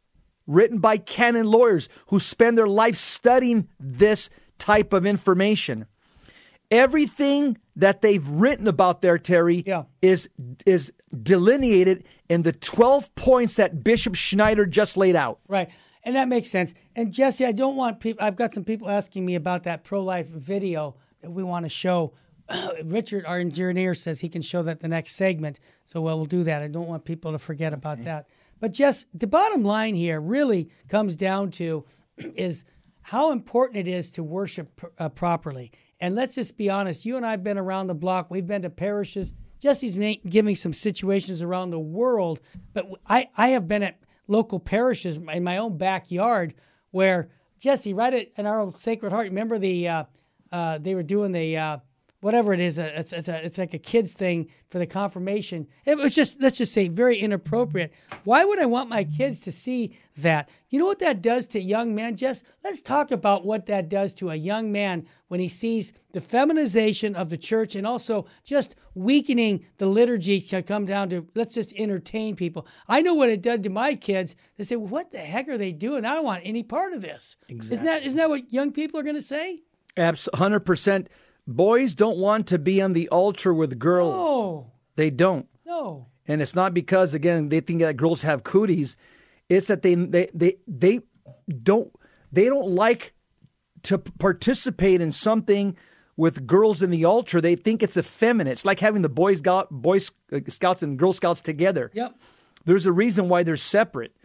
written 0.45 0.80
by 0.80 0.97
canon 0.97 1.45
lawyers 1.45 1.88
who 2.08 2.19
spend 2.19 2.58
their 2.58 2.67
life 2.67 2.95
studying 2.95 3.67
this 3.80 4.30
type 4.58 4.91
of 4.93 5.06
information. 5.06 5.86
Everything 6.71 7.58
that 7.75 8.02
they've 8.02 8.28
written 8.28 8.67
about 8.67 9.02
there, 9.02 9.17
Terry, 9.17 9.63
Yeah. 9.65 9.84
is 10.02 10.30
is 10.65 10.91
delineated 11.23 12.04
in 12.30 12.43
the 12.43 12.52
12 12.52 13.13
points 13.15 13.56
that 13.56 13.84
Bishop 13.84 14.13
Schneider 14.15 14.65
just 14.67 14.95
laid 14.97 15.15
out. 15.15 15.39
Right. 15.47 15.69
And 16.04 16.15
that 16.15 16.28
makes 16.28 16.49
sense. 16.49 16.73
And 16.95 17.12
Jesse, 17.12 17.45
I 17.45 17.52
don't 17.52 17.75
want 17.75 17.99
people, 17.99 18.23
I've 18.23 18.36
got 18.36 18.54
some 18.54 18.63
people 18.63 18.89
asking 18.89 19.25
me 19.25 19.36
about 19.36 19.63
that 19.63 19.84
pro 19.84 20.04
life 20.04 20.28
video 20.28 20.95
that 21.21 21.32
we 21.32 21.43
want 21.43 21.65
to 21.65 21.69
show. 21.69 22.13
Richard, 22.83 23.25
our 23.25 23.39
engineer, 23.39 23.93
says 23.93 24.19
he 24.19 24.29
can 24.29 24.41
show 24.41 24.62
that 24.63 24.79
the 24.79 24.88
next 24.88 25.15
segment. 25.15 25.59
So 25.85 26.01
well, 26.01 26.17
we'll 26.17 26.25
do 26.25 26.43
that. 26.43 26.62
I 26.62 26.67
don't 26.67 26.88
want 26.88 27.05
people 27.05 27.31
to 27.31 27.39
forget 27.39 27.73
about 27.73 28.03
that. 28.03 28.27
But 28.59 28.73
just 28.73 29.05
the 29.13 29.27
bottom 29.27 29.63
line 29.63 29.95
here 29.95 30.19
really 30.19 30.69
comes 30.89 31.15
down 31.15 31.51
to 31.51 31.85
is 32.17 32.65
how 33.01 33.31
important 33.31 33.88
it 33.88 33.88
is 33.88 34.12
to 34.12 34.23
worship 34.23 34.81
uh, 34.97 35.09
properly. 35.09 35.71
And 35.99 36.15
let's 36.15 36.35
just 36.35 36.57
be 36.57 36.69
honest. 36.69 37.05
You 37.05 37.17
and 37.17 37.25
I 37.25 37.31
have 37.31 37.43
been 37.43 37.57
around 37.57 37.88
the 37.88 37.95
block. 37.95 38.27
We've 38.29 38.47
been 38.47 38.62
to 38.62 38.69
parishes. 38.69 39.33
Jesse's 39.59 39.97
na- 39.97 40.13
giving 40.27 40.55
some 40.55 40.73
situations 40.73 41.41
around 41.41 41.71
the 41.71 41.79
world, 41.79 42.39
but 42.73 42.88
I, 43.07 43.27
I 43.35 43.49
have 43.49 43.67
been 43.67 43.83
at 43.83 43.99
local 44.27 44.59
parishes 44.59 45.17
in 45.17 45.43
my 45.43 45.57
own 45.57 45.77
backyard 45.77 46.53
where 46.91 47.29
Jesse, 47.59 47.93
right 47.93 48.13
at 48.13 48.27
in 48.38 48.45
our 48.45 48.62
old 48.62 48.79
Sacred 48.79 49.12
Heart. 49.12 49.27
Remember 49.27 49.59
the 49.59 49.88
uh, 49.88 50.03
uh, 50.51 50.77
they 50.77 50.95
were 50.95 51.03
doing 51.03 51.31
the 51.31 51.57
uh, 51.57 51.77
whatever 52.21 52.53
it 52.53 52.60
is. 52.60 52.77
It's 52.77 53.13
it's, 53.13 53.27
a, 53.27 53.45
it's 53.45 53.58
like 53.58 53.73
a 53.73 53.79
kids 53.79 54.13
thing 54.13 54.49
for 54.67 54.79
the 54.79 54.86
confirmation. 54.86 55.67
It 55.86 55.97
was 55.97 56.13
just 56.13 56.41
let's 56.41 56.58
just 56.58 56.73
say 56.73 56.88
very 56.88 57.17
inappropriate. 57.17 57.93
Why 58.23 58.43
would 58.45 58.60
I 58.60 58.65
want 58.65 58.89
my 58.89 59.03
kids 59.03 59.39
to 59.41 59.51
see 59.51 59.97
that? 60.17 60.49
You 60.69 60.79
know 60.79 60.86
what 60.86 60.99
that 60.99 61.21
does 61.21 61.47
to 61.47 61.62
young 61.62 61.95
men, 61.95 62.15
Jess? 62.15 62.43
Let's 62.63 62.82
talk 62.82 63.12
about 63.12 63.45
what 63.45 63.65
that 63.67 63.89
does 63.89 64.13
to 64.15 64.29
a 64.29 64.36
young 64.36 64.71
man 64.71 65.08
when 65.27 65.39
he 65.39 65.49
sees 65.49 65.93
the 66.12 66.21
feminization 66.21 67.15
of 67.15 67.29
the 67.29 67.38
church 67.38 67.75
and 67.75 67.86
also 67.88 68.25
just 68.43 68.75
weakening 68.95 69.65
the 69.77 69.86
liturgy 69.86 70.41
to 70.41 70.62
come 70.62 70.86
down 70.86 71.10
to 71.10 71.27
let's 71.36 71.53
just 71.53 71.73
entertain 71.73 72.36
people. 72.36 72.67
I 72.88 73.01
know 73.01 73.13
what 73.13 73.29
it 73.29 73.41
did 73.41 73.63
to 73.63 73.69
my 73.69 73.95
kids. 73.95 74.36
They 74.58 74.63
say, 74.63 74.75
"What 74.75 75.12
the 75.12 75.19
heck 75.19 75.47
are 75.47 75.58
they 75.58 75.71
doing? 75.71 76.05
I 76.05 76.15
don't 76.15 76.25
want 76.25 76.41
any 76.43 76.63
part 76.63 76.93
of 76.93 77.01
this." 77.01 77.38
Isn't 77.47 77.86
that 77.86 78.03
isn't 78.03 78.17
that 78.17 78.29
what 78.29 78.51
young 78.51 78.71
people 78.71 78.99
are 78.99 79.03
going 79.03 79.15
to 79.15 79.21
say? 79.21 79.63
Abs- 79.97 80.29
100%. 80.34 81.08
Boys 81.49 81.95
don't 81.95 82.17
want 82.17 82.45
to 82.47 82.59
be 82.59 82.79
on 82.81 82.93
the 82.93 83.09
altar 83.09 83.53
with 83.53 83.79
girls. 83.79 84.13
Oh 84.15 84.71
They 84.95 85.09
don't. 85.09 85.47
no. 85.65 86.05
And 86.27 86.43
it's 86.43 86.53
not 86.53 86.75
because 86.75 87.15
again 87.15 87.49
they 87.49 87.59
think 87.59 87.79
that 87.79 87.97
girls 87.97 88.21
have 88.21 88.43
cooties. 88.43 88.95
It's 89.49 89.65
that 89.67 89.81
they 89.81 89.95
they 89.95 90.29
they 90.33 90.57
they 90.67 90.99
don't 91.63 91.91
they 92.31 92.45
don't 92.45 92.69
like 92.69 93.13
to 93.83 93.97
participate 93.97 95.01
in 95.01 95.12
something 95.12 95.75
with 96.15 96.45
girls 96.45 96.83
in 96.83 96.91
the 96.91 97.03
altar. 97.05 97.41
They 97.41 97.55
think 97.55 97.81
it's 97.81 97.97
effeminate. 97.97 98.51
It's 98.51 98.65
like 98.65 98.79
having 98.79 99.01
the 99.01 99.09
boys 99.09 99.39
Scout 99.39 99.69
boys 99.71 100.12
uh, 100.31 100.39
scouts 100.49 100.83
and 100.83 100.99
girl 100.99 101.13
scouts 101.13 101.41
together. 101.41 101.89
Yep. 101.95 102.15
There's 102.65 102.85
a 102.85 102.91
reason 102.91 103.27
why 103.29 103.41
they're 103.41 103.57
separate. 103.57 104.15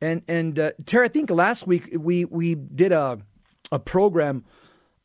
And 0.00 0.22
and 0.26 0.58
uh, 0.58 0.72
Tara, 0.86 1.04
I 1.04 1.08
think 1.08 1.30
last 1.30 1.68
week 1.68 1.94
we 1.96 2.24
we 2.24 2.56
did 2.56 2.90
a 2.90 3.20
a 3.70 3.78
program 3.78 4.44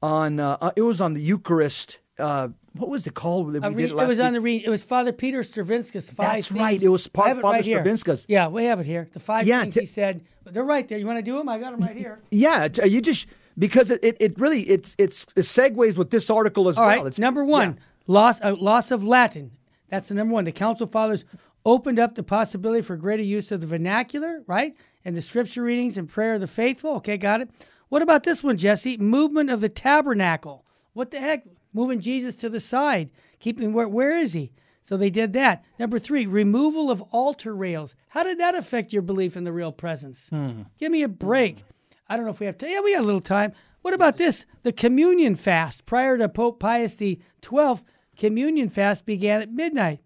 on 0.02 0.40
uh, 0.40 0.58
uh, 0.62 0.72
it 0.76 0.82
was 0.82 1.02
on 1.02 1.14
the 1.14 1.22
Eucharist. 1.22 2.00
Uh, 2.18 2.50
what 2.74 2.90
was 2.90 3.08
it 3.08 3.14
called? 3.14 3.54
that 3.54 3.62
we 3.62 3.68
re- 3.70 3.82
did 3.84 3.92
it 3.92 3.96
last 3.96 4.08
was 4.10 4.20
on 4.20 4.34
the 4.34 4.42
re- 4.42 4.64
it 4.64 4.70
was 4.70 4.84
Father 4.84 5.12
Peter 5.12 5.40
Stravinskas's 5.42 6.10
five. 6.10 6.36
That's 6.36 6.48
things. 6.48 6.60
right. 6.60 6.82
It 6.82 6.90
was 6.90 7.08
Pa- 7.08 7.32
it 7.32 7.42
Father 7.42 7.44
right. 7.58 7.66
Stravinskas's. 7.66 8.26
Yeah, 8.28 8.48
we 8.48 8.66
have 8.66 8.80
it 8.80 8.86
here. 8.86 9.10
The 9.14 9.20
five 9.20 9.48
Yeah, 9.48 9.62
things 9.62 9.74
t- 9.76 9.80
he 9.82 9.86
said. 9.86 10.22
They're 10.46 10.64
right 10.64 10.88
there. 10.88 10.98
You 10.98 11.06
want 11.06 11.18
to 11.20 11.24
do 11.24 11.38
them? 11.38 11.48
I 11.48 11.58
got 11.60 11.72
them 11.72 11.82
right 11.82 11.96
here. 11.96 12.20
Yeah, 12.32 12.68
t- 12.68 12.88
you 12.88 13.02
just 13.02 13.28
because 13.58 13.90
it, 13.92 14.04
it, 14.04 14.18
it 14.20 14.40
really 14.40 14.62
it's 14.70 14.96
it's 14.98 15.26
it 15.36 15.42
segues 15.42 15.98
with 15.98 16.10
this 16.10 16.30
article 16.30 16.70
as 16.70 16.78
All 16.78 16.86
well. 16.86 16.98
right. 16.98 17.06
It's, 17.06 17.20
number 17.20 17.44
one, 17.44 17.70
yeah. 17.78 17.84
loss 18.08 18.42
uh, 18.42 18.56
loss 18.60 18.92
of 18.92 19.06
Latin. 19.06 19.52
That's 19.90 20.08
the 20.10 20.14
number 20.16 20.34
one. 20.34 20.44
The 20.44 20.52
Council 20.52 20.86
Fathers 20.88 21.26
opened 21.66 22.00
up 22.00 22.16
the 22.16 22.24
possibility 22.24 22.82
for 22.82 22.96
greater 22.96 23.24
use 23.24 23.52
of 23.52 23.60
the 23.62 23.68
vernacular, 23.68 24.44
right? 24.48 24.76
And 25.06 25.16
the 25.16 25.22
scripture 25.22 25.62
readings 25.64 25.98
and 25.98 26.08
prayer 26.10 26.36
of 26.36 26.42
the 26.42 26.48
faithful. 26.48 26.96
Okay, 26.98 27.18
got 27.18 27.42
it. 27.42 27.50
What 27.90 28.02
about 28.02 28.24
this 28.24 28.44
one, 28.44 28.58
Jesse? 28.58 28.98
Movement 28.98 29.50
of 29.50 29.62
the 29.62 29.70
tabernacle. 29.70 30.66
What 30.94 31.12
the 31.12 31.20
heck? 31.20 31.44
Moving 31.74 32.00
Jesus 32.00 32.36
to 32.38 32.50
the 32.50 32.60
side, 32.60 33.12
keeping 33.40 33.74
where 33.74 33.88
where 33.88 34.18
is 34.18 34.34
he? 34.34 34.52
So 34.82 34.98
they 34.98 35.12
did 35.12 35.34
that. 35.34 35.64
Number 35.78 36.00
three, 36.00 36.26
removal 36.26 36.90
of 36.90 37.02
altar 37.12 37.56
rails. 37.56 37.94
How 38.08 38.24
did 38.24 38.40
that 38.40 38.56
affect 38.56 38.92
your 38.92 39.04
belief 39.04 39.38
in 39.38 39.44
the 39.44 39.52
real 39.52 39.72
presence? 39.72 40.30
Hmm. 40.30 40.64
Give 40.80 40.92
me 40.92 41.04
a 41.04 41.08
break. 41.08 41.64
I 42.08 42.16
don't 42.16 42.26
know 42.26 42.32
if 42.32 42.40
we 42.40 42.48
have 42.48 42.58
time. 42.58 42.72
Yeah, 42.72 42.82
we 42.82 42.96
got 42.96 43.04
a 43.04 43.06
little 43.06 43.20
time. 43.20 43.54
What 43.82 43.94
about 43.94 44.18
this? 44.18 44.46
The 44.64 44.72
communion 44.72 45.36
fast. 45.36 45.86
Prior 45.86 46.18
to 46.18 46.28
Pope 46.28 46.60
Pius 46.60 46.98
XII, 46.98 47.20
communion 48.18 48.70
fast 48.70 49.06
began 49.06 49.42
at 49.42 49.52
midnight. 49.52 50.00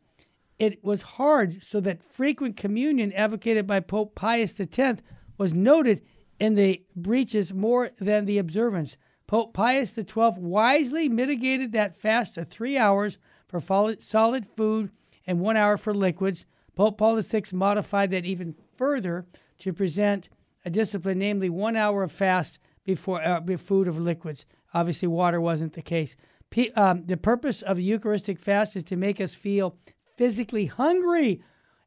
It 0.60 0.84
was 0.84 1.02
hard 1.02 1.63
so 1.63 1.80
that 1.82 2.04
frequent 2.04 2.58
communion 2.58 3.13
advocated 3.13 3.65
by 3.65 3.80
Pope 3.80 4.15
Pius 4.15 4.60
X 4.60 5.02
was 5.38 5.54
noted 5.54 6.02
in 6.43 6.56
the 6.56 6.84
breaches 6.93 7.53
more 7.53 7.89
than 8.01 8.25
the 8.25 8.38
observance. 8.38 8.97
Pope 9.28 9.53
Pius 9.53 9.93
XII 9.95 10.34
wisely 10.39 11.07
mitigated 11.07 11.72
that 11.72 11.95
fast 11.95 12.36
to 12.36 12.43
three 12.43 12.78
hours 12.78 13.18
for 13.47 13.61
solid 13.61 14.45
food 14.45 14.91
and 15.26 15.39
one 15.39 15.55
hour 15.55 15.78
for 15.78 15.93
liquids. 15.93 16.45
Pope 16.76 16.97
Paul 16.97 17.22
VI 17.22 17.43
modified 17.53 18.11
that 18.11 18.26
even 18.26 18.55
further 18.76 19.26
to 19.59 19.72
present 19.72 20.28
a 20.65 20.70
discipline, 20.70 21.20
namely 21.20 21.49
one 21.49 21.78
hour 21.78 22.03
of 22.03 22.11
fast 22.11 22.59
before 22.84 23.24
uh, 23.24 23.39
food 23.55 23.88
of 23.88 23.97
liquids. 23.97 24.45
Obviously, 24.74 25.07
water 25.07 25.39
wasn't 25.39 25.72
the 25.72 25.82
case. 25.82 26.18
P- 26.49 26.72
um, 26.72 27.05
the 27.05 27.15
purpose 27.15 27.61
of 27.61 27.78
the 27.78 27.84
Eucharistic 27.84 28.38
fast 28.38 28.76
is 28.76 28.84
to 28.84 28.97
make 28.97 29.22
us 29.22 29.34
feel 29.34 29.78
physically 30.18 30.65
hungry 30.65 31.41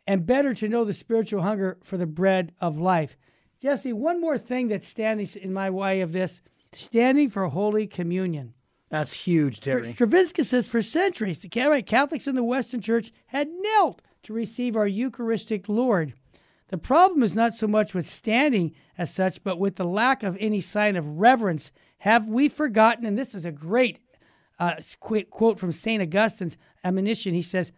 and 0.06 0.24
better 0.24 0.54
to 0.54 0.66
know 0.66 0.86
the 0.86 0.94
spiritual 0.94 1.42
hunger 1.42 1.76
for 1.82 1.98
the 1.98 2.06
bread 2.06 2.52
of 2.58 2.78
life. 2.78 3.18
Jesse, 3.60 3.92
one 3.92 4.20
more 4.20 4.38
thing 4.38 4.68
that's 4.68 4.88
standing 4.88 5.28
in 5.40 5.52
my 5.52 5.70
way 5.70 6.00
of 6.00 6.12
this 6.12 6.40
standing 6.72 7.30
for 7.30 7.48
Holy 7.48 7.86
Communion. 7.86 8.52
That's 8.88 9.12
huge, 9.12 9.60
Terry. 9.60 9.82
Stravinskas 9.82 10.46
says 10.46 10.68
for 10.68 10.82
centuries, 10.82 11.40
the 11.40 11.48
Catholics 11.48 12.26
in 12.26 12.34
the 12.34 12.44
Western 12.44 12.80
Church 12.80 13.12
had 13.26 13.48
knelt 13.50 14.02
to 14.24 14.32
receive 14.32 14.76
our 14.76 14.86
Eucharistic 14.86 15.68
Lord. 15.68 16.14
The 16.68 16.78
problem 16.78 17.22
is 17.22 17.34
not 17.34 17.54
so 17.54 17.66
much 17.66 17.94
with 17.94 18.06
standing 18.06 18.74
as 18.98 19.12
such, 19.12 19.42
but 19.42 19.58
with 19.58 19.76
the 19.76 19.84
lack 19.84 20.22
of 20.22 20.36
any 20.38 20.60
sign 20.60 20.96
of 20.96 21.06
reverence. 21.06 21.70
Have 21.98 22.28
we 22.28 22.48
forgotten? 22.48 23.06
And 23.06 23.16
this 23.16 23.34
is 23.34 23.44
a 23.44 23.52
great 23.52 24.00
uh, 24.58 24.74
quote 25.30 25.58
from 25.58 25.72
St. 25.72 26.02
Augustine's 26.02 26.56
admonition. 26.82 27.34
He 27.34 27.42
says, 27.42 27.72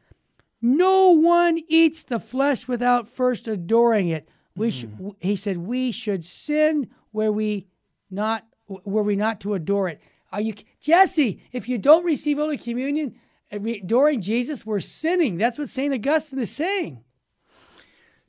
No 0.62 1.10
one 1.10 1.58
eats 1.68 2.02
the 2.02 2.20
flesh 2.20 2.66
without 2.66 3.08
first 3.08 3.46
adoring 3.46 4.08
it. 4.08 4.28
We 4.58 4.70
sh- 4.70 4.84
mm-hmm. 4.84 5.10
he 5.20 5.36
said, 5.36 5.58
We 5.58 5.92
should 5.92 6.24
sin 6.24 6.88
where 7.12 7.32
we 7.32 7.66
not 8.10 8.44
were 8.66 9.02
we 9.02 9.16
not 9.16 9.40
to 9.40 9.54
adore 9.54 9.88
it. 9.88 10.00
Are 10.30 10.40
you 10.40 10.54
Jesse? 10.80 11.40
If 11.52 11.68
you 11.68 11.78
don't 11.78 12.04
receive 12.04 12.36
Holy 12.36 12.58
Communion, 12.58 13.14
uh, 13.50 13.56
adoring 13.56 14.20
Jesus, 14.20 14.66
we're 14.66 14.80
sinning. 14.80 15.38
That's 15.38 15.58
what 15.58 15.68
St. 15.70 15.94
Augustine 15.94 16.38
is 16.38 16.50
saying. 16.50 17.02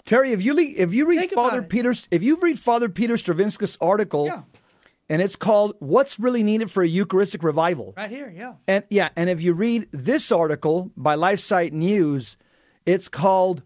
Terry, 0.06 0.32
if 0.32 0.42
you 0.42 0.54
le- 0.54 0.62
if 0.64 0.94
you 0.94 1.06
read 1.06 1.20
Think 1.20 1.34
Father. 1.34 1.62
Peter's 1.62 2.08
if 2.10 2.24
you 2.24 2.38
read 2.38 2.58
Father 2.58 2.90
Peter 2.90 3.16
Stravinskas's 3.16 3.78
article, 3.82 4.28
Yeah. 4.28 4.44
and 5.10 5.22
it's 5.22 5.36
called 5.36 5.76
"What's 5.80 6.20
Really 6.20 6.42
Needed 6.42 6.72
for 6.72 6.82
a 6.84 6.88
Eucharistic 6.88 7.44
Revival," 7.44 7.94
Right 7.98 8.10
here, 8.10 8.34
yeah. 8.36 8.54
and 8.68 8.86
yeah, 8.90 9.10
and 9.16 9.30
if 9.30 9.42
you 9.42 9.54
read 9.54 9.88
this 9.92 10.32
article 10.32 10.92
by 10.96 11.16
LifeSite 11.16 11.74
News, 11.74 12.38
it's 12.86 13.08
called 13.10 13.62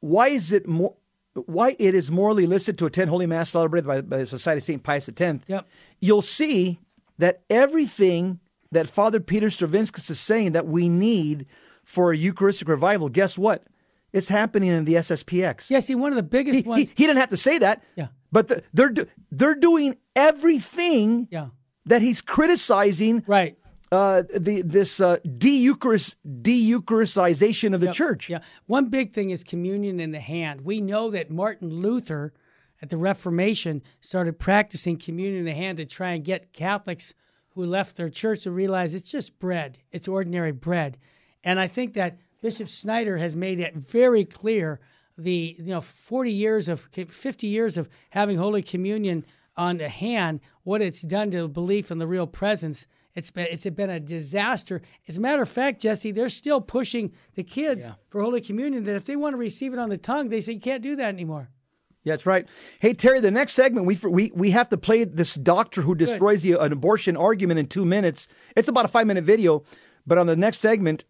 "Why 0.00 0.28
is 0.28 0.52
it 0.52 0.66
more." 0.66 0.96
Why 1.34 1.76
it 1.78 1.94
is 1.94 2.10
morally 2.10 2.44
illicit 2.44 2.76
to 2.78 2.86
attend 2.86 3.08
Holy 3.10 3.26
Mass 3.26 3.50
celebrated 3.50 3.86
by, 3.86 4.00
by 4.02 4.18
the 4.18 4.26
Society 4.26 4.58
of 4.58 4.64
St. 4.64 4.82
Pius 4.82 5.08
X. 5.08 5.44
Yep. 5.46 5.66
You'll 6.00 6.20
see 6.22 6.78
that 7.18 7.42
everything 7.48 8.38
that 8.70 8.88
Father 8.88 9.20
Peter 9.20 9.46
Stravinskas 9.48 10.10
is 10.10 10.20
saying 10.20 10.52
that 10.52 10.66
we 10.66 10.88
need 10.88 11.46
for 11.84 12.12
a 12.12 12.16
Eucharistic 12.16 12.68
revival, 12.68 13.08
guess 13.08 13.36
what? 13.38 13.64
It's 14.12 14.28
happening 14.28 14.68
in 14.70 14.84
the 14.84 14.94
SSPX. 14.94 15.70
Yeah, 15.70 15.80
see, 15.80 15.94
one 15.94 16.12
of 16.12 16.16
the 16.16 16.22
biggest 16.22 16.54
He, 16.56 16.62
he, 16.62 16.68
ones. 16.68 16.92
he 16.94 17.06
didn't 17.06 17.18
have 17.18 17.30
to 17.30 17.36
say 17.36 17.58
that. 17.58 17.82
Yeah. 17.96 18.08
But 18.30 18.48
the, 18.48 18.62
they're 18.74 18.90
do- 18.90 19.06
they're 19.30 19.54
doing 19.54 19.96
everything 20.14 21.28
yeah, 21.30 21.48
that 21.86 22.02
he's 22.02 22.20
criticizing 22.20 23.24
right. 23.26 23.56
Uh, 23.92 24.22
the 24.34 24.62
this 24.62 25.00
uh, 25.00 25.18
de-Eucharist, 25.36 26.16
de-Eucharistization 26.42 27.74
of 27.74 27.80
the 27.80 27.86
Yep, 27.86 27.94
church. 27.94 28.30
Yeah. 28.30 28.38
One 28.64 28.88
big 28.88 29.12
thing 29.12 29.28
is 29.28 29.44
communion 29.44 30.00
in 30.00 30.12
the 30.12 30.20
hand. 30.20 30.62
We 30.62 30.80
know 30.80 31.10
that 31.10 31.30
Martin 31.30 31.68
Luther 31.68 32.32
at 32.80 32.88
the 32.88 32.96
Reformation 32.96 33.82
started 34.00 34.38
practicing 34.38 34.96
communion 34.96 35.40
in 35.40 35.44
the 35.44 35.52
hand 35.52 35.76
to 35.76 35.84
try 35.84 36.12
and 36.12 36.24
get 36.24 36.54
Catholics 36.54 37.12
who 37.50 37.66
left 37.66 37.96
their 37.96 38.08
church 38.08 38.44
to 38.44 38.50
realize 38.50 38.94
it's 38.94 39.10
just 39.10 39.38
bread, 39.38 39.76
it's 39.90 40.08
ordinary 40.08 40.52
bread. 40.52 40.96
And 41.44 41.60
I 41.60 41.66
think 41.66 41.92
that 41.92 42.16
Bishop 42.40 42.68
Schneider 42.68 43.18
has 43.18 43.36
made 43.36 43.60
it 43.60 43.76
very 43.76 44.24
clear 44.24 44.80
the 45.18 45.54
you 45.58 45.66
know 45.66 45.82
40 45.82 46.32
years 46.32 46.70
of 46.70 46.80
50 46.80 47.46
years 47.46 47.76
of 47.76 47.90
having 48.08 48.38
holy 48.38 48.62
communion 48.62 49.26
on 49.54 49.76
the 49.76 49.90
hand 49.90 50.40
what 50.62 50.80
it's 50.80 51.02
done 51.02 51.30
to 51.32 51.46
belief 51.46 51.90
in 51.90 51.98
the 51.98 52.06
real 52.06 52.26
presence 52.26 52.86
it's 53.14 53.30
been 53.30 53.46
it's 53.50 53.68
been 53.68 53.90
a 53.90 54.00
disaster. 54.00 54.82
As 55.08 55.18
a 55.18 55.20
matter 55.20 55.42
of 55.42 55.48
fact, 55.48 55.80
Jesse, 55.82 56.12
they're 56.12 56.28
still 56.28 56.60
pushing 56.60 57.12
the 57.34 57.42
kids 57.42 57.86
for 58.08 58.22
Holy 58.22 58.40
Communion. 58.40 58.84
That 58.84 58.96
if 58.96 59.04
they 59.04 59.16
want 59.16 59.34
to 59.34 59.38
receive 59.38 59.72
it 59.72 59.78
on 59.78 59.88
the 59.88 59.98
tongue, 59.98 60.28
they 60.28 60.40
say 60.40 60.52
you 60.52 60.60
can't 60.60 60.82
do 60.82 60.96
that 60.96 61.08
anymore. 61.08 61.50
Yeah, 62.04 62.14
that's 62.14 62.26
right. 62.26 62.48
Hey 62.80 62.94
Terry, 62.94 63.20
the 63.20 63.30
next 63.30 63.52
segment 63.52 63.86
we 63.86 63.96
we 64.08 64.32
we 64.34 64.50
have 64.50 64.68
to 64.70 64.76
play 64.76 65.04
this 65.04 65.34
doctor 65.34 65.82
who 65.82 65.94
destroys 65.94 66.42
the, 66.42 66.54
an 66.60 66.72
abortion 66.72 67.16
argument 67.16 67.60
in 67.60 67.66
two 67.68 67.84
minutes. 67.84 68.28
It's 68.56 68.68
about 68.68 68.86
a 68.86 68.88
five 68.88 69.06
minute 69.06 69.24
video, 69.24 69.62
but 70.06 70.18
on 70.18 70.26
the 70.26 70.34
next 70.34 70.58
segment, 70.58 71.04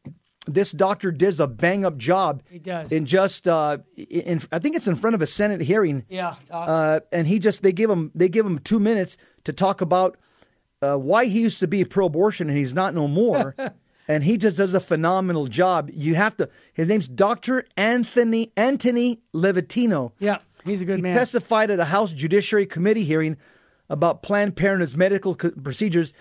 this 0.47 0.73
doctor 0.73 1.11
does 1.11 1.41
a 1.41 1.47
bang 1.47 1.85
up 1.87 1.97
job. 1.97 2.43
He 2.51 2.59
does. 2.59 2.93
in 2.93 3.07
just 3.07 3.49
uh, 3.49 3.79
in 3.97 4.43
I 4.51 4.59
think 4.59 4.77
it's 4.77 4.87
in 4.89 4.97
front 4.97 5.15
of 5.15 5.23
a 5.23 5.27
Senate 5.27 5.63
hearing. 5.63 6.05
Yeah, 6.11 6.35
it's 6.41 6.51
awesome. 6.51 6.75
uh, 6.75 7.01
and 7.11 7.27
he 7.27 7.39
just 7.39 7.63
they 7.63 7.73
give 7.73 7.89
him 7.89 8.11
they 8.15 8.29
give 8.29 8.45
him 8.45 8.59
two 8.59 8.81
minutes 8.81 9.17
to 9.45 9.53
talk 9.55 9.81
about 9.81 10.19
uh, 10.83 10.97
why 10.97 11.27
he 11.27 11.41
used 11.41 11.61
to 11.61 11.67
be 11.69 11.85
pro-abortion 11.85 12.49
and 12.49 12.59
he's 12.59 12.75
not 12.75 12.95
no 12.95 13.07
more. 13.09 13.55
and 14.09 14.25
he 14.25 14.37
just 14.37 14.57
does 14.57 14.75
a 14.75 14.81
phenomenal 14.81 15.47
job. 15.47 15.91
You 15.93 16.15
have 16.17 16.37
to. 16.39 16.49
His 16.75 16.89
name's 16.89 17.07
Doctor 17.09 17.65
Anthony 17.77 18.53
Anthony 18.57 19.21
Levatino. 19.35 20.13
yeah, 20.19 20.39
he's 20.65 20.81
a 20.81 20.85
good 20.85 20.97
He 20.97 21.03
man. 21.03 21.15
testified 21.15 21.71
at 21.71 21.79
a 21.81 21.85
House 21.85 22.13
Judiciary 22.13 22.67
Committee 22.67 23.05
hearing 23.05 23.37
about 23.89 24.23
Planned 24.23 24.57
Parenthood's 24.57 24.97
medical 24.97 25.35
co- 25.35 25.51
procedures. 25.51 26.13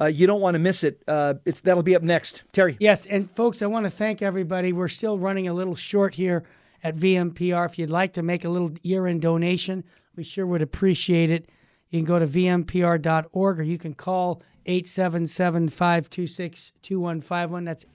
Uh, 0.00 0.06
you 0.06 0.26
don't 0.26 0.40
want 0.40 0.54
to 0.54 0.58
miss 0.58 0.82
it. 0.82 1.02
Uh, 1.06 1.34
it's 1.44 1.60
that'll 1.60 1.82
be 1.82 1.94
up 1.94 2.02
next. 2.02 2.42
Terry. 2.52 2.76
Yes, 2.80 3.06
and 3.06 3.30
folks, 3.36 3.60
I 3.62 3.66
want 3.66 3.84
to 3.84 3.90
thank 3.90 4.22
everybody. 4.22 4.72
We're 4.72 4.88
still 4.88 5.18
running 5.18 5.46
a 5.48 5.52
little 5.54 5.74
short 5.74 6.14
here 6.14 6.44
at 6.82 6.96
VMPR. 6.96 7.66
If 7.66 7.78
you'd 7.78 7.90
like 7.90 8.14
to 8.14 8.22
make 8.22 8.44
a 8.44 8.48
little 8.48 8.72
year-end 8.82 9.20
donation, 9.20 9.84
we 10.16 10.24
sure 10.24 10.46
would 10.46 10.62
appreciate 10.62 11.30
it. 11.30 11.50
You 11.90 11.98
can 11.98 12.06
go 12.06 12.18
to 12.18 12.26
vmpr.org 12.26 13.60
or 13.60 13.62
you 13.62 13.78
can 13.78 13.94
call 13.94 14.42
877-526-2151. 14.66 17.64
That's 17.64 17.86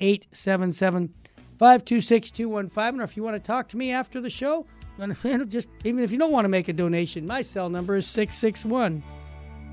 877-526-2151. 1.59 2.99
Or 2.99 3.03
if 3.03 3.17
you 3.17 3.23
want 3.23 3.35
to 3.35 3.39
talk 3.39 3.67
to 3.69 3.77
me 3.77 3.91
after 3.91 4.19
the 4.19 4.29
show, 4.29 4.65
just 5.47 5.67
even 5.83 6.03
if 6.03 6.11
you 6.11 6.17
don't 6.17 6.31
want 6.31 6.45
to 6.45 6.49
make 6.49 6.67
a 6.67 6.73
donation, 6.73 7.25
my 7.25 7.41
cell 7.41 7.69
number 7.69 7.95
is 7.95 8.05
661 8.07 9.03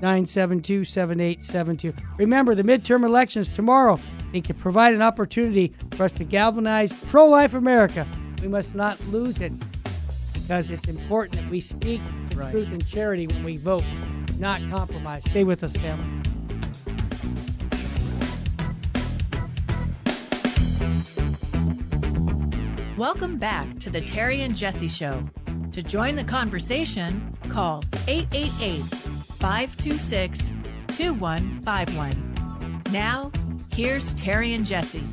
972 0.01 0.85
7872. 0.85 1.93
Remember, 2.17 2.55
the 2.55 2.63
midterm 2.63 3.05
elections 3.05 3.47
tomorrow. 3.47 3.99
They 4.31 4.41
can 4.41 4.55
provide 4.55 4.95
an 4.95 5.01
opportunity 5.01 5.73
for 5.91 6.03
us 6.03 6.11
to 6.13 6.23
galvanize 6.23 6.93
pro 6.93 7.27
life 7.27 7.53
America. 7.53 8.07
We 8.41 8.47
must 8.49 8.75
not 8.75 8.99
lose 9.07 9.39
it 9.39 9.53
because 10.33 10.69
it's 10.69 10.89
important 10.89 11.41
that 11.41 11.49
we 11.49 11.61
speak 11.61 12.01
the 12.33 12.51
truth 12.51 12.67
and 12.69 12.85
charity 12.87 13.27
when 13.27 13.43
we 13.43 13.57
vote, 13.57 13.83
not 14.39 14.61
compromise. 14.69 15.23
Stay 15.25 15.43
with 15.43 15.63
us, 15.63 15.75
family. 15.77 16.05
Welcome 22.97 23.37
back 23.37 23.79
to 23.79 23.89
the 23.89 24.01
Terry 24.01 24.41
and 24.41 24.55
Jesse 24.55 24.87
Show. 24.87 25.25
To 25.71 25.81
join 25.81 26.15
the 26.15 26.23
conversation, 26.23 27.35
call 27.49 27.83
888 28.07 28.81
526 29.39 30.39
2151. 30.87 32.83
Now, 32.91 33.31
here's 33.73 34.13
Terry 34.13 34.53
and 34.53 34.65
Jesse. 34.65 35.03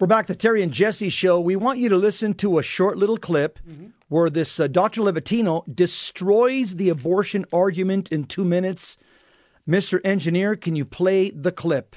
We're 0.00 0.06
back 0.06 0.26
to 0.26 0.34
Terry 0.34 0.62
and 0.62 0.72
Jesse 0.72 1.08
show. 1.08 1.40
We 1.40 1.56
want 1.56 1.78
you 1.78 1.88
to 1.88 1.96
listen 1.96 2.34
to 2.34 2.58
a 2.58 2.62
short 2.62 2.98
little 2.98 3.16
clip 3.16 3.58
mm-hmm. 3.68 3.86
Where 4.14 4.30
this 4.30 4.60
uh, 4.60 4.68
Dr. 4.68 5.00
Levatino 5.00 5.64
destroys 5.74 6.76
the 6.76 6.88
abortion 6.88 7.44
argument 7.52 8.12
in 8.12 8.26
two 8.26 8.44
minutes. 8.44 8.96
Mr. 9.68 10.00
Engineer, 10.04 10.54
can 10.54 10.76
you 10.76 10.84
play 10.84 11.30
the 11.30 11.50
clip? 11.50 11.96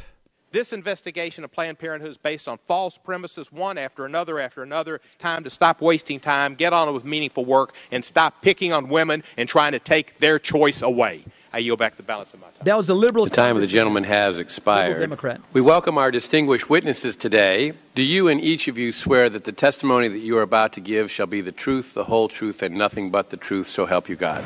This 0.50 0.74
investigation 0.74 1.44
of 1.44 1.52
Planned 1.52 1.78
Parenthood 1.78 2.10
is 2.10 2.18
based 2.18 2.48
on 2.48 2.58
false 2.66 2.98
premises, 2.98 3.52
one 3.52 3.78
after 3.78 4.04
another 4.04 4.40
after 4.40 4.64
another. 4.64 5.00
It's 5.06 5.14
time 5.14 5.44
to 5.44 5.52
stop 5.52 5.80
wasting 5.80 6.20
time, 6.20 6.56
get 6.56 6.74
on 6.74 6.92
with 6.92 7.06
meaningful 7.06 7.46
work, 7.46 7.76
and 7.92 8.04
stop 8.04 8.42
picking 8.42 8.74
on 8.74 8.90
women 8.90 9.22
and 9.38 9.48
trying 9.48 9.74
to 9.74 9.80
take 9.80 10.18
their 10.18 10.40
choice 10.40 10.82
away. 10.82 11.24
I 11.54 11.60
yield 11.60 11.80
back 11.80 11.96
the 11.96 12.04
balance 12.04 12.34
of 12.34 12.42
my 12.42 12.48
time. 12.48 12.56
That 12.64 12.78
was 12.78 12.90
a 12.90 12.94
liberal. 12.94 13.26
The 13.26 13.32
time 13.32 13.56
of 13.56 13.62
the 13.62 13.68
gentleman 13.68 14.04
has 14.04 14.38
expired. 14.38 15.00
Democrat. 15.00 15.42
We 15.54 15.62
welcome 15.62 15.98
our 15.98 16.12
distinguished 16.12 16.70
witnesses 16.70 17.16
today. 17.16 17.74
Do 17.96 18.04
you 18.04 18.28
and 18.28 18.42
each 18.42 18.68
of 18.68 18.78
you 18.78 18.92
swear 18.92 19.30
that 19.30 19.46
the 19.46 19.52
testimony 19.52 20.08
that 20.10 20.20
you 20.20 20.38
are 20.38 20.42
about 20.42 20.74
to 20.74 20.82
give 20.82 21.10
shall 21.10 21.26
be 21.26 21.42
the 21.42 21.52
truth, 21.52 21.94
the 21.94 22.06
whole 22.06 22.28
truth, 22.28 22.62
and 22.62 22.76
nothing 22.76 23.10
but 23.10 23.30
the 23.30 23.38
truth, 23.38 23.68
so 23.68 23.86
help 23.86 24.10
you 24.10 24.16
God? 24.16 24.44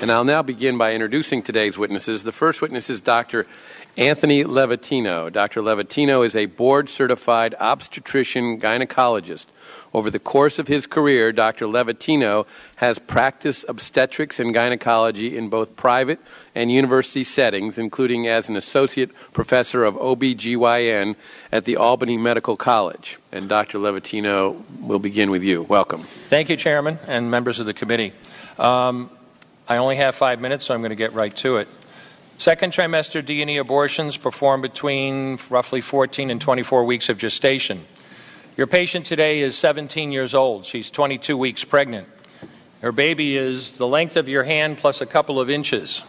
And 0.00 0.10
I'll 0.10 0.24
now 0.24 0.40
begin 0.40 0.78
by 0.78 0.94
introducing 0.94 1.42
today's 1.42 1.76
witnesses. 1.76 2.24
The 2.24 2.32
first 2.32 2.62
witness 2.62 2.88
is 2.88 3.02
Dr. 3.02 3.46
Anthony 3.98 4.44
Levatino. 4.44 5.30
Dr. 5.30 5.60
Levatino 5.60 6.24
is 6.24 6.34
a 6.34 6.46
board 6.46 6.88
certified 6.88 7.54
obstetrician 7.60 8.58
gynecologist. 8.60 9.46
Over 9.92 10.08
the 10.08 10.20
course 10.20 10.60
of 10.60 10.68
his 10.68 10.86
career, 10.86 11.32
Dr. 11.32 11.66
Levatino 11.66 12.46
has 12.76 13.00
practiced 13.00 13.64
obstetrics 13.68 14.38
and 14.38 14.54
gynecology 14.54 15.36
in 15.36 15.48
both 15.48 15.74
private 15.74 16.20
and 16.54 16.70
university 16.70 17.24
settings, 17.24 17.76
including 17.76 18.28
as 18.28 18.48
an 18.48 18.56
associate 18.56 19.10
professor 19.32 19.82
of 19.84 19.96
OBGYN 19.96 21.16
at 21.50 21.64
the 21.64 21.76
Albany 21.76 22.16
Medical 22.16 22.56
College. 22.56 23.18
And 23.32 23.48
Dr. 23.48 23.78
Levatino, 23.78 24.62
we'll 24.80 25.00
begin 25.00 25.28
with 25.30 25.42
you. 25.42 25.62
Welcome. 25.62 26.02
Thank 26.02 26.50
you, 26.50 26.56
Chairman 26.56 27.00
and 27.08 27.28
members 27.28 27.58
of 27.58 27.66
the 27.66 27.74
committee. 27.74 28.12
Um, 28.58 29.10
I 29.68 29.78
only 29.78 29.96
have 29.96 30.14
five 30.14 30.40
minutes, 30.40 30.66
so 30.66 30.74
I'm 30.74 30.82
going 30.82 30.90
to 30.90 30.96
get 30.96 31.14
right 31.14 31.34
to 31.38 31.56
it. 31.56 31.68
Second 32.38 32.72
trimester 32.72 33.24
D&E 33.24 33.56
abortions 33.58 34.16
performed 34.16 34.62
between 34.62 35.38
roughly 35.50 35.80
14 35.80 36.30
and 36.30 36.40
24 36.40 36.84
weeks 36.84 37.08
of 37.08 37.18
gestation. 37.18 37.84
Your 38.60 38.66
patient 38.66 39.06
today 39.06 39.40
is 39.40 39.56
17 39.56 40.12
years 40.12 40.34
old. 40.34 40.66
She's 40.66 40.90
22 40.90 41.34
weeks 41.34 41.64
pregnant. 41.64 42.06
Her 42.82 42.92
baby 42.92 43.34
is 43.34 43.78
the 43.78 43.86
length 43.86 44.18
of 44.18 44.28
your 44.28 44.42
hand 44.42 44.76
plus 44.76 45.00
a 45.00 45.06
couple 45.06 45.40
of 45.40 45.48
inches. 45.48 46.04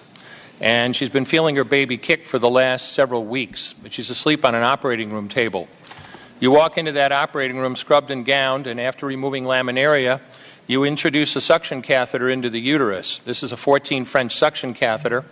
And 0.60 0.94
she's 0.94 1.08
been 1.08 1.24
feeling 1.24 1.56
her 1.56 1.64
baby 1.64 1.96
kick 1.96 2.26
for 2.26 2.40
the 2.40 2.50
last 2.50 2.92
several 2.92 3.24
weeks, 3.24 3.74
but 3.82 3.94
she's 3.94 4.10
asleep 4.10 4.44
on 4.44 4.54
an 4.54 4.64
operating 4.64 5.14
room 5.14 5.30
table. 5.30 5.70
You 6.42 6.52
walk 6.52 6.78
into 6.78 6.92
that 6.92 7.14
operating 7.14 7.58
room 7.58 7.78
scrubbed 7.78 8.12
and 8.12 8.26
gowned, 8.26 8.68
and 8.68 8.82
after 8.82 9.06
removing 9.06 9.46
laminaria, 9.46 10.20
you 10.68 10.84
introduce 10.84 11.38
a 11.38 11.42
suction 11.42 11.82
catheter 11.82 12.30
into 12.30 12.50
the 12.50 12.60
uterus. 12.60 13.20
This 13.20 13.44
is 13.44 13.54
a 13.54 13.58
14 13.58 14.04
French 14.04 14.36
suction 14.36 14.74
catheter. 14.74 15.24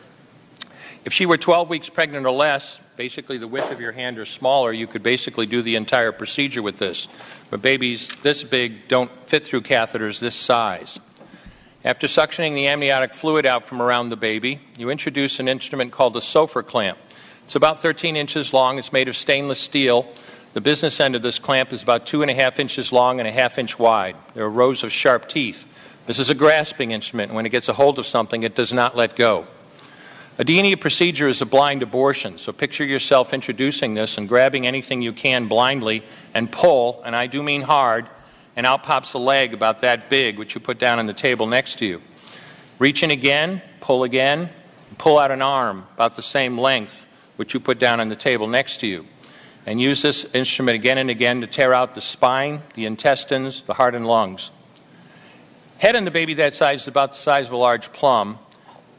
If 1.04 1.12
she 1.12 1.26
were 1.26 1.38
12 1.38 1.68
weeks 1.68 1.90
pregnant 1.90 2.26
or 2.26 2.32
less, 2.32 2.80
basically 3.00 3.38
the 3.38 3.48
width 3.48 3.72
of 3.72 3.80
your 3.80 3.94
hand 3.94 4.20
or 4.20 4.26
smaller, 4.26 4.74
you 4.74 4.86
could 4.86 5.02
basically 5.02 5.46
do 5.46 5.62
the 5.62 5.78
entire 5.78 6.12
procedure 6.12 6.62
with 6.62 6.80
this. 6.80 7.08
But 7.50 7.62
babies 7.62 8.10
this 8.24 8.44
big 8.44 8.90
don't 8.90 9.10
fit 9.26 9.48
through 9.48 9.62
catheters 9.62 10.20
this 10.20 10.36
size. 10.36 11.00
After 11.86 12.08
suctioning 12.08 12.56
the 12.56 12.68
amniotic 12.68 13.14
fluid 13.14 13.46
out 13.46 13.64
from 13.64 13.82
around 13.82 14.10
the 14.10 14.18
baby, 14.18 14.60
you 14.78 14.90
introduce 14.90 15.40
an 15.40 15.48
instrument 15.48 15.94
called 15.94 16.18
a 16.18 16.20
Sopher 16.20 16.62
clamp. 16.62 16.98
It's 17.46 17.56
about 17.56 17.80
13 17.80 18.18
inches 18.18 18.52
long. 18.52 18.78
It's 18.78 18.92
made 18.92 19.08
of 19.08 19.16
stainless 19.16 19.62
steel. 19.62 20.06
The 20.52 20.60
business 20.60 21.00
end 21.00 21.16
of 21.16 21.22
this 21.22 21.40
clamp 21.40 21.72
is 21.72 21.82
about 21.82 22.06
two 22.06 22.22
and 22.22 22.30
a 22.30 22.34
half 22.34 22.60
inches 22.60 22.92
long 22.92 23.20
and 23.20 23.30
a 23.30 23.32
half 23.32 23.58
inch 23.58 23.80
wide. 23.80 24.18
There 24.34 24.44
are 24.44 24.50
rows 24.50 24.84
of 24.84 24.92
sharp 24.92 25.30
teeth. 25.30 25.66
This 26.06 26.20
is 26.20 26.30
a 26.30 26.36
grasping 26.36 26.92
instrument. 26.92 27.34
When 27.34 27.46
it 27.46 27.50
gets 27.50 27.70
a 27.70 27.74
hold 27.74 27.98
of 27.98 28.06
something, 28.06 28.44
it 28.44 28.56
does 28.56 28.74
not 28.74 28.98
let 28.98 29.16
go. 29.16 29.48
A 30.40 30.46
D&E 30.46 30.78
procedure 30.78 31.28
is 31.28 31.42
a 31.42 31.46
blind 31.46 31.84
abortion, 31.84 32.38
so 32.38 32.54
picture 32.54 32.86
yourself 32.86 33.34
introducing 33.34 33.94
this 33.94 34.18
and 34.18 34.30
grabbing 34.30 34.66
anything 34.66 35.02
you 35.02 35.12
can 35.12 35.50
blindly 35.50 36.02
and 36.34 36.50
pull, 36.50 37.04
and 37.06 37.14
I 37.14 37.28
do 37.28 37.44
mean 37.44 37.62
hard, 37.62 38.08
and 38.56 38.66
out 38.66 38.84
pops 38.84 39.12
a 39.12 39.18
leg 39.18 39.54
about 39.54 39.82
that 39.82 40.10
big, 40.10 40.40
which 40.40 40.56
you 40.56 40.62
put 40.62 40.80
down 40.80 40.98
on 40.98 41.08
the 41.08 41.14
table 41.14 41.46
next 41.46 41.80
to 41.80 41.86
you. 41.86 42.02
Reach 42.80 43.04
in 43.04 43.12
again, 43.12 43.62
pull 43.82 44.04
again, 44.06 44.50
pull 44.98 45.20
out 45.20 45.30
an 45.30 45.42
arm 45.42 45.86
about 45.96 46.16
the 46.16 46.22
same 46.22 46.58
length, 46.58 47.06
which 47.36 47.54
you 47.54 47.60
put 47.60 47.78
down 47.78 48.00
on 48.00 48.08
the 48.08 48.16
table 48.16 48.48
next 48.48 48.78
to 48.78 48.88
you. 48.88 49.06
And 49.66 49.82
use 49.82 50.02
this 50.02 50.24
instrument 50.34 50.76
again 50.76 50.98
and 50.98 51.10
again 51.10 51.42
to 51.42 51.48
tear 51.48 51.74
out 51.74 51.96
the 51.96 52.02
spine, 52.02 52.62
the 52.76 52.86
intestines, 52.86 53.64
the 53.64 53.74
heart, 53.74 53.94
and 53.94 54.08
lungs. 54.08 54.52
Head 55.80 55.98
in 55.98 56.06
the 56.06 56.12
baby 56.12 56.34
that 56.36 56.56
size 56.56 56.84
is 56.84 56.88
about 56.88 57.12
the 57.12 57.18
size 57.18 57.48
of 57.48 57.52
a 57.52 57.58
large 57.58 57.92
plum. 57.92 58.40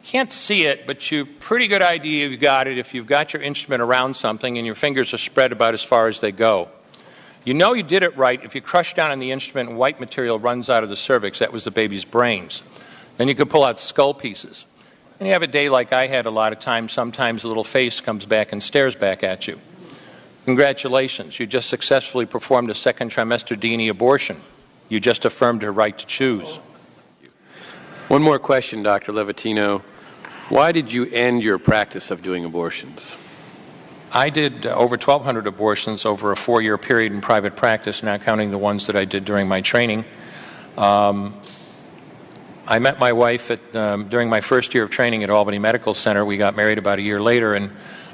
Can't 0.04 0.32
see 0.32 0.64
it, 0.64 0.86
but 0.86 1.10
you 1.10 1.26
pretty 1.26 1.68
good 1.68 1.82
idea 1.82 2.28
you've 2.28 2.40
got 2.40 2.66
it 2.66 2.78
if 2.78 2.94
you've 2.94 3.06
got 3.06 3.32
your 3.32 3.42
instrument 3.42 3.82
around 3.82 4.14
something 4.14 4.56
and 4.56 4.66
your 4.66 4.74
fingers 4.74 5.12
are 5.12 5.18
spread 5.18 5.52
about 5.52 5.74
as 5.74 5.82
far 5.82 6.08
as 6.08 6.20
they 6.20 6.32
go. 6.32 6.68
You 7.44 7.54
know 7.54 7.72
you 7.72 7.82
did 7.82 8.02
it 8.02 8.16
right 8.16 8.42
if 8.44 8.54
you 8.54 8.60
crush 8.60 8.94
down 8.94 9.10
on 9.10 9.18
the 9.18 9.30
instrument 9.30 9.70
and 9.70 9.78
white 9.78 10.00
material 10.00 10.38
runs 10.38 10.68
out 10.68 10.82
of 10.82 10.88
the 10.88 10.96
cervix. 10.96 11.38
That 11.38 11.52
was 11.52 11.64
the 11.64 11.70
baby's 11.70 12.04
brains. 12.04 12.62
Then 13.16 13.28
you 13.28 13.34
could 13.34 13.50
pull 13.50 13.64
out 13.64 13.80
skull 13.80 14.14
pieces. 14.14 14.66
And 15.18 15.26
you 15.26 15.34
have 15.34 15.42
a 15.42 15.46
day 15.46 15.68
like 15.68 15.92
I 15.92 16.06
had 16.06 16.26
a 16.26 16.30
lot 16.30 16.52
of 16.52 16.60
times, 16.60 16.92
sometimes 16.92 17.44
a 17.44 17.48
little 17.48 17.64
face 17.64 18.00
comes 18.00 18.24
back 18.24 18.52
and 18.52 18.62
stares 18.62 18.94
back 18.94 19.22
at 19.22 19.46
you. 19.46 19.60
Congratulations, 20.46 21.38
you 21.38 21.46
just 21.46 21.68
successfully 21.68 22.24
performed 22.24 22.70
a 22.70 22.74
second 22.74 23.10
trimester 23.10 23.58
D&E 23.58 23.88
abortion. 23.88 24.40
You 24.88 24.98
just 24.98 25.24
affirmed 25.24 25.62
her 25.62 25.70
right 25.70 25.96
to 25.96 26.06
choose. 26.06 26.58
One 28.10 28.22
more 28.22 28.40
question, 28.40 28.82
Dr. 28.82 29.12
Levatino. 29.12 29.82
Why 30.48 30.72
did 30.72 30.92
you 30.92 31.06
end 31.12 31.44
your 31.44 31.60
practice 31.60 32.10
of 32.10 32.24
doing 32.24 32.44
abortions? 32.44 33.16
I 34.12 34.30
did 34.30 34.66
uh, 34.66 34.70
over 34.70 34.96
1,200 34.96 35.46
abortions 35.46 36.04
over 36.04 36.32
a 36.32 36.36
four 36.36 36.60
year 36.60 36.76
period 36.76 37.12
in 37.12 37.20
private 37.20 37.54
practice, 37.54 38.02
not 38.02 38.22
counting 38.22 38.50
the 38.50 38.58
ones 38.58 38.88
that 38.88 38.96
I 38.96 39.04
did 39.04 39.24
during 39.24 39.46
my 39.46 39.60
training. 39.60 40.04
Um, 40.76 41.40
I 42.66 42.80
met 42.80 42.98
my 42.98 43.12
wife 43.12 43.48
at, 43.52 43.76
um, 43.76 44.08
during 44.08 44.28
my 44.28 44.40
first 44.40 44.74
year 44.74 44.82
of 44.82 44.90
training 44.90 45.22
at 45.22 45.30
Albany 45.30 45.60
Medical 45.60 45.94
Center. 45.94 46.24
We 46.24 46.36
got 46.36 46.56
married 46.56 46.78
about 46.78 46.98
a 46.98 47.02
year 47.02 47.22
later 47.22 47.54
and 47.54 47.70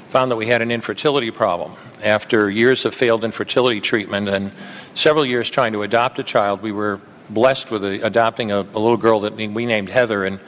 found 0.09 0.29
that 0.29 0.35
we 0.35 0.45
had 0.45 0.61
an 0.61 0.69
infertility 0.69 1.31
problem. 1.31 1.71
After 2.03 2.51
years 2.51 2.85
of 2.85 2.93
failed 2.93 3.23
infertility 3.23 3.81
treatment 3.81 4.29
and 4.29 4.51
several 4.93 5.25
years 5.25 5.49
trying 5.49 5.73
to 5.73 5.81
adopt 5.81 6.19
a 6.19 6.23
child, 6.23 6.61
we 6.61 6.71
were 6.71 7.01
blessed 7.29 7.71
with 7.71 7.83
a, 7.83 8.05
adopting 8.05 8.51
a, 8.51 8.59
a, 8.59 8.79
little 8.79 8.97
girl 8.97 9.21
that 9.21 9.35
we 9.35 9.65
named 9.65 9.89
Heather 9.89 10.25
in 10.25 10.39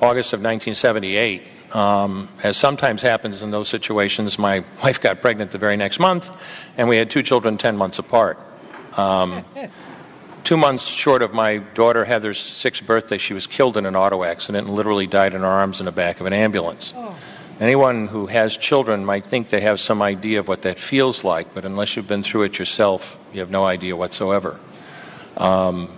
August 0.00 0.32
of 0.32 0.40
1978. 0.40 1.42
Um, 1.74 2.28
as 2.42 2.56
sometimes 2.56 3.02
happens 3.02 3.42
in 3.42 3.50
those 3.50 3.68
situations, 3.68 4.38
my 4.38 4.64
wife 4.82 5.00
got 5.00 5.20
pregnant 5.20 5.50
the 5.50 5.58
very 5.58 5.76
next 5.76 5.98
month, 5.98 6.30
and 6.76 6.88
we 6.88 6.96
had 6.96 7.10
two 7.10 7.22
children 7.22 7.58
10 7.58 7.76
months 7.76 7.98
apart. 7.98 8.38
Um, 8.96 9.44
two 10.44 10.56
months 10.56 10.86
short 10.86 11.22
of 11.22 11.34
my 11.34 11.58
daughter 11.58 12.04
Heather's 12.04 12.38
sixth 12.38 12.86
birthday, 12.86 13.18
she 13.18 13.34
was 13.34 13.46
killed 13.46 13.76
in 13.76 13.86
an 13.86 13.94
auto 13.94 14.24
accident 14.24 14.66
and 14.66 14.76
literally 14.76 15.06
died 15.06 15.34
in 15.34 15.42
her 15.42 15.46
arms 15.46 15.80
in 15.80 15.86
the 15.86 15.92
back 15.92 16.20
of 16.20 16.26
an 16.26 16.32
ambulance. 16.32 16.94
Oh. 16.96 17.14
Anyone 17.60 18.06
who 18.06 18.26
has 18.26 18.56
children 18.56 19.04
might 19.04 19.24
think 19.24 19.48
they 19.48 19.60
have 19.60 19.80
some 19.80 20.00
idea 20.00 20.38
of 20.38 20.46
what 20.46 20.62
that 20.62 20.78
feels 20.78 21.24
like, 21.24 21.54
but 21.54 21.64
unless 21.64 21.96
you've 21.96 22.06
been 22.06 22.22
through 22.22 22.44
it 22.44 22.58
yourself, 22.58 23.18
you 23.32 23.40
have 23.40 23.50
no 23.50 23.64
idea 23.64 23.96
whatsoever. 23.96 24.60
Um, 25.36 25.88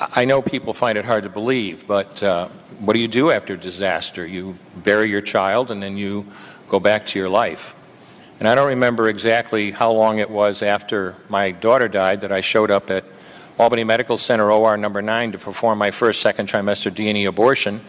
I 0.00 0.24
know 0.24 0.42
people 0.42 0.74
find 0.74 0.96
it 0.96 1.04
hard 1.04 1.24
to 1.24 1.28
believe, 1.28 1.86
but 1.86 2.22
uh, 2.22 2.48
what 2.78 2.92
do 2.92 3.00
you 3.00 3.08
do 3.08 3.30
after 3.30 3.54
a 3.54 3.58
disaster? 3.58 4.26
You 4.26 4.56
bury 4.76 5.10
your 5.10 5.20
child 5.20 5.70
and 5.70 5.82
then 5.82 5.96
you 5.96 6.26
go 6.68 6.78
back 6.78 7.06
to 7.06 7.18
your 7.18 7.28
life. 7.28 7.74
And 8.38 8.46
I 8.46 8.54
don't 8.54 8.68
remember 8.68 9.08
exactly 9.08 9.72
how 9.72 9.90
long 9.90 10.18
it 10.18 10.30
was 10.30 10.62
after 10.62 11.16
my 11.28 11.50
daughter 11.50 11.88
died 11.88 12.20
that 12.20 12.30
I 12.30 12.40
showed 12.40 12.70
up 12.70 12.90
at 12.90 13.04
Albany 13.58 13.82
Medical 13.82 14.18
Center 14.18 14.52
OR 14.52 14.76
number 14.76 15.02
9 15.02 15.32
to 15.32 15.38
perform 15.38 15.78
my 15.78 15.90
first 15.90 16.20
second 16.20 16.48
trimester 16.48 16.94
D&E 16.94 17.24
abortion 17.24 17.80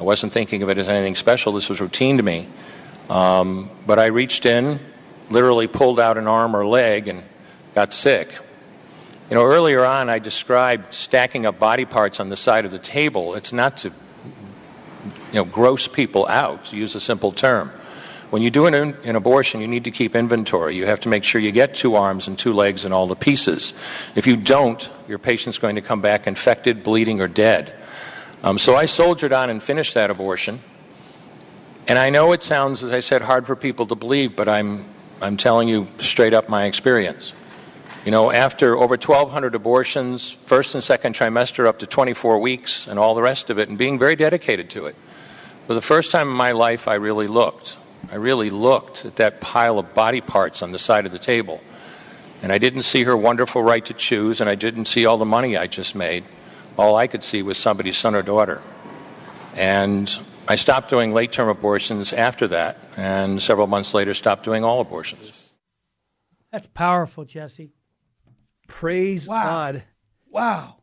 I 0.00 0.04
wasn't 0.04 0.32
thinking 0.32 0.62
of 0.62 0.70
it 0.70 0.78
as 0.78 0.88
anything 0.88 1.16
special. 1.16 1.52
This 1.52 1.68
was 1.68 1.80
routine 1.80 2.18
to 2.18 2.22
me. 2.22 2.46
Um, 3.10 3.68
but 3.84 3.98
I 3.98 4.06
reached 4.06 4.46
in, 4.46 4.78
literally 5.28 5.66
pulled 5.66 5.98
out 5.98 6.18
an 6.18 6.28
arm 6.28 6.54
or 6.54 6.64
leg, 6.64 7.08
and 7.08 7.24
got 7.74 7.92
sick. 7.92 8.38
You 9.30 9.34
know, 9.34 9.44
earlier 9.44 9.84
on, 9.84 10.08
I 10.08 10.18
described 10.20 10.94
stacking 10.94 11.44
up 11.44 11.58
body 11.58 11.84
parts 11.84 12.18
on 12.18 12.30
the 12.30 12.36
side 12.36 12.64
of 12.64 12.70
the 12.70 12.78
table. 12.78 13.34
It's 13.34 13.52
not 13.52 13.76
to, 13.78 13.88
you 13.88 15.34
know, 15.34 15.44
gross 15.44 15.86
people 15.86 16.26
out, 16.28 16.64
to 16.66 16.76
use 16.76 16.94
a 16.94 17.00
simple 17.00 17.32
term. 17.32 17.70
When 18.30 18.40
you 18.40 18.50
do 18.50 18.64
an, 18.66 18.74
an, 18.74 19.16
abortion, 19.16 19.60
you 19.60 19.68
need 19.68 19.84
to 19.84 19.90
keep 19.90 20.16
inventory. 20.16 20.76
You 20.76 20.86
have 20.86 21.00
to 21.00 21.10
make 21.10 21.24
sure 21.24 21.40
you 21.40 21.52
get 21.52 21.74
two 21.74 21.94
arms 21.94 22.26
and 22.26 22.38
two 22.38 22.54
legs 22.54 22.86
and 22.86 22.92
all 22.92 23.06
the 23.06 23.16
pieces. 23.16 23.74
If 24.14 24.26
you 24.26 24.36
don't, 24.36 24.90
your 25.08 25.18
patient's 25.18 25.58
going 25.58 25.76
to 25.76 25.82
come 25.82 26.00
back 26.00 26.26
infected, 26.26 26.82
bleeding, 26.82 27.20
or 27.20 27.28
dead. 27.28 27.72
Um, 28.42 28.56
so 28.56 28.76
I 28.76 28.86
soldiered 28.86 29.32
on 29.32 29.50
and 29.50 29.62
finished 29.62 29.94
that 29.94 30.10
abortion. 30.10 30.60
And 31.86 31.98
I 31.98 32.08
know 32.10 32.32
it 32.32 32.42
sounds, 32.42 32.82
as 32.82 32.92
I 32.92 33.00
said, 33.00 33.22
hard 33.22 33.46
for 33.46 33.56
people 33.56 33.86
to 33.86 33.94
believe, 33.94 34.36
but 34.36 34.48
I'm, 34.48 34.84
I'm 35.20 35.36
telling 35.36 35.68
you 35.68 35.86
straight 35.98 36.34
up 36.34 36.48
my 36.48 36.64
experience. 36.64 37.32
You 38.08 38.12
know, 38.12 38.32
after 38.32 38.74
over 38.74 38.94
1,200 38.94 39.54
abortions, 39.54 40.30
first 40.30 40.74
and 40.74 40.82
second 40.82 41.14
trimester 41.14 41.66
up 41.66 41.80
to 41.80 41.86
24 41.86 42.38
weeks, 42.38 42.86
and 42.86 42.98
all 42.98 43.14
the 43.14 43.20
rest 43.20 43.50
of 43.50 43.58
it, 43.58 43.68
and 43.68 43.76
being 43.76 43.98
very 43.98 44.16
dedicated 44.16 44.70
to 44.70 44.86
it, 44.86 44.96
for 45.66 45.74
the 45.74 45.82
first 45.82 46.10
time 46.10 46.26
in 46.26 46.34
my 46.34 46.52
life, 46.52 46.88
I 46.88 46.94
really 46.94 47.26
looked. 47.26 47.76
I 48.10 48.14
really 48.14 48.48
looked 48.48 49.04
at 49.04 49.16
that 49.16 49.42
pile 49.42 49.78
of 49.78 49.92
body 49.92 50.22
parts 50.22 50.62
on 50.62 50.72
the 50.72 50.78
side 50.78 51.04
of 51.04 51.12
the 51.12 51.18
table. 51.18 51.62
And 52.42 52.50
I 52.50 52.56
didn't 52.56 52.84
see 52.84 53.02
her 53.02 53.14
wonderful 53.14 53.62
right 53.62 53.84
to 53.84 53.92
choose, 53.92 54.40
and 54.40 54.48
I 54.48 54.54
didn't 54.54 54.86
see 54.86 55.04
all 55.04 55.18
the 55.18 55.26
money 55.26 55.58
I 55.58 55.66
just 55.66 55.94
made 55.94 56.24
all 56.78 56.96
I 56.96 57.08
could 57.08 57.22
see 57.22 57.42
was 57.42 57.58
somebody's 57.58 57.98
son 57.98 58.14
or 58.14 58.22
daughter. 58.22 58.62
And 59.54 60.10
I 60.48 60.56
stopped 60.56 60.88
doing 60.88 61.12
late 61.12 61.30
term 61.30 61.50
abortions 61.50 62.14
after 62.14 62.46
that, 62.46 62.78
and 62.96 63.42
several 63.42 63.66
months 63.66 63.92
later, 63.92 64.14
stopped 64.14 64.44
doing 64.44 64.64
all 64.64 64.80
abortions. 64.80 65.52
That's 66.50 66.68
powerful, 66.68 67.26
Jesse. 67.26 67.74
Praise 68.68 69.26
wow. 69.26 69.42
God. 69.42 69.82
Wow. 70.30 70.76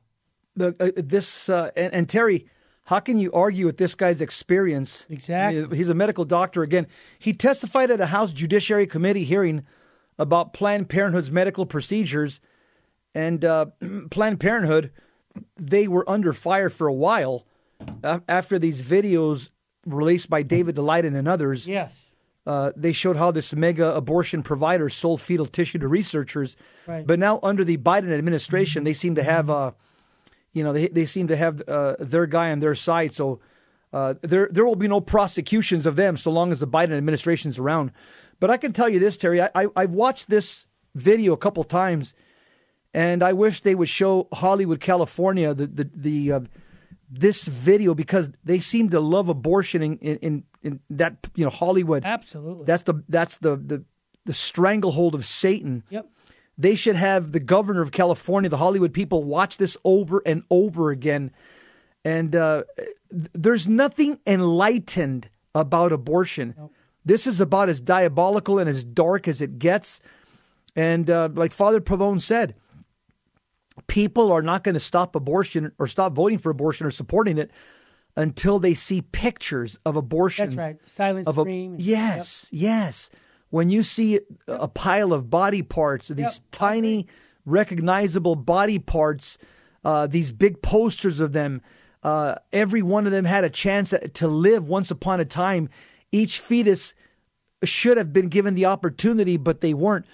The, 0.57 0.75
uh, 0.79 0.91
this 0.97 1.49
uh, 1.49 1.71
and, 1.77 1.93
and, 1.93 2.09
Terry, 2.09 2.47
how 2.83 2.99
can 2.99 3.17
you 3.17 3.31
argue 3.31 3.65
with 3.65 3.77
this 3.77 3.95
guy's 3.95 4.21
experience? 4.21 5.05
Exactly. 5.09 5.77
He's 5.77 5.89
a 5.89 5.95
medical 5.95 6.25
doctor. 6.25 6.61
Again, 6.61 6.87
he 7.19 7.31
testified 7.33 7.91
at 7.91 8.01
a 8.01 8.07
House 8.07 8.33
Judiciary 8.33 8.87
Committee 8.87 9.23
hearing 9.23 9.65
about 10.19 10.53
Planned 10.53 10.89
Parenthood's 10.89 11.31
medical 11.31 11.65
procedures, 11.65 12.39
and 13.13 13.43
uh, 13.43 13.67
Planned 14.11 14.39
Parenthood 14.39 14.91
they 15.57 15.87
were 15.87 16.09
under 16.09 16.33
fire 16.33 16.69
for 16.69 16.87
a 16.87 16.93
while 16.93 17.45
after 18.27 18.57
these 18.59 18.81
videos 18.81 19.49
released 19.85 20.29
by 20.29 20.43
David 20.43 20.75
Daleiden 20.75 21.15
and 21.15 21.27
others. 21.27 21.67
Yes. 21.67 22.04
Uh, 22.45 22.71
they 22.75 22.93
showed 22.93 23.17
how 23.17 23.31
this 23.31 23.53
mega 23.53 23.95
abortion 23.95 24.43
provider 24.43 24.87
sold 24.87 25.19
fetal 25.19 25.47
tissue 25.47 25.79
to 25.79 25.87
researchers. 25.87 26.55
Right. 26.85 27.05
But 27.05 27.17
now, 27.17 27.39
under 27.41 27.63
the 27.63 27.77
Biden 27.77 28.11
administration, 28.11 28.83
they 28.83 28.93
seem 28.93 29.15
to 29.15 29.23
have, 29.23 29.49
uh, 29.49 29.71
you 30.53 30.63
know, 30.63 30.71
they, 30.71 30.87
they 30.87 31.05
seem 31.07 31.27
to 31.27 31.35
have 31.35 31.61
uh, 31.67 31.95
their 31.99 32.27
guy 32.27 32.51
on 32.51 32.59
their 32.59 32.75
side. 32.75 33.13
So 33.13 33.39
uh, 33.91 34.15
there 34.21 34.47
there 34.51 34.65
will 34.65 34.75
be 34.75 34.87
no 34.87 35.01
prosecutions 35.01 35.85
of 35.85 35.95
them 35.95 36.17
so 36.17 36.29
long 36.29 36.51
as 36.51 36.59
the 36.59 36.67
Biden 36.67 36.95
administration 36.95 37.49
is 37.49 37.57
around. 37.57 37.91
But 38.39 38.51
I 38.51 38.57
can 38.57 38.73
tell 38.73 38.89
you 38.89 38.99
this, 38.99 39.17
Terry, 39.17 39.41
I, 39.41 39.49
I, 39.55 39.67
I've 39.75 39.91
watched 39.95 40.29
this 40.29 40.67
video 40.93 41.33
a 41.33 41.37
couple 41.37 41.63
times 41.63 42.13
and 42.93 43.21
I 43.21 43.33
wish 43.33 43.61
they 43.61 43.75
would 43.75 43.89
show 43.89 44.27
Hollywood, 44.33 44.79
California, 44.79 45.53
the 45.53 45.67
the, 45.67 45.89
the 45.93 46.31
uh, 46.31 46.39
this 47.09 47.45
video 47.45 47.93
because 47.93 48.31
they 48.43 48.59
seem 48.59 48.89
to 48.89 48.99
love 48.99 49.29
abortion 49.29 49.81
in, 49.81 49.97
in, 49.97 50.17
in 50.17 50.43
that 50.89 51.27
you 51.35 51.43
know 51.43 51.49
Hollywood. 51.49 52.03
Absolutely, 52.05 52.65
that's 52.65 52.83
the 52.83 53.03
that's 53.07 53.37
the 53.37 53.55
the 53.55 53.83
the 54.25 54.33
stranglehold 54.33 55.15
of 55.15 55.25
Satan. 55.25 55.83
Yep. 55.89 56.09
They 56.57 56.75
should 56.75 56.95
have 56.95 57.31
the 57.31 57.39
governor 57.39 57.81
of 57.81 57.91
California, 57.91 58.49
the 58.49 58.57
Hollywood 58.57 58.93
people, 58.93 59.23
watch 59.23 59.57
this 59.57 59.77
over 59.83 60.21
and 60.25 60.43
over 60.49 60.89
again. 60.89 61.31
And 62.05 62.35
uh, 62.35 62.63
there's 63.11 63.67
nothing 63.67 64.19
enlightened 64.25 65.29
about 65.53 65.91
abortion. 65.91 66.55
Nope. 66.57 66.73
This 67.03 67.27
is 67.27 67.39
about 67.39 67.69
as 67.69 67.81
diabolical 67.81 68.57
and 68.57 68.69
as 68.69 68.83
dark 68.83 69.27
as 69.27 69.41
it 69.41 69.59
gets. 69.59 69.99
And 70.75 71.09
uh, 71.09 71.29
like 71.33 71.51
Father 71.51 71.81
Pavone 71.81 72.21
said, 72.21 72.55
people 73.87 74.31
are 74.31 74.41
not 74.41 74.63
going 74.63 74.73
to 74.73 74.79
stop 74.79 75.15
abortion 75.15 75.71
or 75.77 75.87
stop 75.87 76.13
voting 76.13 76.37
for 76.37 76.49
abortion 76.49 76.87
or 76.87 76.91
supporting 76.91 77.37
it 77.37 77.51
until 78.17 78.59
they 78.59 78.73
see 78.73 79.01
pictures 79.01 79.77
of 79.85 79.95
abortions. 79.95 80.55
That's 80.55 80.67
right. 80.67 80.77
Silent 80.89 81.27
Of 81.27 81.37
a, 81.37 81.41
scream. 81.41 81.75
yes, 81.79 82.47
yes. 82.51 83.09
When 83.49 83.69
you 83.69 83.83
see 83.83 84.19
a 84.47 84.67
pile 84.67 85.13
of 85.13 85.29
body 85.29 85.61
parts, 85.61 86.07
these 86.09 86.19
Yep. 86.19 86.33
tiny, 86.51 87.07
recognizable 87.45 88.35
body 88.35 88.79
parts, 88.79 89.37
uh, 89.83 90.07
these 90.07 90.31
big 90.31 90.61
posters 90.61 91.19
of 91.19 91.31
them, 91.33 91.61
uh, 92.03 92.35
every 92.51 92.81
one 92.81 93.05
of 93.05 93.11
them 93.11 93.25
had 93.25 93.43
a 93.43 93.49
chance 93.49 93.93
to 94.13 94.27
live 94.27 94.67
once 94.67 94.91
upon 94.91 95.19
a 95.19 95.25
time. 95.25 95.69
Each 96.11 96.39
fetus 96.39 96.93
should 97.63 97.97
have 97.97 98.11
been 98.13 98.27
given 98.29 98.55
the 98.55 98.65
opportunity, 98.65 99.37
but 99.37 99.61
they 99.61 99.73
weren't. 99.73 100.05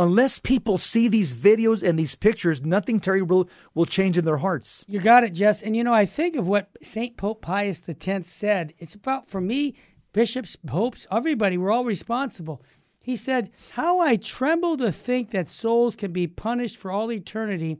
Unless 0.00 0.38
people 0.38 0.78
see 0.78 1.08
these 1.08 1.34
videos 1.34 1.86
and 1.86 1.98
these 1.98 2.14
pictures, 2.14 2.62
nothing, 2.62 3.00
Terry, 3.00 3.20
will, 3.20 3.50
will 3.74 3.84
change 3.84 4.16
in 4.16 4.24
their 4.24 4.38
hearts. 4.38 4.82
You 4.88 4.98
got 4.98 5.24
it, 5.24 5.34
Jess. 5.34 5.62
And 5.62 5.76
you 5.76 5.84
know, 5.84 5.92
I 5.92 6.06
think 6.06 6.36
of 6.36 6.48
what 6.48 6.70
St. 6.80 7.18
Pope 7.18 7.42
Pius 7.42 7.82
X 7.86 8.30
said. 8.30 8.72
It's 8.78 8.94
about, 8.94 9.28
for 9.28 9.42
me, 9.42 9.74
bishops, 10.14 10.56
popes, 10.66 11.06
everybody, 11.12 11.58
we're 11.58 11.70
all 11.70 11.84
responsible. 11.84 12.62
He 13.02 13.14
said, 13.14 13.50
How 13.72 14.00
I 14.00 14.16
tremble 14.16 14.78
to 14.78 14.90
think 14.90 15.32
that 15.32 15.48
souls 15.48 15.96
can 15.96 16.12
be 16.12 16.26
punished 16.26 16.78
for 16.78 16.90
all 16.90 17.12
eternity 17.12 17.76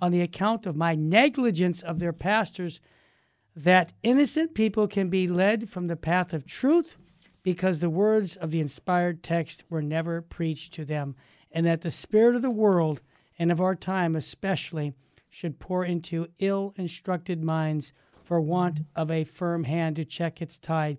on 0.00 0.12
the 0.12 0.20
account 0.20 0.66
of 0.66 0.76
my 0.76 0.94
negligence 0.94 1.82
of 1.82 1.98
their 1.98 2.12
pastors, 2.12 2.78
that 3.56 3.92
innocent 4.04 4.54
people 4.54 4.86
can 4.86 5.08
be 5.10 5.26
led 5.26 5.68
from 5.68 5.88
the 5.88 5.96
path 5.96 6.32
of 6.32 6.46
truth 6.46 6.96
because 7.42 7.80
the 7.80 7.90
words 7.90 8.36
of 8.36 8.52
the 8.52 8.60
inspired 8.60 9.24
text 9.24 9.64
were 9.68 9.82
never 9.82 10.22
preached 10.22 10.72
to 10.74 10.84
them, 10.84 11.16
and 11.54 11.64
that 11.64 11.80
the 11.80 11.90
spirit 11.90 12.34
of 12.34 12.42
the 12.42 12.50
world, 12.50 13.00
and 13.38 13.50
of 13.50 13.60
our 13.60 13.74
time 13.74 14.14
especially, 14.14 14.92
should 15.30 15.58
pour 15.58 15.84
into 15.84 16.28
ill 16.40 16.74
instructed 16.76 17.42
minds 17.42 17.92
for 18.22 18.40
want 18.40 18.80
of 18.94 19.10
a 19.10 19.24
firm 19.24 19.64
hand 19.64 19.96
to 19.96 20.04
check 20.04 20.42
its 20.42 20.58
tide. 20.58 20.98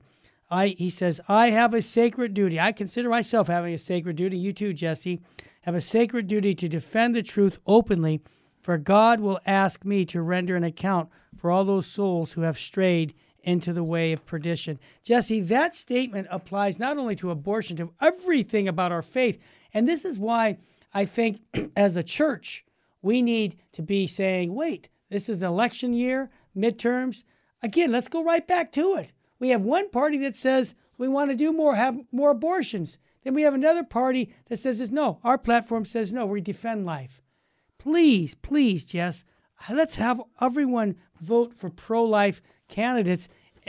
I, 0.50 0.70
he 0.70 0.90
says, 0.90 1.22
I 1.28 1.50
have 1.50 1.74
a 1.74 1.82
sacred 1.82 2.34
duty. 2.34 2.60
I 2.60 2.72
consider 2.72 3.10
myself 3.10 3.48
having 3.48 3.74
a 3.74 3.80
sacred 3.80 4.16
duty. 4.16 4.38
You 4.38 4.54
too, 4.54 4.74
Jesse, 4.74 5.22
have 5.62 5.76
a 5.76 5.82
sacred 5.82 6.28
duty 6.28 6.54
to 6.56 6.70
defend 6.70 7.16
the 7.16 7.24
truth 7.24 7.58
openly, 7.66 8.22
for 8.62 8.78
God 8.78 9.20
will 9.20 9.40
ask 9.46 9.84
me 9.84 10.06
to 10.06 10.22
render 10.22 10.56
an 10.56 10.64
account 10.64 11.10
for 11.38 11.52
all 11.52 11.66
those 11.66 11.88
souls 11.88 12.32
who 12.32 12.42
have 12.42 12.58
strayed 12.58 13.14
into 13.44 13.74
the 13.74 13.84
way 13.84 14.12
of 14.12 14.26
perdition. 14.26 14.80
Jesse, 15.04 15.42
that 15.42 15.76
statement 15.76 16.28
applies 16.32 16.80
not 16.80 16.98
only 16.98 17.16
to 17.16 17.32
abortion, 17.32 17.78
to 17.78 17.94
everything 18.02 18.68
about 18.68 18.92
our 18.92 19.04
faith. 19.04 19.40
And 19.76 19.88
this 19.88 20.06
is 20.06 20.18
why 20.18 20.58
I 20.94 21.04
think 21.04 21.42
as 21.76 21.98
a 21.98 22.04
church, 22.04 22.66
we 23.02 23.22
need 23.22 23.58
to 23.74 23.84
be 23.84 24.08
saying, 24.08 24.56
wait, 24.56 24.90
this 25.10 25.30
is 25.30 25.44
election 25.44 25.94
year, 25.94 26.32
midterms. 26.58 27.26
Again, 27.62 27.92
let's 27.92 28.08
go 28.08 28.24
right 28.24 28.48
back 28.48 28.72
to 28.72 28.96
it. 28.96 29.12
We 29.38 29.50
have 29.50 29.62
one 29.62 29.90
party 29.90 30.18
that 30.20 30.36
says 30.36 30.74
we 30.98 31.10
want 31.10 31.30
to 31.30 31.36
do 31.36 31.52
more, 31.52 31.76
have 31.76 32.00
more 32.14 32.32
abortions. 32.32 32.98
Then 33.24 33.34
we 33.34 33.42
have 33.42 33.54
another 33.54 33.84
party 33.84 34.34
that 34.48 34.58
says 34.58 34.92
no. 34.92 35.20
Our 35.24 35.38
platform 35.38 35.84
says 35.84 36.14
no, 36.14 36.26
we 36.26 36.40
defend 36.40 36.86
life. 36.86 37.22
Please, 37.78 38.34
please, 38.34 38.86
Jess, 38.86 39.26
let's 39.70 39.96
have 39.96 40.22
everyone 40.40 40.96
vote 41.22 41.54
for 41.54 41.70
pro 41.70 42.04
life 42.06 42.42
candidates 42.70 43.28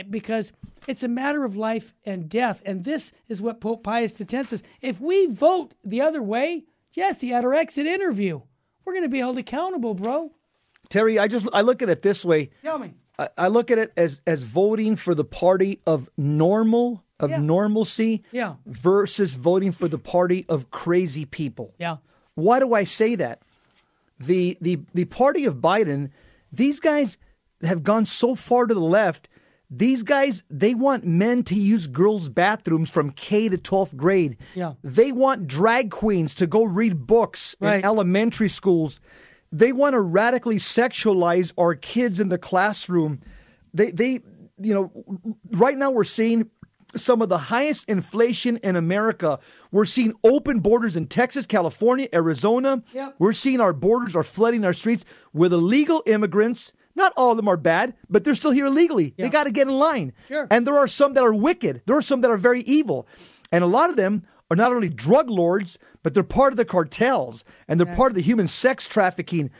because 0.09 0.51
it's 0.87 1.03
a 1.03 1.07
matter 1.07 1.43
of 1.43 1.57
life 1.57 1.93
and 2.05 2.29
death. 2.29 2.61
And 2.65 2.83
this 2.83 3.11
is 3.27 3.41
what 3.41 3.59
Pope 3.61 3.83
Pius 3.83 4.19
X 4.19 4.49
says. 4.49 4.63
If 4.81 4.99
we 5.01 5.27
vote 5.27 5.73
the 5.83 6.01
other 6.01 6.21
way, 6.21 6.65
Jesse, 6.91 7.33
at 7.33 7.43
our 7.45 7.53
exit 7.53 7.85
interview, 7.85 8.41
we're 8.85 8.93
going 8.93 9.03
to 9.03 9.09
be 9.09 9.19
held 9.19 9.37
accountable, 9.37 9.93
bro. 9.93 10.31
Terry, 10.89 11.19
I 11.19 11.27
just 11.27 11.47
I 11.53 11.61
look 11.61 11.81
at 11.81 11.89
it 11.89 12.01
this 12.01 12.23
way. 12.23 12.49
Tell 12.63 12.79
me. 12.79 12.93
I, 13.19 13.29
I 13.37 13.47
look 13.49 13.71
at 13.71 13.77
it 13.77 13.91
as 13.97 14.21
as 14.25 14.43
voting 14.43 14.95
for 14.95 15.13
the 15.13 15.25
party 15.25 15.81
of 15.85 16.09
normal 16.17 17.03
of 17.19 17.31
Yeah. 17.31 17.39
normalcy 17.39 18.23
Yeah. 18.31 18.55
versus 18.65 19.33
voting 19.35 19.71
for 19.71 19.87
the 19.87 19.97
party 19.97 20.45
of 20.47 20.69
crazy 20.71 21.25
people. 21.25 21.73
Yeah. 21.79 21.97
Why 22.35 22.59
do 22.59 22.73
I 22.73 22.83
say 22.85 23.15
that? 23.15 23.41
The 24.19 24.57
the 24.61 24.79
the 24.93 25.05
party 25.05 25.45
of 25.45 25.55
Biden, 25.55 26.11
these 26.51 26.79
guys 26.79 27.17
have 27.63 27.83
gone 27.83 28.05
so 28.05 28.33
far 28.35 28.65
to 28.67 28.73
the 28.73 28.79
left. 28.79 29.27
These 29.69 30.03
guys, 30.03 30.43
they 30.49 30.73
want 30.75 31.05
men 31.05 31.43
to 31.43 31.55
use 31.55 31.87
girls' 31.87 32.29
bathrooms 32.29 32.89
from 32.89 33.11
K 33.11 33.49
to 33.49 33.57
12th 33.57 33.95
grade. 33.97 34.37
Yeah. 34.55 34.73
They 34.83 35.11
want 35.11 35.47
drag 35.47 35.91
queens 35.91 36.33
to 36.35 36.47
go 36.47 36.63
read 36.63 37.05
books 37.05 37.55
Right. 37.59 37.79
in 37.79 37.85
elementary 37.85 38.47
schools. 38.47 39.01
They 39.51 39.73
want 39.73 39.93
to 39.93 40.01
radically 40.01 40.55
sexualize 40.57 41.51
our 41.57 41.75
kids 41.75 42.19
in 42.19 42.29
the 42.29 42.37
classroom. 42.37 43.19
They, 43.73 43.91
they, 43.91 44.11
you 44.59 44.73
know, 44.73 44.91
right 45.51 45.77
now 45.77 45.91
we're 45.91 46.03
seeing 46.05 46.49
some 46.95 47.21
of 47.21 47.27
the 47.27 47.37
highest 47.37 47.89
inflation 47.89 48.57
in 48.63 48.77
America. 48.77 49.39
We're 49.71 49.85
seeing 49.85 50.13
open 50.23 50.61
borders 50.61 50.95
in 50.95 51.07
Texas, 51.07 51.45
California, 51.45 52.07
Arizona. 52.13 52.81
Yep. 52.93 53.15
We're 53.19 53.33
seeing 53.33 53.59
our 53.59 53.73
borders 53.73 54.15
are 54.15 54.23
flooding 54.23 54.63
our 54.63 54.71
streets 54.73 55.03
with 55.33 55.51
illegal 55.51 56.01
immigrants. 56.05 56.71
Not 56.97 57.13
all 57.15 57.29
of 57.31 57.37
them 57.37 57.47
are 57.47 57.57
bad, 57.57 57.93
but 58.09 58.23
they're 58.23 58.35
still 58.35 58.51
here 58.51 58.65
illegally. 58.65 59.13
They 59.17 59.29
got 59.29 59.43
to 59.43 59.51
get 59.51 59.67
in 59.67 59.73
line. 59.75 60.13
Sure. 60.27 60.47
And 60.49 60.65
there 60.65 60.77
are 60.77 60.87
some 60.87 61.13
that 61.13 61.23
are 61.23 61.33
wicked. 61.33 61.83
There 61.85 61.95
are 61.95 62.01
some 62.01 62.21
that 62.21 62.31
are 62.31 62.37
very 62.37 62.63
evil. 62.63 63.07
And 63.51 63.63
a 63.63 63.67
lot 63.67 63.91
of 63.91 63.95
them 63.95 64.23
are 64.49 64.57
not 64.57 64.73
only 64.73 64.89
drug 64.89 65.29
lords, 65.29 65.77
but 66.01 66.15
they're 66.15 66.23
part 66.23 66.53
of 66.53 66.57
the 66.57 66.65
cartels 66.65 67.43
and 67.67 67.79
they're 67.79 67.95
part 67.95 68.11
of 68.11 68.15
the 68.15 68.21
human 68.21 68.47
sex 68.47 68.87
trafficking. 68.87 69.51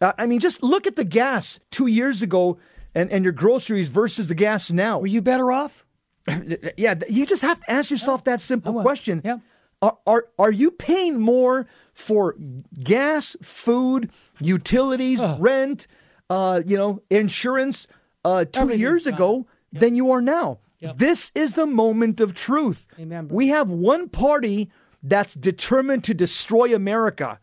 Uh, 0.00 0.12
I 0.16 0.26
mean, 0.26 0.38
just 0.38 0.62
look 0.62 0.86
at 0.86 0.94
the 0.94 1.04
gas 1.04 1.58
two 1.72 1.88
years 1.88 2.22
ago 2.22 2.58
and, 2.94 3.10
and 3.10 3.24
your 3.24 3.32
groceries 3.32 3.88
versus 3.88 4.28
the 4.28 4.34
gas 4.36 4.70
now. 4.70 5.00
Were 5.00 5.08
you 5.08 5.20
better 5.20 5.50
off? 5.50 5.84
Yeah, 6.76 6.94
you 7.08 7.26
just 7.26 7.42
have 7.42 7.60
to 7.60 7.70
ask 7.70 7.90
yourself 7.90 8.24
that 8.24 8.40
simple 8.40 8.80
question. 8.82 9.22
Yeah. 9.24 9.38
Are, 9.82 9.98
are 10.06 10.26
are 10.38 10.50
you 10.52 10.70
paying 10.70 11.20
more 11.20 11.66
for 11.94 12.34
gas, 12.82 13.36
food, 13.42 14.10
utilities, 14.40 15.20
rent, 15.38 15.86
uh, 16.30 16.62
you 16.66 16.76
know, 16.76 17.02
insurance 17.10 17.86
uh, 18.24 18.44
two 18.44 18.76
years 18.76 19.06
ago 19.06 19.46
than 19.72 19.94
you 19.94 20.10
are 20.10 20.22
now? 20.22 20.58
Yep. 20.80 20.98
This 20.98 21.32
is 21.34 21.54
the 21.54 21.66
moment 21.66 22.20
of 22.20 22.34
truth. 22.34 22.86
Bro. 22.98 23.36
We 23.36 23.48
have 23.48 23.70
one 23.70 24.08
party 24.08 24.70
that's 25.02 25.34
determined 25.34 26.04
to 26.04 26.14
destroy 26.14 26.74
America. 26.74 27.38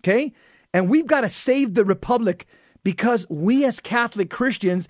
Okay? 0.00 0.32
And 0.72 0.88
we've 0.88 1.06
got 1.06 1.22
to 1.22 1.28
save 1.28 1.74
the 1.74 1.84
republic 1.84 2.46
because 2.84 3.26
we 3.28 3.64
as 3.64 3.80
Catholic 3.80 4.30
Christians 4.30 4.88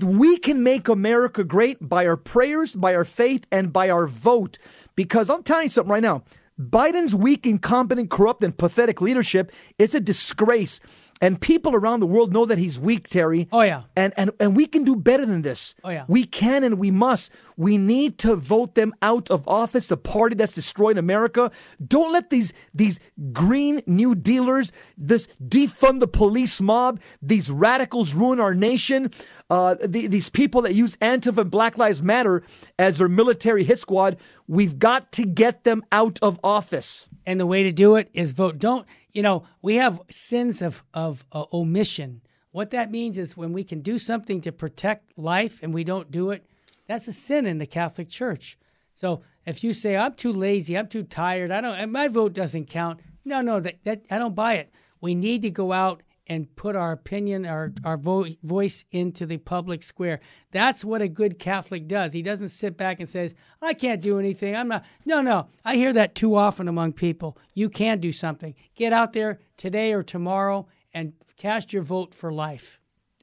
we 0.00 0.38
can 0.38 0.62
make 0.62 0.88
America 0.88 1.44
great 1.44 1.88
by 1.88 2.06
our 2.06 2.16
prayers, 2.16 2.74
by 2.74 2.94
our 2.94 3.04
faith, 3.04 3.46
and 3.52 3.72
by 3.72 3.90
our 3.90 4.06
vote. 4.06 4.58
Because 4.96 5.28
I'm 5.28 5.42
telling 5.42 5.64
you 5.64 5.70
something 5.70 5.90
right 5.90 6.02
now 6.02 6.22
Biden's 6.60 7.14
weak, 7.14 7.46
incompetent, 7.46 8.10
corrupt, 8.10 8.42
and 8.42 8.56
pathetic 8.56 9.00
leadership 9.00 9.50
is 9.78 9.94
a 9.94 10.00
disgrace. 10.00 10.80
And 11.24 11.40
people 11.40 11.74
around 11.74 12.00
the 12.00 12.06
world 12.06 12.34
know 12.34 12.44
that 12.44 12.58
he's 12.58 12.78
weak, 12.78 13.08
Terry. 13.08 13.48
Oh, 13.50 13.62
yeah. 13.62 13.84
And, 13.96 14.12
and, 14.14 14.30
and 14.38 14.54
we 14.54 14.66
can 14.66 14.84
do 14.84 14.94
better 14.94 15.24
than 15.24 15.40
this. 15.40 15.74
Oh, 15.82 15.88
yeah. 15.88 16.04
We 16.06 16.24
can 16.24 16.62
and 16.62 16.78
we 16.78 16.90
must. 16.90 17.30
We 17.56 17.78
need 17.78 18.18
to 18.18 18.36
vote 18.36 18.74
them 18.74 18.92
out 19.00 19.30
of 19.30 19.42
office, 19.48 19.86
the 19.86 19.96
party 19.96 20.34
that's 20.34 20.52
destroying 20.52 20.98
America. 20.98 21.50
Don't 21.86 22.12
let 22.12 22.28
these 22.28 22.52
these 22.74 23.00
green 23.32 23.82
new 23.86 24.14
dealers, 24.14 24.70
this 24.98 25.26
defund 25.42 26.00
the 26.00 26.08
police 26.08 26.60
mob, 26.60 27.00
these 27.22 27.50
radicals 27.50 28.12
ruin 28.12 28.38
our 28.38 28.54
nation. 28.54 29.10
Uh, 29.48 29.76
the, 29.82 30.06
these 30.08 30.28
people 30.28 30.60
that 30.62 30.74
use 30.74 30.94
Antifa 30.96 31.38
and 31.38 31.50
Black 31.50 31.78
Lives 31.78 32.02
Matter 32.02 32.42
as 32.78 32.98
their 32.98 33.08
military 33.08 33.64
hit 33.64 33.78
squad, 33.78 34.18
we've 34.46 34.78
got 34.78 35.10
to 35.12 35.24
get 35.24 35.64
them 35.64 35.84
out 35.90 36.18
of 36.20 36.38
office. 36.44 37.08
And 37.24 37.40
the 37.40 37.46
way 37.46 37.62
to 37.62 37.72
do 37.72 37.96
it 37.96 38.10
is 38.12 38.32
vote. 38.32 38.58
Don't, 38.58 38.86
you 39.14 39.22
know, 39.22 39.44
we 39.62 39.76
have 39.76 40.02
sins 40.10 40.60
of, 40.60 40.84
of 40.92 41.24
uh, 41.32 41.44
omission. 41.52 42.20
What 42.50 42.70
that 42.70 42.90
means 42.90 43.16
is 43.16 43.36
when 43.36 43.52
we 43.52 43.64
can 43.64 43.80
do 43.80 43.98
something 43.98 44.40
to 44.42 44.52
protect 44.52 45.16
life 45.16 45.60
and 45.62 45.72
we 45.72 45.84
don't 45.84 46.10
do 46.10 46.30
it, 46.30 46.44
that's 46.86 47.08
a 47.08 47.12
sin 47.12 47.46
in 47.46 47.58
the 47.58 47.66
Catholic 47.66 48.08
Church. 48.08 48.58
So 48.94 49.22
if 49.46 49.64
you 49.64 49.72
say, 49.72 49.96
I'm 49.96 50.14
too 50.14 50.32
lazy, 50.32 50.76
I'm 50.76 50.88
too 50.88 51.04
tired, 51.04 51.50
I 51.50 51.60
don't, 51.60 51.90
my 51.90 52.08
vote 52.08 52.32
doesn't 52.32 52.66
count. 52.66 53.00
No, 53.24 53.40
no, 53.40 53.60
that, 53.60 53.82
that 53.84 54.02
I 54.10 54.18
don't 54.18 54.34
buy 54.34 54.54
it. 54.54 54.70
We 55.00 55.14
need 55.14 55.42
to 55.42 55.50
go 55.50 55.72
out 55.72 56.02
and 56.26 56.54
put 56.56 56.76
our 56.76 56.92
opinion, 56.92 57.44
our, 57.46 57.72
our 57.84 57.96
vo- 57.96 58.26
voice 58.42 58.84
into 58.90 59.26
the 59.26 59.36
public 59.36 59.82
square. 59.82 60.20
That's 60.52 60.84
what 60.84 61.02
a 61.02 61.08
good 61.08 61.38
Catholic 61.38 61.86
does. 61.86 62.12
He 62.12 62.22
doesn't 62.22 62.48
sit 62.48 62.76
back 62.76 63.00
and 63.00 63.08
says, 63.08 63.34
I 63.60 63.74
can't 63.74 64.00
do 64.00 64.18
anything. 64.18 64.56
I'm 64.56 64.68
not. 64.68 64.84
No, 65.04 65.20
no. 65.20 65.48
I 65.64 65.76
hear 65.76 65.92
that 65.92 66.14
too 66.14 66.36
often 66.36 66.68
among 66.68 66.94
people. 66.94 67.38
You 67.52 67.68
can 67.68 68.00
do 68.00 68.12
something. 68.12 68.54
Get 68.74 68.92
out 68.92 69.12
there 69.12 69.40
today 69.56 69.92
or 69.92 70.02
tomorrow 70.02 70.66
and 70.92 71.12
cast 71.36 71.72
your 71.72 71.82
vote 71.82 72.14
for 72.14 72.32
life. 72.32 72.78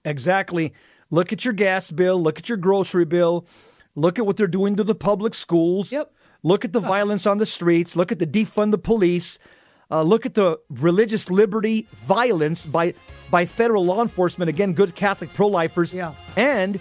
Exactly. 0.05 0.73
Look 1.09 1.33
at 1.33 1.43
your 1.43 1.53
gas 1.53 1.91
bill, 1.91 2.21
look 2.21 2.39
at 2.39 2.49
your 2.49 2.57
grocery 2.57 3.05
bill, 3.05 3.45
look 3.95 4.17
at 4.17 4.25
what 4.25 4.37
they're 4.37 4.47
doing 4.47 4.75
to 4.77 4.83
the 4.83 4.95
public 4.95 5.33
schools. 5.33 5.91
Yep. 5.91 6.13
Look 6.43 6.65
at 6.65 6.73
the 6.73 6.79
violence 6.79 7.27
on 7.27 7.37
the 7.37 7.45
streets, 7.45 7.95
look 7.95 8.11
at 8.11 8.19
the 8.19 8.25
defund 8.25 8.71
the 8.71 8.77
police. 8.77 9.37
Uh, 9.91 10.01
look 10.03 10.25
at 10.25 10.33
the 10.35 10.57
religious 10.69 11.29
liberty 11.29 11.85
violence 12.05 12.65
by 12.65 12.93
by 13.29 13.45
federal 13.45 13.85
law 13.85 14.01
enforcement 14.01 14.47
again 14.49 14.73
good 14.73 14.95
catholic 14.95 15.33
pro-lifers 15.33 15.93
Yeah. 15.93 16.13
and 16.37 16.79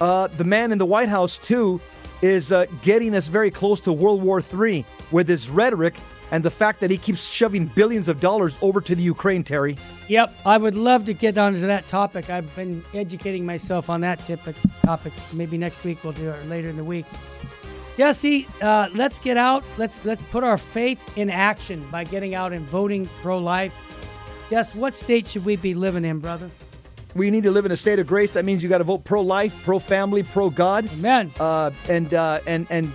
uh, 0.00 0.28
the 0.36 0.44
man 0.44 0.70
in 0.70 0.78
the 0.78 0.86
White 0.86 1.08
House, 1.08 1.38
too, 1.38 1.80
is 2.22 2.52
uh, 2.52 2.66
getting 2.82 3.16
us 3.16 3.26
very 3.26 3.50
close 3.50 3.80
to 3.80 3.92
World 3.92 4.22
War 4.22 4.40
III 4.40 4.84
with 5.10 5.26
his 5.26 5.50
rhetoric 5.50 5.96
and 6.30 6.44
the 6.44 6.50
fact 6.52 6.78
that 6.80 6.90
he 6.90 6.98
keeps 6.98 7.28
shoving 7.28 7.66
billions 7.66 8.06
of 8.06 8.20
dollars 8.20 8.56
over 8.62 8.80
to 8.80 8.94
the 8.94 9.02
Ukraine, 9.02 9.42
Terry. 9.42 9.76
Yep, 10.06 10.32
I 10.46 10.56
would 10.56 10.76
love 10.76 11.04
to 11.06 11.14
get 11.14 11.36
onto 11.36 11.62
that 11.62 11.88
topic. 11.88 12.30
I've 12.30 12.54
been 12.54 12.84
educating 12.94 13.44
myself 13.44 13.90
on 13.90 14.00
that 14.02 14.20
topic. 14.20 14.54
Topic. 14.82 15.12
Maybe 15.32 15.58
next 15.58 15.82
week 15.82 16.04
we'll 16.04 16.12
do 16.12 16.30
it, 16.30 16.36
or 16.38 16.44
later 16.44 16.68
in 16.68 16.76
the 16.76 16.84
week. 16.84 17.06
Jesse, 17.98 18.46
uh, 18.62 18.88
let's 18.94 19.18
get 19.18 19.36
out. 19.36 19.64
Let's 19.76 20.02
let's 20.04 20.22
put 20.22 20.44
our 20.44 20.56
faith 20.56 21.18
in 21.18 21.28
action 21.28 21.84
by 21.90 22.04
getting 22.04 22.32
out 22.36 22.52
and 22.52 22.64
voting 22.66 23.06
pro-life. 23.22 23.74
Yes, 24.50 24.72
what 24.72 24.94
state 24.94 25.26
should 25.26 25.44
we 25.44 25.56
be 25.56 25.74
living 25.74 26.04
in, 26.04 26.20
brother? 26.20 26.48
We 27.16 27.32
need 27.32 27.42
to 27.42 27.50
live 27.50 27.66
in 27.66 27.72
a 27.72 27.76
state 27.76 27.98
of 27.98 28.06
grace. 28.06 28.32
That 28.32 28.44
means 28.44 28.62
you 28.62 28.68
got 28.68 28.78
to 28.78 28.84
vote 28.84 29.02
pro-life, 29.02 29.64
pro-family, 29.64 30.22
pro-God. 30.22 30.88
Amen. 30.92 31.32
Uh, 31.40 31.72
and 31.88 32.14
uh, 32.14 32.38
and 32.46 32.68
and 32.70 32.88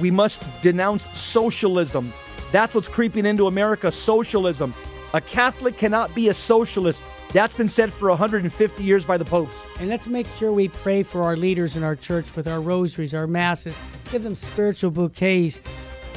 we 0.00 0.10
must 0.10 0.42
denounce 0.60 1.08
socialism. 1.16 2.12
That's 2.50 2.74
what's 2.74 2.88
creeping 2.88 3.26
into 3.26 3.46
America 3.46 3.92
socialism. 3.92 4.74
A 5.14 5.20
Catholic 5.20 5.76
cannot 5.76 6.12
be 6.16 6.30
a 6.30 6.34
socialist. 6.34 7.00
That's 7.32 7.54
been 7.54 7.68
said 7.68 7.92
for 7.92 8.08
150 8.08 8.82
years 8.82 9.04
by 9.04 9.18
the 9.18 9.24
popes. 9.24 9.52
And 9.80 9.88
let's 9.88 10.06
make 10.06 10.26
sure 10.26 10.52
we 10.52 10.68
pray 10.68 11.02
for 11.02 11.22
our 11.22 11.36
leaders 11.36 11.76
in 11.76 11.82
our 11.82 11.94
church 11.94 12.34
with 12.34 12.48
our 12.48 12.60
rosaries, 12.60 13.14
our 13.14 13.26
masses. 13.26 13.76
Give 14.10 14.22
them 14.22 14.34
spiritual 14.34 14.90
bouquets. 14.90 15.60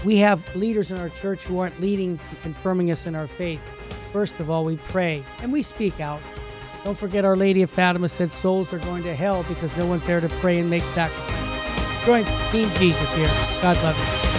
We 0.05 0.17
have 0.17 0.55
leaders 0.55 0.89
in 0.89 0.97
our 0.97 1.09
church 1.09 1.43
who 1.43 1.59
aren't 1.59 1.79
leading 1.81 2.19
and 2.29 2.41
confirming 2.41 2.91
us 2.91 3.05
in 3.05 3.15
our 3.15 3.27
faith. 3.27 3.61
First 4.13 4.39
of 4.39 4.49
all, 4.49 4.63
we 4.63 4.77
pray 4.77 5.23
and 5.41 5.51
we 5.51 5.61
speak 5.61 5.99
out. 5.99 6.21
Don't 6.83 6.97
forget, 6.97 7.25
Our 7.25 7.35
Lady 7.35 7.61
of 7.61 7.69
Fatima 7.69 8.09
said 8.09 8.31
souls 8.31 8.73
are 8.73 8.79
going 8.79 9.03
to 9.03 9.13
hell 9.13 9.43
because 9.43 9.75
no 9.77 9.85
one's 9.85 10.05
there 10.07 10.19
to 10.19 10.29
pray 10.39 10.59
and 10.59 10.69
make 10.69 10.81
sacrifice. 10.81 12.05
Join 12.05 12.25
Team 12.51 12.67
Jesus 12.79 13.15
here. 13.15 13.29
God 13.61 13.77
love 13.83 14.25
you. 14.25 14.30